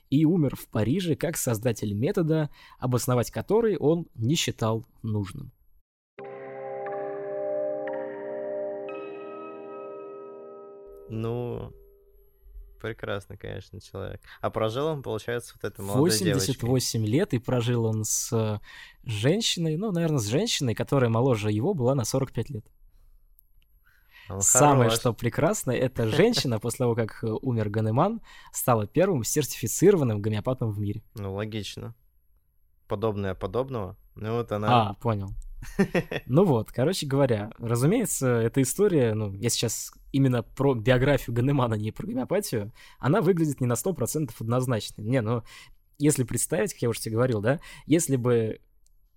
и 0.09 0.25
умер 0.25 0.57
в 0.57 0.67
Париже 0.67 1.15
как 1.15 1.37
создатель 1.37 1.93
метода, 1.93 2.49
обосновать 2.79 3.31
который 3.31 3.77
он 3.77 4.07
не 4.13 4.35
считал 4.35 4.85
нужным. 5.03 5.53
Ну, 11.09 11.73
прекрасный, 12.81 13.37
конечно, 13.37 13.79
человек. 13.79 14.19
А 14.41 14.49
прожил 14.49 14.87
он, 14.87 15.01
получается, 15.01 15.53
вот 15.55 15.69
этой 15.69 15.79
молодой 15.81 16.09
девочкой. 16.09 16.55
88 16.69 17.05
лет, 17.05 17.33
и 17.33 17.39
прожил 17.39 17.85
он 17.85 18.03
с 18.03 18.33
э, 18.33 18.59
женщиной, 19.03 19.77
ну, 19.77 19.91
наверное, 19.91 20.19
с 20.19 20.27
женщиной, 20.27 20.75
которая 20.75 21.09
моложе 21.09 21.51
его 21.51 21.73
была 21.73 21.95
на 21.95 22.03
45 22.03 22.49
лет. 22.49 22.65
Он 24.29 24.41
Самое, 24.41 24.89
хорош. 24.89 24.99
что 24.99 25.13
прекрасно, 25.13 25.71
эта 25.71 26.07
женщина, 26.15 26.59
после 26.59 26.79
того, 26.79 26.95
как 26.95 27.23
э, 27.23 27.27
умер 27.27 27.69
Ганеман, 27.69 28.21
стала 28.51 28.87
первым 28.87 29.23
сертифицированным 29.23 30.21
гомеопатом 30.21 30.71
в 30.71 30.79
мире. 30.79 31.03
Ну, 31.15 31.33
логично. 31.33 31.95
Подобное 32.87 33.35
подобного. 33.35 33.97
Ну, 34.15 34.37
вот 34.37 34.51
она... 34.51 34.89
А, 34.89 34.93
понял. 34.95 35.29
Ну 36.25 36.43
вот, 36.43 36.71
короче 36.71 37.05
говоря, 37.05 37.51
разумеется, 37.59 38.27
эта 38.27 38.61
история, 38.61 39.13
ну, 39.13 39.31
я 39.33 39.49
сейчас 39.49 39.93
именно 40.11 40.43
про 40.43 40.73
биографию 40.73 41.35
Ганемана, 41.35 41.75
не 41.75 41.91
про 41.91 42.07
гомеопатию, 42.07 42.73
она 42.99 43.21
выглядит 43.21 43.61
не 43.61 43.67
на 43.67 43.73
100% 43.73 44.31
однозначной. 44.39 45.05
Не, 45.05 45.21
ну, 45.21 45.43
если 45.97 46.23
представить, 46.23 46.73
как 46.73 46.81
я 46.81 46.89
уже 46.89 46.99
тебе 46.99 47.15
говорил, 47.15 47.41
да, 47.41 47.59
если 47.85 48.15
бы 48.15 48.59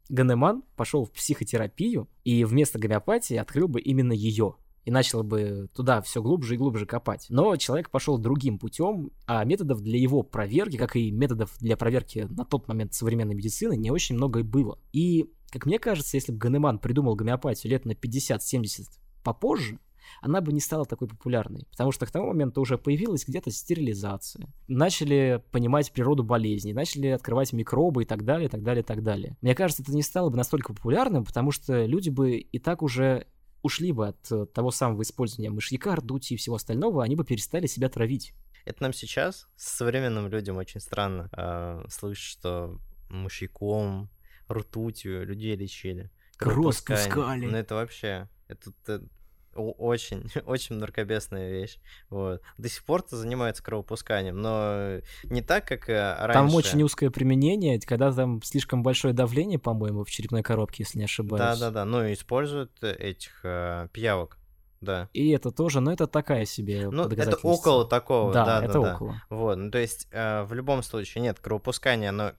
Ганеман 0.09 0.63
пошел 0.77 1.05
в 1.05 1.13
психотерапию 1.13 2.09
и 2.25 2.45
вместо 2.45 2.79
гомеопатии 2.79 3.37
открыл 3.37 3.69
бы 3.69 3.81
именно 3.81 4.13
ее, 4.13 4.57
и 4.85 4.91
начал 4.91 5.23
бы 5.23 5.69
туда 5.75 6.03
все 6.03 6.23
глубже 6.23 6.55
и 6.55 6.59
глубже 6.59 6.87
копать. 6.87 7.27
Но 7.29 7.57
человек 7.57 7.91
пошел 7.91 8.19
другим 8.19 8.59
путем, 8.59 9.11
а 9.27 9.45
методов 9.45 9.81
для 9.81 9.99
его 9.99 10.23
проверки, 10.23 10.77
как 10.77 10.97
и 10.97 11.11
методов 11.11 11.57
для 11.59 11.77
проверки 11.77 12.27
на 12.31 12.45
тот 12.45 12.69
момент 12.69 12.95
современной 12.95 13.35
медицины, 13.35 13.77
не 13.77 13.91
очень 13.91 14.17
много 14.17 14.41
и 14.41 14.43
было. 14.43 14.79
И, 14.93 15.31
как 15.51 15.67
мне 15.67 15.79
кажется, 15.79 16.17
если 16.17 16.33
бы 16.33 16.39
Ганеман 16.39 16.79
придумал 16.79 17.15
гомеопатию 17.15 17.71
лет 17.71 17.85
на 17.85 17.93
50-70 17.93 18.89
попозже, 19.23 19.79
она 20.21 20.41
бы 20.41 20.53
не 20.53 20.61
стала 20.61 20.85
такой 20.85 21.09
популярной, 21.09 21.67
потому 21.71 21.93
что 21.93 22.07
к 22.07 22.11
тому 22.11 22.29
моменту 22.29 22.61
уже 22.61 22.79
появилась 22.79 23.27
где-то 23.27 23.51
стерилизация. 23.51 24.49
Начали 24.69 25.43
понимать 25.51 25.93
природу 25.93 26.23
болезней, 26.23 26.73
начали 26.73 27.09
открывать 27.09 27.53
микробы 27.53 28.03
и 28.03 28.07
так 28.07 28.25
далее, 28.25 28.49
так 28.49 28.63
далее, 28.63 28.83
так 28.83 29.03
далее. 29.03 29.37
Мне 29.41 29.55
кажется, 29.55 29.83
это 29.83 29.95
не 29.95 30.03
стало 30.03 30.31
бы 30.31 30.37
настолько 30.37 30.75
популярным, 30.75 31.25
потому 31.25 31.51
что 31.51 31.85
люди 31.85 32.11
бы 32.11 32.37
и 32.37 32.59
так 32.59 32.83
уже 32.83 33.27
ушли 33.65 33.93
бы 33.93 34.09
от 34.09 34.31
э, 34.31 34.47
того 34.47 34.71
самого 34.71 35.03
использования 35.03 35.49
мышьяка, 35.49 35.97
ртути 35.97 36.35
и 36.35 36.37
всего 36.37 36.57
остального, 36.57 37.03
они 37.03 37.17
бы 37.17 37.25
перестали 37.25 37.67
себя 37.67 37.89
травить. 37.89 38.35
Это 38.67 38.83
нам 38.83 38.93
сейчас, 38.93 39.49
современным 39.57 40.29
людям, 40.29 40.59
очень 40.59 40.81
странно 40.81 41.31
э, 41.33 41.85
слышать, 41.89 42.25
что 42.25 42.79
мышьяком, 43.09 44.11
ртутью 44.51 45.27
людей 45.27 45.57
лечили. 45.57 46.11
Кровь 46.37 46.85
пускали. 46.85 47.47
Ну, 47.47 47.57
это 47.57 47.75
вообще... 47.75 48.29
Это, 48.49 48.73
это 48.83 49.09
очень, 49.55 50.31
очень 50.47 50.77
наркобесная 50.77 51.51
вещь. 51.51 51.79
Вот. 52.11 52.43
До 52.59 52.69
сих 52.69 52.85
пор-то 52.85 53.17
занимаются 53.17 53.63
кровопусканием, 53.63 54.41
но 54.41 55.01
не 55.25 55.43
так, 55.43 55.67
как 55.67 55.89
э, 55.89 56.17
раньше. 56.19 56.33
Там 56.33 56.55
очень 56.55 56.83
узкое 56.83 57.11
применение, 57.11 57.81
когда 57.81 58.13
там 58.13 58.43
слишком 58.43 58.83
большое 58.83 59.15
давление, 59.15 59.59
по-моему, 59.59 60.05
в 60.05 60.11
черепной 60.11 60.43
коробке, 60.43 60.85
если 60.85 60.99
не 60.99 61.05
ошибаюсь. 61.05 61.41
Да-да-да, 61.41 61.85
ну, 61.85 62.13
используют 62.13 62.73
э, 62.83 62.93
этих 62.93 63.41
э, 63.45 63.89
пиявок, 63.93 64.39
да. 64.81 65.09
И 65.13 65.31
это 65.31 65.51
тоже, 65.51 65.81
но 65.81 65.93
это 65.93 66.07
такая 66.07 66.45
себе 66.45 66.89
Ну, 66.91 67.09
это 67.09 67.37
около 67.43 67.87
такого, 67.87 68.33
Да, 68.33 68.45
да, 68.45 68.65
это 68.65 68.81
да. 68.81 68.95
около. 68.95 69.23
Вот, 69.31 69.57
ну 69.57 69.71
то 69.71 69.79
есть 69.79 70.07
э, 70.11 70.43
в 70.45 70.53
любом 70.53 70.83
случае 70.83 71.23
нет, 71.23 71.41
кровопускание, 71.41 72.11
оно 72.11 72.33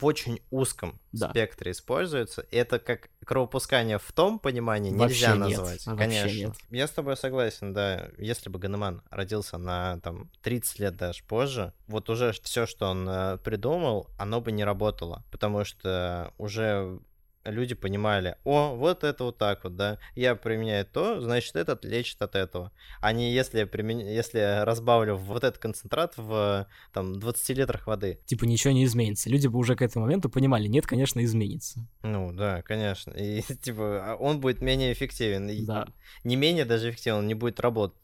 в 0.00 0.04
очень 0.04 0.40
узком 0.50 0.98
Да. 1.12 1.30
спектре 1.30 1.72
используется. 1.72 2.42
И 2.50 2.56
это 2.56 2.78
как 2.78 3.10
кровопускание 3.24 3.98
в 3.98 4.12
том 4.12 4.38
понимании 4.38 4.90
Вообще 4.90 5.14
нельзя 5.14 5.30
нет, 5.36 5.58
назвать, 5.58 5.86
вообще 5.86 5.96
конечно. 6.04 6.38
нет. 6.38 6.54
Я 6.70 6.86
с 6.86 6.90
тобой 6.90 7.16
согласен, 7.16 7.72
да. 7.72 8.08
Если 8.18 8.48
бы 8.50 8.58
Ганеман 8.58 9.02
родился 9.10 9.58
на 9.58 10.00
там 10.00 10.30
30 10.42 10.78
лет 10.78 10.96
даже 10.96 11.22
позже, 11.24 11.72
вот 11.86 12.08
уже 12.10 12.32
все, 12.42 12.66
что 12.66 12.86
он 12.88 13.08
э, 13.08 13.38
придумал, 13.38 14.08
оно 14.18 14.40
бы 14.40 14.52
не 14.52 14.64
работало, 14.64 15.24
потому 15.30 15.64
что 15.64 16.32
уже 16.38 16.98
люди 17.44 17.74
понимали, 17.74 18.36
о, 18.44 18.74
вот 18.74 19.04
это 19.04 19.24
вот 19.24 19.38
так 19.38 19.64
вот, 19.64 19.76
да, 19.76 19.98
я 20.14 20.34
применяю 20.34 20.86
то, 20.86 21.20
значит, 21.20 21.56
этот 21.56 21.84
лечит 21.84 22.20
от 22.22 22.34
этого. 22.34 22.72
А 23.00 23.12
не 23.12 23.32
если, 23.32 23.58
я 23.58 23.66
применя- 23.66 24.12
если 24.12 24.38
я 24.38 24.64
разбавлю 24.64 25.16
вот 25.16 25.44
этот 25.44 25.58
концентрат 25.58 26.14
в 26.16 26.66
там 26.92 27.18
20 27.18 27.56
литрах 27.56 27.86
воды. 27.86 28.18
Типа 28.26 28.44
ничего 28.44 28.72
не 28.72 28.84
изменится. 28.84 29.30
Люди 29.30 29.46
бы 29.46 29.58
уже 29.58 29.76
к 29.76 29.82
этому 29.82 30.04
моменту 30.04 30.28
понимали, 30.28 30.68
нет, 30.68 30.86
конечно, 30.86 31.22
изменится. 31.24 31.86
Ну, 32.02 32.32
да, 32.32 32.62
конечно. 32.62 33.12
И, 33.12 33.42
типа, 33.62 34.12
а 34.12 34.16
он 34.16 34.40
будет 34.40 34.60
менее 34.60 34.92
эффективен. 34.92 35.48
И 35.48 35.64
Да. 35.64 35.88
Не 36.24 36.36
менее 36.36 36.64
даже 36.64 36.90
эффективен, 36.90 37.18
он 37.18 37.26
не 37.26 37.34
будет 37.34 37.60
работать 37.60 37.96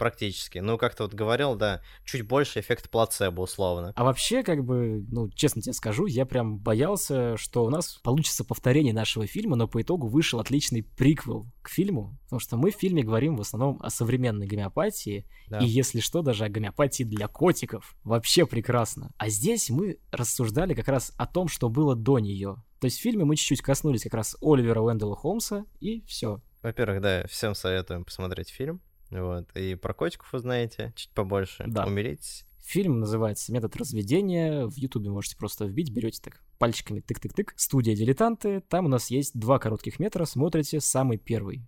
практически. 0.00 0.58
Ну, 0.58 0.78
как 0.78 0.94
ты 0.94 1.02
вот 1.02 1.12
говорил, 1.12 1.54
да, 1.56 1.82
чуть 2.06 2.22
больше 2.26 2.60
эффект 2.60 2.88
плацебо, 2.88 3.42
условно. 3.42 3.92
А 3.94 4.02
вообще, 4.04 4.42
как 4.42 4.64
бы, 4.64 5.04
ну, 5.10 5.28
честно 5.28 5.60
тебе 5.60 5.74
скажу, 5.74 6.06
я 6.06 6.24
прям 6.24 6.56
боялся, 6.58 7.36
что 7.36 7.64
у 7.64 7.70
нас 7.70 8.00
получится 8.02 8.42
повторение 8.42 8.94
нашего 8.94 9.26
фильма, 9.26 9.56
но 9.56 9.68
по 9.68 9.82
итогу 9.82 10.08
вышел 10.08 10.40
отличный 10.40 10.82
приквел 10.82 11.46
к 11.60 11.68
фильму, 11.68 12.18
потому 12.24 12.40
что 12.40 12.56
мы 12.56 12.70
в 12.70 12.76
фильме 12.76 13.02
говорим 13.02 13.36
в 13.36 13.42
основном 13.42 13.78
о 13.82 13.90
современной 13.90 14.46
гомеопатии, 14.46 15.26
Да. 15.48 15.58
и 15.58 15.66
если 15.66 16.00
что, 16.00 16.22
даже 16.22 16.46
о 16.46 16.48
гомеопатии 16.48 17.04
для 17.04 17.28
котиков. 17.28 17.94
Вообще 18.02 18.46
прекрасно. 18.46 19.12
А 19.18 19.28
здесь 19.28 19.68
мы 19.68 19.98
рассуждали 20.10 20.72
как 20.72 20.88
раз 20.88 21.12
о 21.18 21.26
том, 21.26 21.48
что 21.48 21.68
было 21.68 21.94
до 21.94 22.18
нее. 22.20 22.56
То 22.80 22.86
есть 22.86 22.98
в 22.98 23.02
фильме 23.02 23.26
мы 23.26 23.36
чуть-чуть 23.36 23.60
коснулись 23.60 24.04
как 24.04 24.14
раз 24.14 24.34
Оливера 24.40 24.80
Уэндела 24.80 25.14
Холмса, 25.14 25.66
и 25.80 26.00
все. 26.06 26.40
Во-первых, 26.62 27.02
да, 27.02 27.26
всем 27.26 27.54
советуем 27.54 28.04
посмотреть 28.04 28.48
фильм. 28.48 28.80
Вот. 29.10 29.48
И 29.56 29.74
про 29.74 29.94
котиков 29.94 30.32
узнаете 30.32 30.92
чуть 30.96 31.10
побольше. 31.10 31.64
Да. 31.66 31.86
Умеритесь. 31.86 32.44
Фильм 32.62 33.00
называется 33.00 33.52
«Метод 33.52 33.74
разведения». 33.76 34.66
В 34.66 34.76
Ютубе 34.76 35.10
можете 35.10 35.36
просто 35.36 35.64
вбить, 35.64 35.92
берете 35.92 36.20
так 36.22 36.40
пальчиками 36.58 37.00
тык-тык-тык. 37.00 37.52
Студия 37.56 37.96
«Дилетанты». 37.96 38.60
Там 38.60 38.86
у 38.86 38.88
нас 38.88 39.10
есть 39.10 39.38
два 39.38 39.58
коротких 39.58 39.98
метра. 39.98 40.24
Смотрите 40.24 40.80
самый 40.80 41.18
первый. 41.18 41.64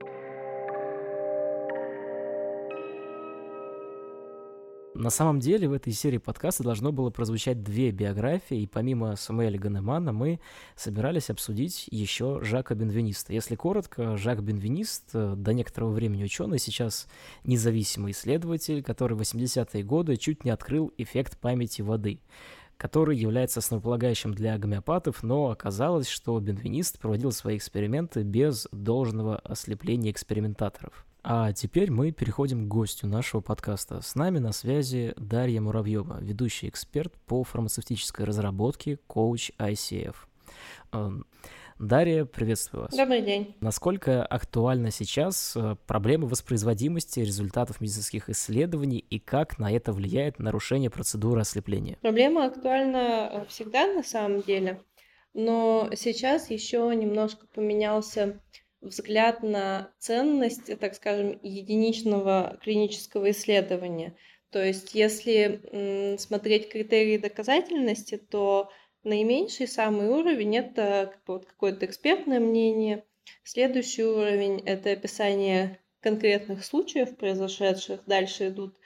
На 4.94 5.08
самом 5.08 5.40
деле 5.40 5.68
в 5.68 5.72
этой 5.72 5.94
серии 5.94 6.18
подкаста 6.18 6.62
должно 6.62 6.92
было 6.92 7.08
прозвучать 7.08 7.62
две 7.62 7.92
биографии, 7.92 8.60
и 8.60 8.66
помимо 8.66 9.16
Самуэля 9.16 9.58
Ганемана 9.58 10.12
мы 10.12 10.38
собирались 10.76 11.30
обсудить 11.30 11.88
еще 11.90 12.40
Жака 12.42 12.74
Бенвениста. 12.74 13.32
Если 13.32 13.56
коротко, 13.56 14.18
Жак 14.18 14.42
Бенвенист 14.42 15.08
э, 15.14 15.34
до 15.34 15.54
некоторого 15.54 15.92
времени 15.92 16.24
ученый, 16.24 16.58
сейчас 16.58 17.08
независимый 17.44 18.12
исследователь, 18.12 18.82
который 18.82 19.16
в 19.16 19.22
80-е 19.22 19.82
годы 19.82 20.16
чуть 20.16 20.44
не 20.44 20.50
открыл 20.50 20.92
эффект 20.98 21.38
памяти 21.38 21.82
воды 21.82 22.20
который 22.78 23.16
является 23.16 23.60
основополагающим 23.60 24.34
для 24.34 24.58
гомеопатов, 24.58 25.22
но 25.22 25.50
оказалось, 25.50 26.08
что 26.08 26.40
бенвенист 26.40 26.98
проводил 26.98 27.30
свои 27.30 27.56
эксперименты 27.56 28.24
без 28.24 28.66
должного 28.72 29.36
ослепления 29.36 30.10
экспериментаторов. 30.10 31.06
А 31.24 31.52
теперь 31.52 31.90
мы 31.90 32.10
переходим 32.10 32.64
к 32.64 32.68
гостю 32.68 33.06
нашего 33.06 33.40
подкаста. 33.40 34.00
С 34.00 34.16
нами 34.16 34.40
на 34.40 34.50
связи 34.50 35.14
Дарья 35.16 35.60
Муравьева, 35.60 36.18
ведущий 36.20 36.68
эксперт 36.68 37.14
по 37.26 37.44
фармацевтической 37.44 38.26
разработке, 38.26 38.98
коуч 39.06 39.52
ICF. 39.56 40.16
Эм, 40.92 41.24
Дарья, 41.78 42.24
приветствую 42.24 42.82
вас. 42.82 42.96
Добрый 42.96 43.22
день. 43.22 43.54
Насколько 43.60 44.26
актуальна 44.26 44.90
сейчас 44.90 45.56
э, 45.56 45.76
проблема 45.86 46.26
воспроизводимости 46.26 47.20
результатов 47.20 47.80
медицинских 47.80 48.28
исследований 48.28 48.98
и 48.98 49.20
как 49.20 49.60
на 49.60 49.70
это 49.70 49.92
влияет 49.92 50.40
нарушение 50.40 50.90
процедуры 50.90 51.40
ослепления? 51.40 51.98
Проблема 52.02 52.46
актуальна 52.46 53.30
э, 53.32 53.44
всегда 53.46 53.86
на 53.86 54.02
самом 54.02 54.42
деле, 54.42 54.82
но 55.34 55.88
сейчас 55.94 56.50
еще 56.50 56.92
немножко 56.96 57.46
поменялся 57.54 58.40
взгляд 58.82 59.42
на 59.42 59.90
ценность, 59.98 60.78
так 60.78 60.94
скажем, 60.94 61.38
единичного 61.42 62.58
клинического 62.62 63.30
исследования. 63.30 64.16
То 64.50 64.62
есть, 64.62 64.94
если 64.94 66.16
смотреть 66.18 66.68
критерии 66.68 67.16
доказательности, 67.16 68.18
то 68.18 68.70
наименьший 69.02 69.66
самый 69.66 70.08
уровень 70.08 70.56
это 70.56 71.14
вот 71.26 71.46
какое-то 71.46 71.86
экспертное 71.86 72.40
мнение. 72.40 73.04
Следующий 73.44 74.04
уровень 74.04 74.60
это 74.66 74.92
описание 74.92 75.80
конкретных 76.00 76.64
случаев, 76.64 77.16
произошедших. 77.16 78.00
Дальше 78.06 78.48
идут 78.48 78.76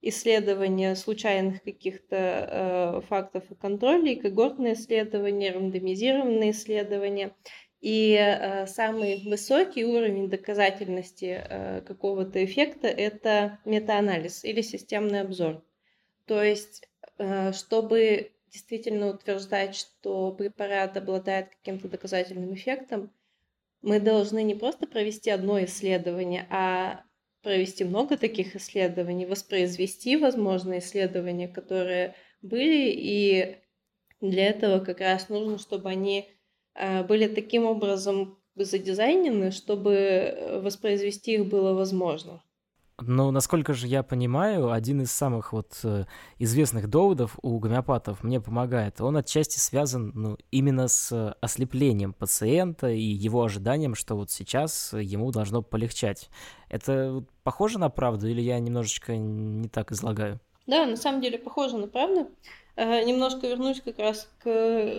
исследования 0.00 0.96
случайных 0.96 1.62
каких-то 1.62 2.16
э, 2.16 3.00
фактов 3.08 3.44
и 3.50 3.54
контролей, 3.54 4.16
когортные 4.16 4.74
исследования, 4.74 5.52
рандомизированные 5.52 6.50
исследования. 6.50 7.34
И 7.82 8.14
э, 8.14 8.66
самый 8.68 9.28
высокий 9.28 9.84
уровень 9.84 10.30
доказательности 10.30 11.44
э, 11.44 11.80
какого-то 11.80 12.42
эффекта 12.44 12.86
это 12.86 13.58
метаанализ 13.64 14.44
или 14.44 14.60
системный 14.60 15.20
обзор. 15.20 15.64
То 16.26 16.40
есть, 16.44 16.88
э, 17.18 17.52
чтобы 17.52 18.30
действительно 18.52 19.08
утверждать, 19.08 19.74
что 19.74 20.30
препарат 20.30 20.96
обладает 20.96 21.48
каким-то 21.48 21.88
доказательным 21.88 22.54
эффектом, 22.54 23.12
мы 23.80 23.98
должны 23.98 24.44
не 24.44 24.54
просто 24.54 24.86
провести 24.86 25.30
одно 25.30 25.62
исследование, 25.64 26.46
а 26.50 27.02
провести 27.42 27.82
много 27.82 28.16
таких 28.16 28.54
исследований, 28.54 29.26
воспроизвести, 29.26 30.16
возможно, 30.16 30.78
исследования, 30.78 31.48
которые 31.48 32.14
были, 32.42 32.92
и 32.94 33.56
для 34.20 34.50
этого 34.50 34.78
как 34.84 35.00
раз 35.00 35.28
нужно, 35.28 35.58
чтобы 35.58 35.90
они 35.90 36.28
были 36.74 37.26
таким 37.26 37.64
образом 37.64 38.38
задизайнены, 38.56 39.50
чтобы 39.50 39.92
э, 39.94 40.60
воспроизвести 40.60 41.34
их 41.34 41.46
было 41.46 41.72
возможно. 41.72 42.42
Но, 43.00 43.30
насколько 43.30 43.72
же 43.72 43.88
я 43.88 44.02
понимаю, 44.02 44.70
один 44.70 45.00
из 45.00 45.10
самых 45.10 45.52
вот 45.52 45.80
э, 45.82 46.04
известных 46.38 46.88
доводов 46.88 47.36
у 47.42 47.58
гомеопатов 47.58 48.22
мне 48.22 48.40
помогает. 48.40 49.00
Он 49.00 49.16
отчасти 49.16 49.58
связан 49.58 50.12
ну, 50.14 50.38
именно 50.50 50.86
с 50.88 51.32
ослеплением 51.40 52.12
пациента 52.12 52.90
и 52.90 53.00
его 53.02 53.42
ожиданием, 53.42 53.94
что 53.94 54.14
вот 54.14 54.30
сейчас 54.30 54.92
ему 54.92 55.32
должно 55.32 55.62
полегчать. 55.62 56.28
Это 56.68 57.24
похоже 57.42 57.78
на 57.78 57.88
правду 57.88 58.28
или 58.28 58.40
я 58.40 58.60
немножечко 58.60 59.16
не 59.16 59.68
так 59.68 59.90
излагаю? 59.90 60.38
Да, 60.66 60.86
на 60.86 60.96
самом 60.96 61.20
деле 61.22 61.38
похоже 61.38 61.78
на 61.78 61.88
правду. 61.88 62.30
Э, 62.76 63.04
немножко 63.04 63.46
вернусь 63.46 63.80
как 63.80 63.98
раз 63.98 64.30
к 64.42 64.48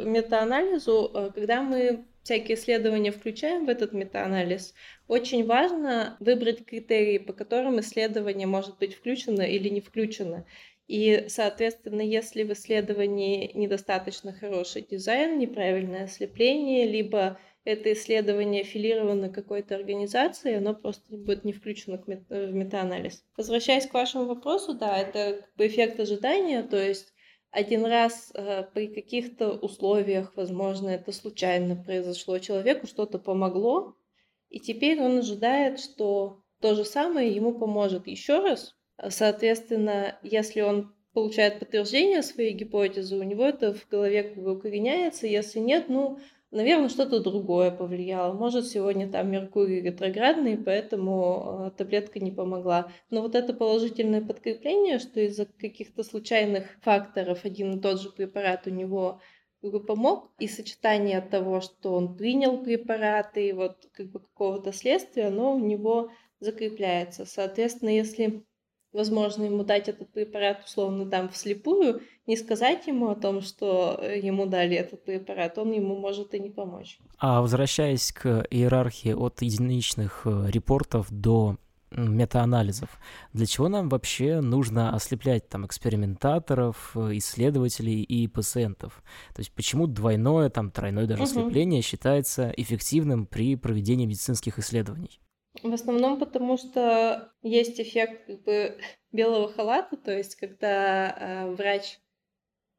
метаанализу. 0.06 1.12
Э, 1.14 1.32
когда 1.34 1.62
мы 1.62 2.06
всякие 2.22 2.56
исследования 2.56 3.12
включаем 3.12 3.66
в 3.66 3.70
этот 3.70 3.94
метаанализ, 3.94 4.74
очень 5.08 5.46
важно 5.46 6.16
выбрать 6.20 6.66
критерии, 6.66 7.18
по 7.18 7.34
которым 7.34 7.80
исследование 7.80 8.48
может 8.48 8.78
быть 8.78 8.94
включено 8.94 9.42
или 9.42 9.70
не 9.70 9.82
включено. 9.82 10.46
И, 10.88 11.26
соответственно, 11.30 12.02
если 12.02 12.44
в 12.44 12.54
исследовании 12.54 13.52
недостаточно 13.54 14.34
хороший 14.34 14.84
дизайн, 14.84 15.40
неправильное 15.40 16.04
ослепление, 16.04 16.86
либо 16.86 17.40
это 17.64 17.94
исследование 17.94 18.62
аффилировано 18.62 19.30
какой-то 19.30 19.76
организацией, 19.76 20.56
оно 20.56 20.76
просто 20.76 21.16
будет 21.16 21.46
не 21.46 21.54
включено 21.54 21.98
в 21.98 22.52
метаанализ. 22.52 23.24
Возвращаясь 23.38 23.88
к 23.88 23.94
вашему 23.94 24.26
вопросу, 24.26 24.74
да, 24.74 24.98
это 24.98 25.42
как 25.42 25.56
бы 25.56 25.68
эффект 25.68 26.00
ожидания, 26.00 26.62
то 26.64 26.78
есть 26.78 27.13
один 27.54 27.86
раз 27.86 28.32
э, 28.34 28.64
при 28.74 28.88
каких-то 28.88 29.52
условиях, 29.52 30.34
возможно, 30.36 30.90
это 30.90 31.12
случайно 31.12 31.76
произошло, 31.76 32.40
человеку 32.40 32.88
что-то 32.88 33.20
помогло, 33.20 33.96
и 34.50 34.60
теперь 34.60 35.00
он 35.00 35.20
ожидает, 35.20 35.80
что 35.80 36.42
то 36.60 36.74
же 36.74 36.84
самое 36.84 37.32
ему 37.32 37.54
поможет 37.54 38.08
еще 38.08 38.40
раз. 38.40 38.76
Соответственно, 39.10 40.18
если 40.24 40.62
он 40.62 40.96
получает 41.14 41.60
подтверждение 41.60 42.24
своей 42.24 42.54
гипотезы, 42.54 43.18
у 43.18 43.24
него 43.24 43.46
это 43.46 43.74
в 43.74 43.88
голове 43.88 44.24
как 44.24 44.44
бы 44.44 44.58
укореняется, 44.58 45.28
если 45.28 45.60
нет, 45.60 45.90
ну, 45.90 46.20
Наверное, 46.54 46.88
что-то 46.90 47.20
другое 47.20 47.72
повлияло. 47.72 48.32
Может, 48.34 48.68
сегодня 48.68 49.10
там 49.10 49.32
Меркурий 49.32 49.82
ретроградный, 49.82 50.56
поэтому 50.56 51.66
э, 51.66 51.72
таблетка 51.76 52.20
не 52.20 52.30
помогла. 52.30 52.92
Но 53.10 53.24
вот 53.24 53.34
это 53.34 53.56
положительное 53.56 54.22
подкрепление, 54.22 55.00
что 55.00 55.20
из-за 55.20 55.48
каких-то 55.48 56.04
случайных 56.04 56.66
факторов 56.84 57.44
один 57.44 57.80
и 57.80 57.82
тот 57.82 58.00
же 58.00 58.12
препарат 58.12 58.68
у 58.68 58.70
него 58.70 59.20
помог, 59.88 60.30
и 60.38 60.48
сочетание 60.48 61.22
того, 61.22 61.60
что 61.60 61.96
он 61.96 62.16
принял 62.16 62.64
препараты, 62.64 63.48
и 63.48 63.54
вот 63.54 63.88
как 63.92 64.12
бы 64.12 64.20
какого-то 64.20 64.72
следствия, 64.72 65.30
оно 65.30 65.56
у 65.56 65.60
него 65.60 66.12
закрепляется. 66.40 67.26
Соответственно, 67.26 67.90
если 67.90 68.44
возможно, 68.94 69.44
ему 69.44 69.64
дать 69.64 69.90
этот 69.90 70.12
препарат 70.12 70.64
условно 70.64 71.10
там 71.10 71.30
вслепую, 71.30 72.02
не 72.26 72.38
сказать 72.38 72.88
ему 72.88 73.10
о 73.10 73.16
том, 73.16 73.42
что 73.42 74.00
э, 74.02 74.20
ему 74.20 74.46
дали 74.46 74.76
этот 74.76 75.04
препарат, 75.04 75.58
он 75.58 75.72
ему 75.72 75.98
может 75.98 76.34
и 76.34 76.40
не 76.40 76.50
помочь. 76.50 77.00
А 77.18 77.42
возвращаясь 77.42 78.12
к 78.12 78.46
иерархии 78.50 79.14
от 79.14 79.42
единичных 79.42 80.22
э, 80.26 80.50
репортов 80.50 81.08
до 81.12 81.58
метаанализов. 81.96 83.00
Для 83.34 83.46
чего 83.46 83.70
нам 83.70 83.90
вообще 83.90 84.42
нужно 84.42 84.96
ослеплять 84.96 85.48
там 85.50 85.66
экспериментаторов, 85.66 86.92
э, 86.96 87.18
исследователей 87.18 88.02
и 88.02 88.28
пациентов? 88.28 89.04
То 89.36 89.42
есть 89.42 89.54
почему 89.54 89.88
двойное, 89.88 90.50
там 90.50 90.72
тройное 90.72 91.06
даже 91.06 91.24
угу. 91.24 91.30
ослепление 91.30 91.82
считается 91.82 92.54
эффективным 92.58 93.26
при 93.26 93.56
проведении 93.56 94.06
медицинских 94.06 94.60
исследований? 94.60 95.20
В 95.62 95.72
основном 95.72 96.20
потому, 96.20 96.58
что 96.58 97.32
есть 97.44 97.80
эффект 97.80 98.26
как 98.26 98.44
бы 98.44 98.78
белого 99.12 99.52
халата, 99.52 99.98
то 99.98 100.12
есть 100.16 100.36
когда 100.36 101.10
э, 101.10 101.52
врач 101.54 102.00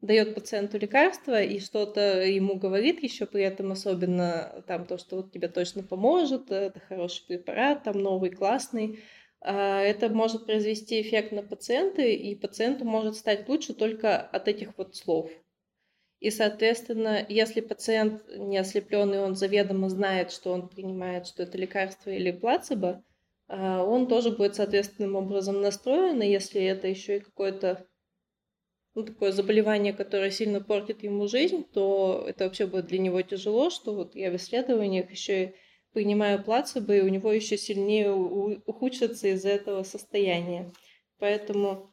дает 0.05 0.34
пациенту 0.34 0.78
лекарство 0.78 1.42
и 1.42 1.59
что-то 1.59 2.22
ему 2.22 2.57
говорит 2.57 3.02
еще 3.02 3.24
при 3.24 3.42
этом, 3.42 3.72
особенно 3.72 4.62
там 4.66 4.84
то, 4.84 4.98
что 4.98 5.16
вот 5.16 5.32
тебе 5.32 5.48
точно 5.48 5.82
поможет, 5.82 6.50
это 6.50 6.78
хороший 6.78 7.26
препарат, 7.26 7.84
там 7.84 7.98
новый, 7.98 8.30
классный, 8.30 9.00
э, 9.40 9.50
это 9.50 10.11
может 10.11 10.44
произвести 10.44 11.00
эффект 11.00 11.32
на 11.32 11.42
пациента, 11.42 12.02
и 12.02 12.34
пациенту 12.34 12.84
может 12.84 13.16
стать 13.16 13.48
лучше 13.48 13.72
только 13.72 14.20
от 14.20 14.46
этих 14.46 14.76
вот 14.76 14.94
слов. 14.94 15.30
И, 16.20 16.30
соответственно, 16.30 17.24
если 17.28 17.62
пациент 17.62 18.22
не 18.36 18.59
ослепленный, 18.59 19.20
он 19.20 19.34
заведомо 19.34 19.88
знает, 19.88 20.32
что 20.32 20.52
он 20.52 20.68
принимает, 20.68 21.26
что 21.26 21.44
это 21.44 21.57
лекарство 21.57 22.11
или 22.11 22.30
плацебо, 22.30 23.02
а, 23.48 23.82
он 23.82 24.07
тоже 24.07 24.30
будет 24.30 24.55
соответственным 24.55 25.16
образом 25.16 25.62
настроен, 25.62 26.20
и 26.20 26.30
если 26.30 26.62
это 26.62 26.88
еще 26.88 27.16
и 27.16 27.20
какое-то 27.20 27.86
ну, 28.95 29.05
такое 29.05 29.32
заболевание, 29.32 29.92
которое 29.92 30.30
сильно 30.30 30.61
портит 30.61 31.03
ему 31.03 31.26
жизнь, 31.26 31.64
то 31.72 32.24
это 32.28 32.45
вообще 32.45 32.66
будет 32.66 32.86
для 32.86 32.99
него 32.99 33.20
тяжело, 33.22 33.70
что 33.70 33.95
вот 33.95 34.14
я 34.14 34.30
в 34.30 34.36
исследованиях 34.36 35.11
еще 35.11 35.45
и 35.45 35.55
принимаю 35.92 36.42
плацебо, 36.42 36.95
и 36.95 37.01
у 37.01 37.09
него 37.09 37.32
еще 37.32 37.57
сильнее 37.57 38.12
ухудшится 38.12 39.28
из-за 39.28 39.51
этого 39.51 39.82
состояния. 39.82 40.72
Поэтому 41.18 41.92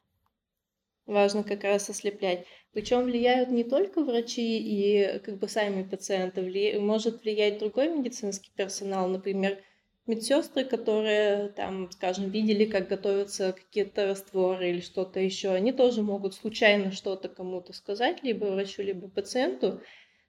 важно 1.05 1.43
как 1.43 1.63
раз 1.63 1.89
ослеплять. 1.89 2.45
Причем 2.73 3.03
влияют 3.03 3.49
не 3.49 3.63
только 3.63 4.01
врачи 4.01 4.59
и 4.59 5.19
как 5.19 5.39
бы 5.39 5.47
сами 5.47 5.83
пациенты, 5.83 6.41
влия... 6.41 6.79
может 6.79 7.23
влиять 7.23 7.59
другой 7.59 7.89
медицинский 7.89 8.51
персонал, 8.55 9.07
например, 9.07 9.61
медсестры, 10.11 10.65
которые 10.65 11.49
там, 11.49 11.89
скажем, 11.91 12.29
видели, 12.29 12.65
как 12.65 12.89
готовятся 12.89 13.53
какие-то 13.53 14.07
растворы 14.07 14.69
или 14.69 14.81
что-то 14.81 15.19
еще, 15.19 15.49
они 15.49 15.71
тоже 15.71 16.03
могут 16.03 16.33
случайно 16.33 16.91
что-то 16.91 17.29
кому-то 17.29 17.73
сказать, 17.73 18.21
либо 18.21 18.45
врачу, 18.45 18.81
либо 18.81 19.07
пациенту, 19.07 19.81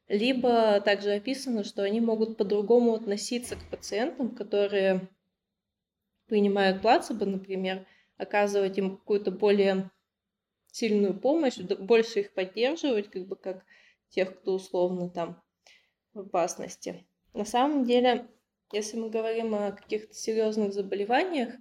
либо 0.08 0.80
также 0.80 1.10
описано, 1.12 1.64
что 1.64 1.82
они 1.82 2.00
могут 2.00 2.36
по-другому 2.36 2.94
относиться 2.94 3.56
к 3.56 3.70
пациентам, 3.70 4.34
которые 4.34 5.08
принимают 6.28 6.80
плацебо, 6.80 7.26
например, 7.26 7.84
оказывать 8.16 8.78
им 8.78 8.96
какую-то 8.96 9.32
более 9.32 9.90
сильную 10.70 11.18
помощь, 11.18 11.58
больше 11.58 12.20
их 12.20 12.32
поддерживать, 12.32 13.10
как 13.10 13.26
бы 13.26 13.36
как 13.36 13.64
тех, 14.10 14.38
кто 14.38 14.54
условно 14.54 15.10
там 15.10 15.42
в 16.14 16.20
опасности. 16.20 17.04
На 17.34 17.44
самом 17.44 17.84
деле, 17.84 18.28
если 18.72 18.98
мы 18.98 19.10
говорим 19.10 19.54
о 19.54 19.72
каких-то 19.72 20.14
серьезных 20.14 20.72
заболеваниях, 20.72 21.54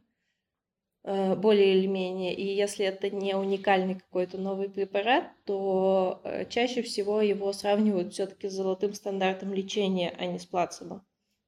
э, 1.03 1.36
более 1.36 1.78
или 1.78 1.88
менее, 1.88 2.34
и 2.34 2.45
если 2.45 2.86
это 2.86 3.09
не 3.09 3.36
уникальный 3.36 3.95
какой-то 3.95 4.38
новый 4.38 4.70
препарат, 4.70 5.32
то 5.45 6.22
э, 6.24 6.45
чаще 6.45 6.82
всего 6.82 7.22
его 7.22 7.51
сравнивают 7.53 8.14
все-таки 8.14 8.47
с 8.47 8.53
золотым 8.53 8.93
стандартом 8.93 9.53
лечения, 9.53 10.16
а 10.18 10.26
не 10.26 10.39
с 10.39 10.45
плацебо. 10.45 11.05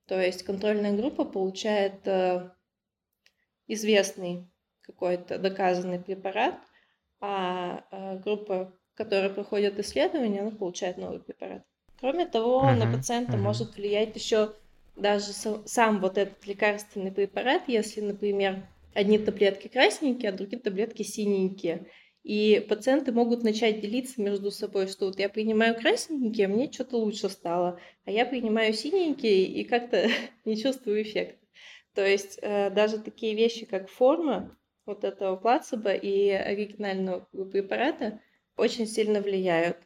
То 0.07 0.19
есть 0.21 0.43
контрольная 0.43 0.95
группа 0.95 1.23
получает 1.23 2.05
э, 2.07 2.51
известный 3.67 4.49
какой-то 4.81 5.39
доказанный 5.39 5.99
препарат, 5.99 6.55
а 7.21 8.17
группа, 8.17 8.77
которая 8.95 9.29
проходит 9.29 9.79
исследование, 9.79 10.41
она 10.41 10.51
получает 10.51 10.97
новый 10.97 11.21
препарат. 11.21 11.63
Кроме 12.03 12.25
того, 12.25 12.65
uh-huh, 12.65 12.75
на 12.75 12.91
пациента 12.91 13.37
uh-huh. 13.37 13.41
может 13.41 13.77
влиять 13.77 14.13
еще 14.13 14.53
даже 14.95 15.33
сам 15.65 15.99
вот 15.99 16.17
этот 16.17 16.45
лекарственный 16.45 17.11
препарат, 17.11 17.63
если, 17.67 18.01
например, 18.01 18.67
одни 18.93 19.17
таблетки 19.17 19.67
красненькие, 19.67 20.29
а 20.29 20.33
другие 20.33 20.61
таблетки 20.61 21.03
синенькие. 21.03 21.87
И 22.23 22.65
пациенты 22.69 23.11
могут 23.11 23.43
начать 23.43 23.81
делиться 23.81 24.21
между 24.21 24.49
собой, 24.49 24.87
что 24.87 25.07
вот 25.07 25.19
я 25.19 25.27
принимаю 25.27 25.75
красненькие, 25.75 26.45
а 26.45 26.49
мне 26.49 26.71
что-то 26.71 26.97
лучше 26.97 27.27
стало, 27.29 27.79
а 28.05 28.11
я 28.11 28.25
принимаю 28.25 28.73
синенькие 28.73 29.43
и 29.43 29.65
как-то 29.65 30.07
не 30.45 30.55
чувствую 30.55 31.01
эффекта. 31.01 31.45
То 31.93 32.05
есть 32.05 32.39
э, 32.41 32.69
даже 32.69 32.99
такие 32.99 33.35
вещи, 33.35 33.65
как 33.65 33.89
форма 33.89 34.57
вот 34.85 35.03
этого 35.03 35.35
плацебо 35.35 35.93
и 35.93 36.29
оригинального 36.29 37.27
препарата 37.51 38.21
очень 38.55 38.87
сильно 38.87 39.21
влияют. 39.21 39.77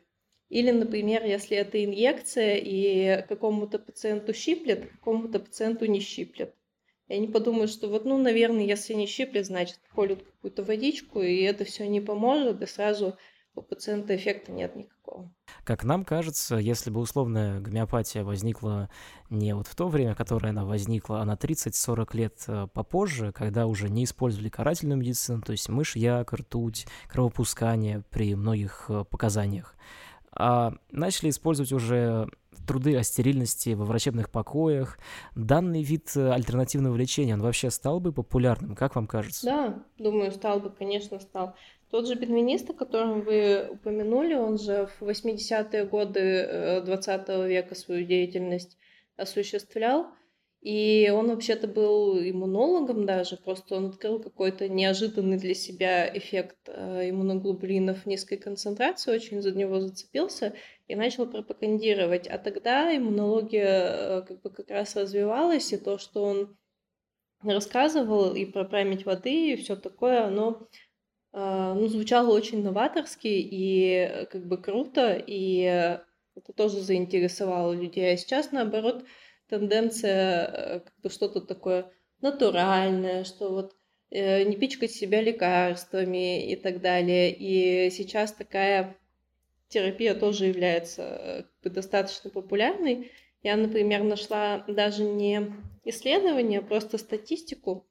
Или, 0.50 0.72
например, 0.72 1.26
если 1.26 1.58
это 1.58 1.84
инъекция 1.84 2.56
и 2.56 3.26
какому-то 3.28 3.80
пациенту 3.80 4.34
щиплет, 4.34 4.90
какому-то 4.92 5.40
пациенту 5.40 5.86
не 5.86 6.00
щиплет. 6.00 6.56
И 7.10 7.14
они 7.14 7.28
подумают, 7.28 7.72
что 7.72 7.88
вот, 7.90 8.06
ну, 8.06 8.18
наверное, 8.18 8.66
если 8.66 8.94
не 8.94 9.08
щиплет, 9.08 9.46
значит, 9.46 9.80
колют 9.94 10.24
какую-то 10.24 10.64
водичку, 10.64 11.22
и 11.22 11.42
это 11.42 11.66
все 11.66 11.88
не 11.88 12.02
поможет, 12.02 12.62
и 12.62 12.66
сразу 12.66 13.18
у 13.56 13.62
пациента 13.62 14.16
эффекта 14.16 14.52
нет 14.52 14.76
никакого. 14.76 15.32
Как 15.64 15.84
нам 15.84 16.06
кажется, 16.06 16.58
если 16.58 16.92
бы 16.92 17.00
условная 17.00 17.60
гомеопатия 17.60 18.24
возникла 18.24 18.90
не 19.30 19.56
вот 19.56 19.68
в 19.68 19.76
то 19.76 19.88
время, 19.88 20.16
которое 20.16 20.50
она 20.50 20.64
возникла, 20.64 21.22
а 21.22 21.26
на 21.26 21.34
30-40 21.34 22.18
лет 22.18 22.44
э, 22.48 22.68
попозже, 22.74 23.32
когда 23.32 23.66
уже 23.66 23.90
не 23.90 24.04
использовали 24.04 24.50
карательную 24.50 25.00
медицину, 25.00 25.42
то 25.42 25.54
есть 25.54 25.70
мышьяк, 25.70 26.32
ртуть, 26.34 26.88
кровопускание 27.10 28.04
при 28.12 28.36
многих 28.36 28.86
э, 28.90 29.04
показаниях, 29.10 29.76
начали 30.92 31.30
использовать 31.30 31.72
уже 31.72 32.28
труды 32.68 32.96
о 32.98 33.04
стерильности 33.04 33.70
во 33.72 33.86
врачебных 33.86 34.30
покоях. 34.30 35.00
Данный 35.36 35.82
вид 35.82 36.12
э, 36.16 36.32
альтернативного 36.32 36.96
лечения, 36.96 37.34
он 37.34 37.42
вообще 37.42 37.72
стал 37.72 38.00
бы 38.00 38.12
популярным, 38.12 38.76
как 38.76 38.96
вам 38.96 39.08
кажется? 39.08 39.46
Да, 39.46 39.84
думаю, 39.98 40.32
стал 40.32 40.60
бы, 40.60 40.70
конечно, 40.70 41.20
стал. 41.20 41.56
Тот 41.90 42.08
же 42.08 42.16
бенвенист, 42.16 42.70
о 42.70 42.74
котором 42.74 43.22
вы 43.22 43.70
упомянули, 43.72 44.36
он 44.36 44.60
же 44.60 44.90
в 45.00 45.04
80-е 45.04 45.86
годы 45.86 46.82
20 46.86 47.30
э, 47.30 47.48
века 47.48 47.76
свою 47.76 48.06
деятельность 48.06 48.78
осуществлял. 49.16 50.08
И 50.62 51.12
он 51.14 51.28
вообще-то 51.30 51.68
был 51.68 52.20
иммунологом 52.20 53.06
даже, 53.06 53.38
просто 53.38 53.76
он 53.76 53.86
открыл 53.88 54.20
какой-то 54.20 54.68
неожиданный 54.68 55.38
для 55.38 55.54
себя 55.54 56.10
эффект 56.18 56.58
э, 56.66 57.10
иммуноглобулинов 57.10 58.06
низкой 58.08 58.38
концентрации, 58.38 59.14
очень 59.14 59.42
за 59.42 59.52
него 59.52 59.80
зацепился 59.80 60.56
и 60.88 60.96
начал 60.96 61.28
пропагандировать. 61.28 62.28
А 62.28 62.40
тогда 62.40 62.96
иммунология 62.96 63.68
э, 63.68 64.22
как 64.24 64.42
бы 64.42 64.50
как 64.50 64.72
раз 64.72 64.96
развивалась, 64.96 65.72
и 65.74 65.78
то, 65.78 66.00
что 66.00 66.24
он 66.24 66.58
рассказывал 67.44 68.34
и 68.34 68.46
про 68.46 68.66
память 68.66 69.06
воды, 69.06 69.54
и 69.54 69.56
все 69.58 69.76
такое, 69.76 70.26
оно 70.26 70.68
э, 71.34 71.74
ну, 71.76 71.88
звучало 71.88 72.36
очень 72.36 72.64
новаторски 72.64 73.28
и 73.28 74.26
как 74.32 74.48
бы 74.48 74.58
круто, 74.58 75.24
и 75.26 76.00
это 76.36 76.54
тоже 76.56 76.82
заинтересовало 76.82 77.74
людей. 77.74 78.14
А 78.14 78.18
сейчас, 78.18 78.52
наоборот, 78.52 79.06
тенденция 79.50 80.46
э, 80.46 80.80
как 80.82 80.94
бы 81.02 81.10
что-то 81.10 81.42
такое 81.42 81.92
натуральное, 82.22 83.24
что 83.24 83.52
вот 83.52 83.76
э, 84.12 84.44
не 84.44 84.56
пичкать 84.56 84.92
себя 84.92 85.22
лекарствами 85.22 86.52
и 86.52 86.56
так 86.56 86.82
далее. 86.82 87.34
И 87.34 87.90
сейчас 87.92 88.34
такая 88.34 88.98
терапия 89.70 90.16
тоже 90.16 90.46
является 90.46 91.02
э, 91.02 91.44
как 91.44 91.52
бы, 91.64 91.70
достаточно 91.70 92.30
популярной. 92.30 93.12
Я, 93.44 93.56
например, 93.56 94.04
нашла 94.04 94.64
даже 94.68 95.04
не 95.04 95.54
исследование, 95.86 96.60
а 96.60 96.64
просто 96.64 96.98
статистику 96.98 97.88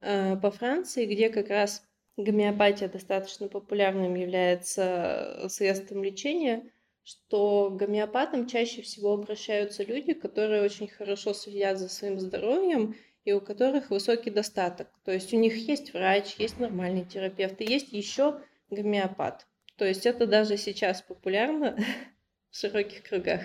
э, 0.00 0.36
по 0.36 0.50
Франции, 0.50 1.06
где 1.06 1.30
как 1.30 1.48
раз 1.48 1.82
гомеопатия 2.16 2.88
достаточно 2.88 3.48
популярным 3.48 4.14
является 4.14 5.46
средством 5.48 6.04
лечения– 6.04 6.64
что 7.04 7.70
к 7.70 7.76
гомеопатам 7.76 8.46
чаще 8.46 8.82
всего 8.82 9.14
обращаются 9.14 9.82
люди, 9.82 10.12
которые 10.12 10.62
очень 10.62 10.88
хорошо 10.88 11.32
следят 11.32 11.78
за 11.78 11.88
своим 11.88 12.20
здоровьем 12.20 12.96
и 13.24 13.32
у 13.32 13.40
которых 13.40 13.90
высокий 13.90 14.30
достаток. 14.30 14.88
То 15.04 15.12
есть 15.12 15.32
у 15.32 15.36
них 15.36 15.56
есть 15.56 15.92
врач, 15.92 16.36
есть 16.38 16.58
нормальный 16.58 17.04
терапевт 17.04 17.60
и 17.60 17.64
есть 17.64 17.92
еще 17.92 18.40
гомеопат. 18.70 19.46
То 19.76 19.84
есть 19.84 20.06
это 20.06 20.26
даже 20.26 20.56
сейчас 20.56 21.02
популярно 21.02 21.76
в 22.50 22.56
широких 22.56 23.02
кругах. 23.02 23.42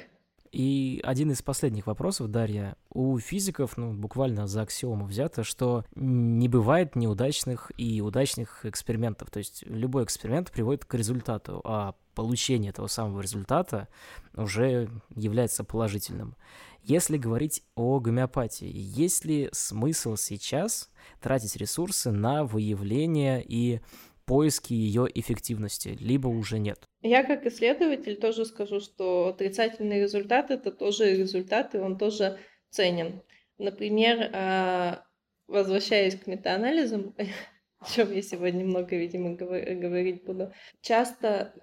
И 0.58 1.02
один 1.04 1.30
из 1.30 1.44
последних 1.44 1.86
вопросов, 1.86 2.32
Дарья. 2.32 2.78
У 2.90 3.20
физиков, 3.20 3.78
ну, 3.78 3.94
буквально 3.94 4.48
за 4.48 4.64
аксиому 4.64 5.06
взято, 5.06 5.44
что 5.44 5.86
не 5.94 6.48
бывает 6.48 6.96
неудачных 6.96 7.72
и 7.78 8.02
удачных 8.02 8.66
экспериментов. 8.66 9.30
То 9.30 9.38
есть 9.38 9.64
любой 9.68 10.04
эксперимент 10.04 10.52
приводит 10.52 10.84
к 10.84 10.96
результату, 10.96 11.62
а 11.64 11.94
получение 12.16 12.72
этого 12.72 12.88
самого 12.88 13.22
результата 13.22 13.88
уже 14.34 14.90
является 15.14 15.64
положительным. 15.64 16.36
Если 16.82 17.18
говорить 17.18 17.62
о 17.76 18.00
гомеопатии, 18.00 18.72
есть 18.74 19.26
ли 19.26 19.50
смысл 19.52 20.16
сейчас 20.16 20.90
тратить 21.22 21.56
ресурсы 21.56 22.10
на 22.10 22.46
выявление 22.46 23.46
и 23.48 23.80
поиски 24.26 24.74
ее 24.74 25.08
эффективности, 25.14 25.90
либо 26.00 26.28
уже 26.28 26.58
нет. 26.58 26.84
Я 27.02 27.24
как 27.24 27.46
исследователь 27.46 28.18
тоже 28.18 28.46
скажу, 28.46 28.80
что 28.80 29.28
отрицательный 29.28 30.02
результат 30.02 30.52
это 30.52 30.72
тоже 30.72 31.16
результат, 31.16 31.76
и 31.76 31.78
он 31.78 31.98
тоже 31.98 32.40
ценен. 32.70 33.22
Например, 33.58 34.30
а, 34.34 35.04
возвращаясь 35.48 36.16
к 36.16 36.28
метаанализам, 36.28 37.16
о 37.80 37.90
чем 37.90 38.12
я 38.14 38.22
сегодня 38.22 38.66
много, 38.66 38.96
видимо, 38.96 39.36
говорить 39.36 40.24
буду, 40.24 40.52
часто 40.82 41.54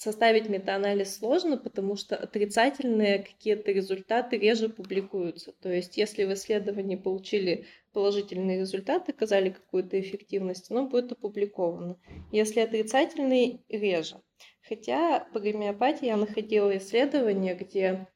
составить 0.00 0.48
метаанализ 0.48 1.18
сложно, 1.18 1.58
потому 1.58 1.94
что 1.94 2.16
отрицательные 2.16 3.18
какие-то 3.18 3.70
результаты 3.70 4.38
реже 4.38 4.70
публикуются. 4.70 5.52
То 5.60 5.70
есть, 5.70 5.98
если 5.98 6.24
в 6.24 6.32
исследовании 6.32 6.96
получили 6.96 7.66
положительные 7.92 8.60
результаты, 8.60 9.12
оказали 9.12 9.50
какую-то 9.50 10.00
эффективность, 10.00 10.70
оно 10.70 10.88
будет 10.88 11.12
опубликовано. 11.12 12.00
Если 12.32 12.60
отрицательный, 12.60 13.60
реже. 13.68 14.22
Хотя 14.70 15.26
по 15.32 15.40
гомеопатии 15.40 16.06
я 16.06 16.16
находила 16.16 16.76
исследования, 16.78 17.56
где 17.56 18.06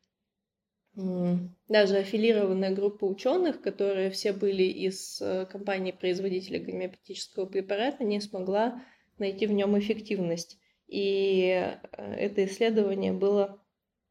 даже 0.94 1.96
аффилированная 1.96 2.72
группа 2.72 3.06
ученых, 3.06 3.60
которые 3.60 4.10
все 4.10 4.32
были 4.32 4.62
из 4.62 5.20
э, 5.20 5.46
компании-производителя 5.46 6.60
гомеопатического 6.60 7.46
препарата, 7.46 8.04
не 8.04 8.20
смогла 8.20 8.84
найти 9.18 9.48
в 9.48 9.52
нем 9.52 9.76
эффективность 9.76 10.56
и 10.86 11.48
э, 11.50 12.14
это 12.14 12.44
исследование 12.44 13.12
было 13.12 13.60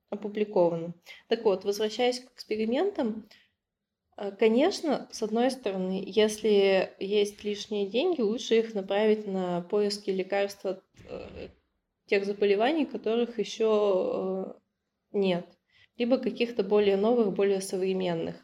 опубликовано. 0.10 0.94
Так 1.30 1.46
вот, 1.46 1.64
возвращаясь 1.64 2.20
к 2.20 2.34
экспериментам, 2.34 3.30
э, 4.18 4.34
конечно, 4.34 5.08
с 5.14 5.24
одной 5.24 5.50
стороны, 5.50 6.04
если 6.06 6.94
есть 7.00 7.42
лишние 7.46 7.88
деньги, 7.88 8.20
лучше 8.20 8.56
их 8.60 8.74
направить 8.74 9.26
на 9.28 9.62
поиски 9.62 10.10
лекарств 10.10 10.66
от 10.66 10.84
э, 11.08 11.48
тех 12.14 12.26
заболеваний, 12.26 12.86
которых 12.86 13.40
еще 13.40 14.56
нет, 15.14 15.48
либо 15.98 16.20
каких-то 16.20 16.64
более 16.64 16.96
новых, 16.96 17.34
более 17.34 17.60
современных. 17.60 18.36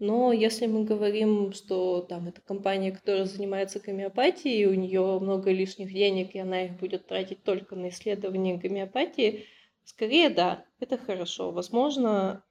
Но 0.00 0.32
если 0.32 0.66
мы 0.66 0.82
говорим, 0.82 1.52
что 1.52 2.00
там 2.00 2.26
это 2.26 2.40
компания, 2.40 2.90
которая 2.90 3.26
занимается 3.26 3.78
гомеопатией, 3.78 4.66
у 4.66 4.74
нее 4.74 5.20
много 5.20 5.52
лишних 5.52 5.92
денег, 5.92 6.34
и 6.34 6.40
она 6.40 6.64
их 6.64 6.72
будет 6.80 7.06
тратить 7.06 7.44
только 7.44 7.76
на 7.76 7.90
исследование 7.90 8.56
гомеопатии, 8.56 9.46
скорее 9.84 10.28
да, 10.28 10.64
это 10.80 10.98
хорошо. 10.98 11.52
Возможно, 11.52 12.42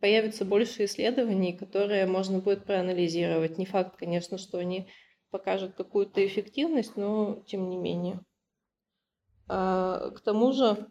появится 0.00 0.44
больше 0.44 0.86
исследований, 0.86 1.52
которые 1.52 2.06
можно 2.06 2.40
будет 2.40 2.64
проанализировать. 2.64 3.56
Не 3.56 3.66
факт, 3.66 3.96
конечно, 3.96 4.36
что 4.36 4.58
они 4.58 4.88
покажут 5.30 5.74
какую-то 5.76 6.26
эффективность, 6.26 6.96
но 6.96 7.44
тем 7.46 7.68
не 7.68 7.76
менее. 7.76 8.18
А, 9.48 10.10
к 10.10 10.20
тому 10.20 10.52
же, 10.52 10.88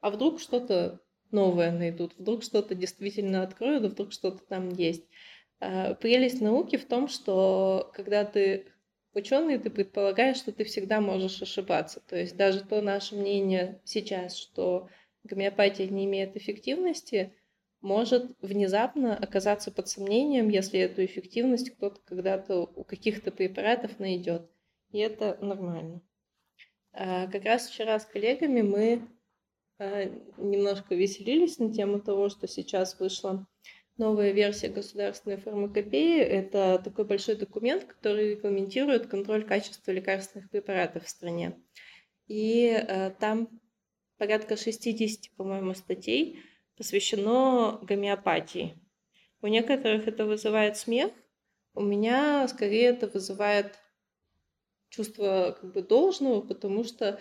а 0.00 0.10
вдруг 0.10 0.40
что-то 0.40 1.00
новое 1.30 1.72
найдут, 1.72 2.14
вдруг 2.18 2.42
что-то 2.42 2.74
действительно 2.74 3.42
откроют, 3.42 3.84
вдруг 3.84 4.12
что-то 4.12 4.44
там 4.44 4.68
есть. 4.68 5.04
А, 5.60 5.94
прелесть 5.94 6.40
науки 6.40 6.76
в 6.76 6.86
том, 6.86 7.08
что 7.08 7.90
когда 7.94 8.24
ты 8.24 8.66
ученый, 9.14 9.58
ты 9.58 9.70
предполагаешь, 9.70 10.36
что 10.36 10.52
ты 10.52 10.64
всегда 10.64 11.00
можешь 11.00 11.40
ошибаться. 11.42 12.00
То 12.00 12.16
есть 12.16 12.36
даже 12.36 12.64
то 12.64 12.80
наше 12.80 13.14
мнение 13.14 13.80
сейчас, 13.84 14.36
что 14.36 14.88
гомеопатия 15.24 15.86
не 15.88 16.04
имеет 16.04 16.36
эффективности, 16.36 17.34
может 17.80 18.30
внезапно 18.40 19.16
оказаться 19.16 19.72
под 19.72 19.88
сомнением, 19.88 20.48
если 20.48 20.78
эту 20.78 21.04
эффективность 21.04 21.70
кто-то 21.70 22.00
когда-то 22.04 22.60
у 22.60 22.84
каких-то 22.84 23.32
препаратов 23.32 23.98
найдет. 23.98 24.48
И 24.92 24.98
это 24.98 25.36
нормально. 25.40 26.00
А, 26.92 27.26
как 27.26 27.44
раз 27.44 27.68
вчера 27.68 27.98
с 27.98 28.04
коллегами 28.04 28.62
мы 28.62 29.08
а, 29.78 30.04
немножко 30.36 30.94
веселились 30.94 31.58
на 31.58 31.72
тему 31.72 32.00
того, 32.00 32.28
что 32.28 32.46
сейчас 32.46 32.98
вышла 32.98 33.46
новая 33.96 34.32
версия 34.32 34.68
государственной 34.68 35.36
фармакопеи. 35.36 36.20
Это 36.20 36.80
такой 36.82 37.04
большой 37.04 37.36
документ, 37.36 37.84
который 37.84 38.32
регламентирует 38.32 39.06
контроль 39.06 39.44
качества 39.44 39.90
лекарственных 39.90 40.50
препаратов 40.50 41.04
в 41.04 41.08
стране. 41.08 41.58
И 42.26 42.70
а, 42.70 43.10
там 43.10 43.48
порядка 44.18 44.56
60, 44.56 45.34
по-моему, 45.36 45.74
статей 45.74 46.40
посвящено 46.76 47.78
гомеопатии. 47.82 48.78
У 49.40 49.46
некоторых 49.46 50.06
это 50.06 50.24
вызывает 50.24 50.76
смех, 50.76 51.10
у 51.74 51.80
меня 51.80 52.46
скорее 52.48 52.88
это 52.88 53.08
вызывает 53.08 53.78
чувство 54.92 55.56
как 55.58 55.72
бы 55.72 55.82
должного, 55.82 56.42
потому 56.42 56.84
что 56.84 57.18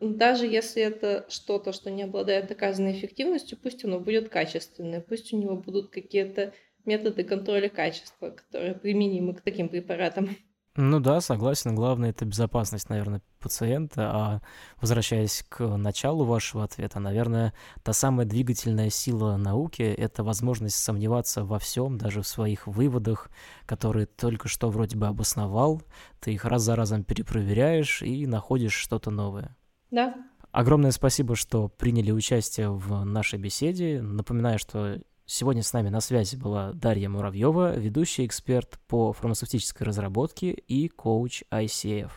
даже 0.00 0.46
если 0.46 0.82
это 0.82 1.26
что-то, 1.28 1.72
что 1.72 1.90
не 1.90 2.02
обладает 2.02 2.48
доказанной 2.48 2.92
эффективностью, 2.92 3.56
пусть 3.56 3.84
оно 3.84 4.00
будет 4.00 4.28
качественное, 4.28 5.00
пусть 5.00 5.32
у 5.32 5.38
него 5.38 5.56
будут 5.56 5.90
какие-то 5.90 6.52
методы 6.84 7.22
контроля 7.22 7.68
качества, 7.68 8.30
которые 8.30 8.74
применимы 8.74 9.34
к 9.34 9.42
таким 9.42 9.68
препаратам. 9.68 10.36
Ну 10.74 11.00
да, 11.00 11.20
согласен. 11.20 11.74
Главное 11.74 12.10
это 12.10 12.24
безопасность, 12.24 12.88
наверное, 12.88 13.20
пациента. 13.38 14.10
А 14.10 14.40
возвращаясь 14.80 15.44
к 15.46 15.66
началу 15.76 16.24
вашего 16.24 16.64
ответа, 16.64 16.98
наверное, 16.98 17.52
та 17.82 17.92
самая 17.92 18.26
двигательная 18.26 18.88
сила 18.88 19.36
науки— 19.36 19.82
это 19.82 20.24
возможность 20.24 20.76
сомневаться 20.76 21.44
во 21.44 21.58
всем, 21.58 21.98
даже 21.98 22.22
в 22.22 22.26
своих 22.26 22.66
выводах, 22.66 23.30
которые 23.66 24.06
только 24.06 24.48
что 24.48 24.70
вроде 24.70 24.96
бы 24.96 25.06
обосновал. 25.08 25.82
Ты 26.20 26.32
их 26.32 26.46
раз 26.46 26.62
за 26.62 26.74
разом 26.74 27.04
перепроверяешь 27.04 28.00
и 28.00 28.26
находишь 28.26 28.72
что-то 28.72 29.10
новое. 29.10 29.54
Да. 29.90 30.14
Огромное 30.52 30.90
спасибо, 30.92 31.36
что 31.36 31.68
приняли 31.68 32.12
участие 32.12 32.70
в 32.70 33.04
нашей 33.04 33.38
беседе. 33.38 34.00
Напоминаю, 34.00 34.58
что 34.58 34.98
Сегодня 35.24 35.62
с 35.62 35.72
нами 35.72 35.88
на 35.88 36.00
связи 36.00 36.36
была 36.36 36.72
Дарья 36.72 37.08
Муравьева, 37.08 37.76
ведущий 37.76 38.26
эксперт 38.26 38.78
по 38.88 39.12
фармацевтической 39.12 39.86
разработке 39.86 40.50
и 40.50 40.88
коуч 40.88 41.44
ICF. 41.50 42.10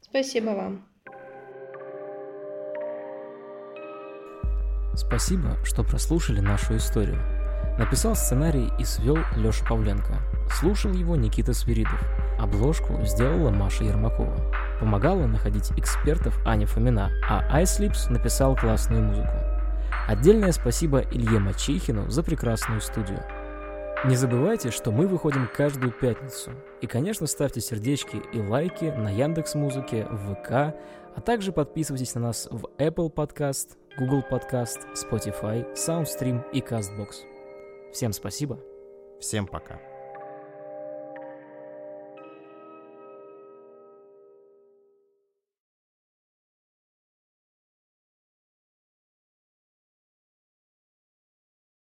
Спасибо 0.00 0.50
вам. 0.50 0.86
Спасибо, 4.94 5.58
что 5.64 5.84
прослушали 5.84 6.40
нашу 6.40 6.76
историю. 6.76 7.20
Написал 7.78 8.14
сценарий 8.14 8.68
и 8.78 8.84
свел 8.84 9.16
Леша 9.36 9.64
Павленко. 9.66 10.18
Слушал 10.50 10.92
его 10.92 11.16
Никита 11.16 11.54
Свиридов. 11.54 12.00
Обложку 12.38 13.02
сделала 13.04 13.50
Маша 13.50 13.84
Ермакова. 13.84 14.36
Помогала 14.80 15.26
находить 15.26 15.70
экспертов 15.78 16.38
Аня 16.44 16.66
Фомина, 16.66 17.10
а 17.28 17.62
iSlips 17.62 18.10
написал 18.10 18.56
классную 18.56 19.02
музыку. 19.02 19.51
Отдельное 20.12 20.52
спасибо 20.52 21.00
Илье 21.10 21.38
Мачихину 21.38 22.10
за 22.10 22.22
прекрасную 22.22 22.82
студию. 22.82 23.24
Не 24.04 24.14
забывайте, 24.14 24.70
что 24.70 24.90
мы 24.90 25.06
выходим 25.06 25.48
каждую 25.48 25.90
пятницу. 25.90 26.50
И, 26.82 26.86
конечно, 26.86 27.26
ставьте 27.26 27.62
сердечки 27.62 28.20
и 28.30 28.38
лайки 28.38 28.84
на 28.84 29.08
Яндекс 29.08 29.54
Музыке, 29.54 30.04
ВК, 30.04 30.50
а 30.50 31.20
также 31.24 31.50
подписывайтесь 31.50 32.14
на 32.14 32.20
нас 32.20 32.46
в 32.50 32.66
Apple 32.76 33.10
Podcast, 33.10 33.78
Google 33.96 34.22
Podcast, 34.30 34.80
Spotify, 34.92 35.66
SoundStream 35.72 36.42
и 36.52 36.60
CastBox. 36.60 37.24
Всем 37.94 38.12
спасибо. 38.12 38.60
Всем 39.18 39.46
пока. 39.46 39.91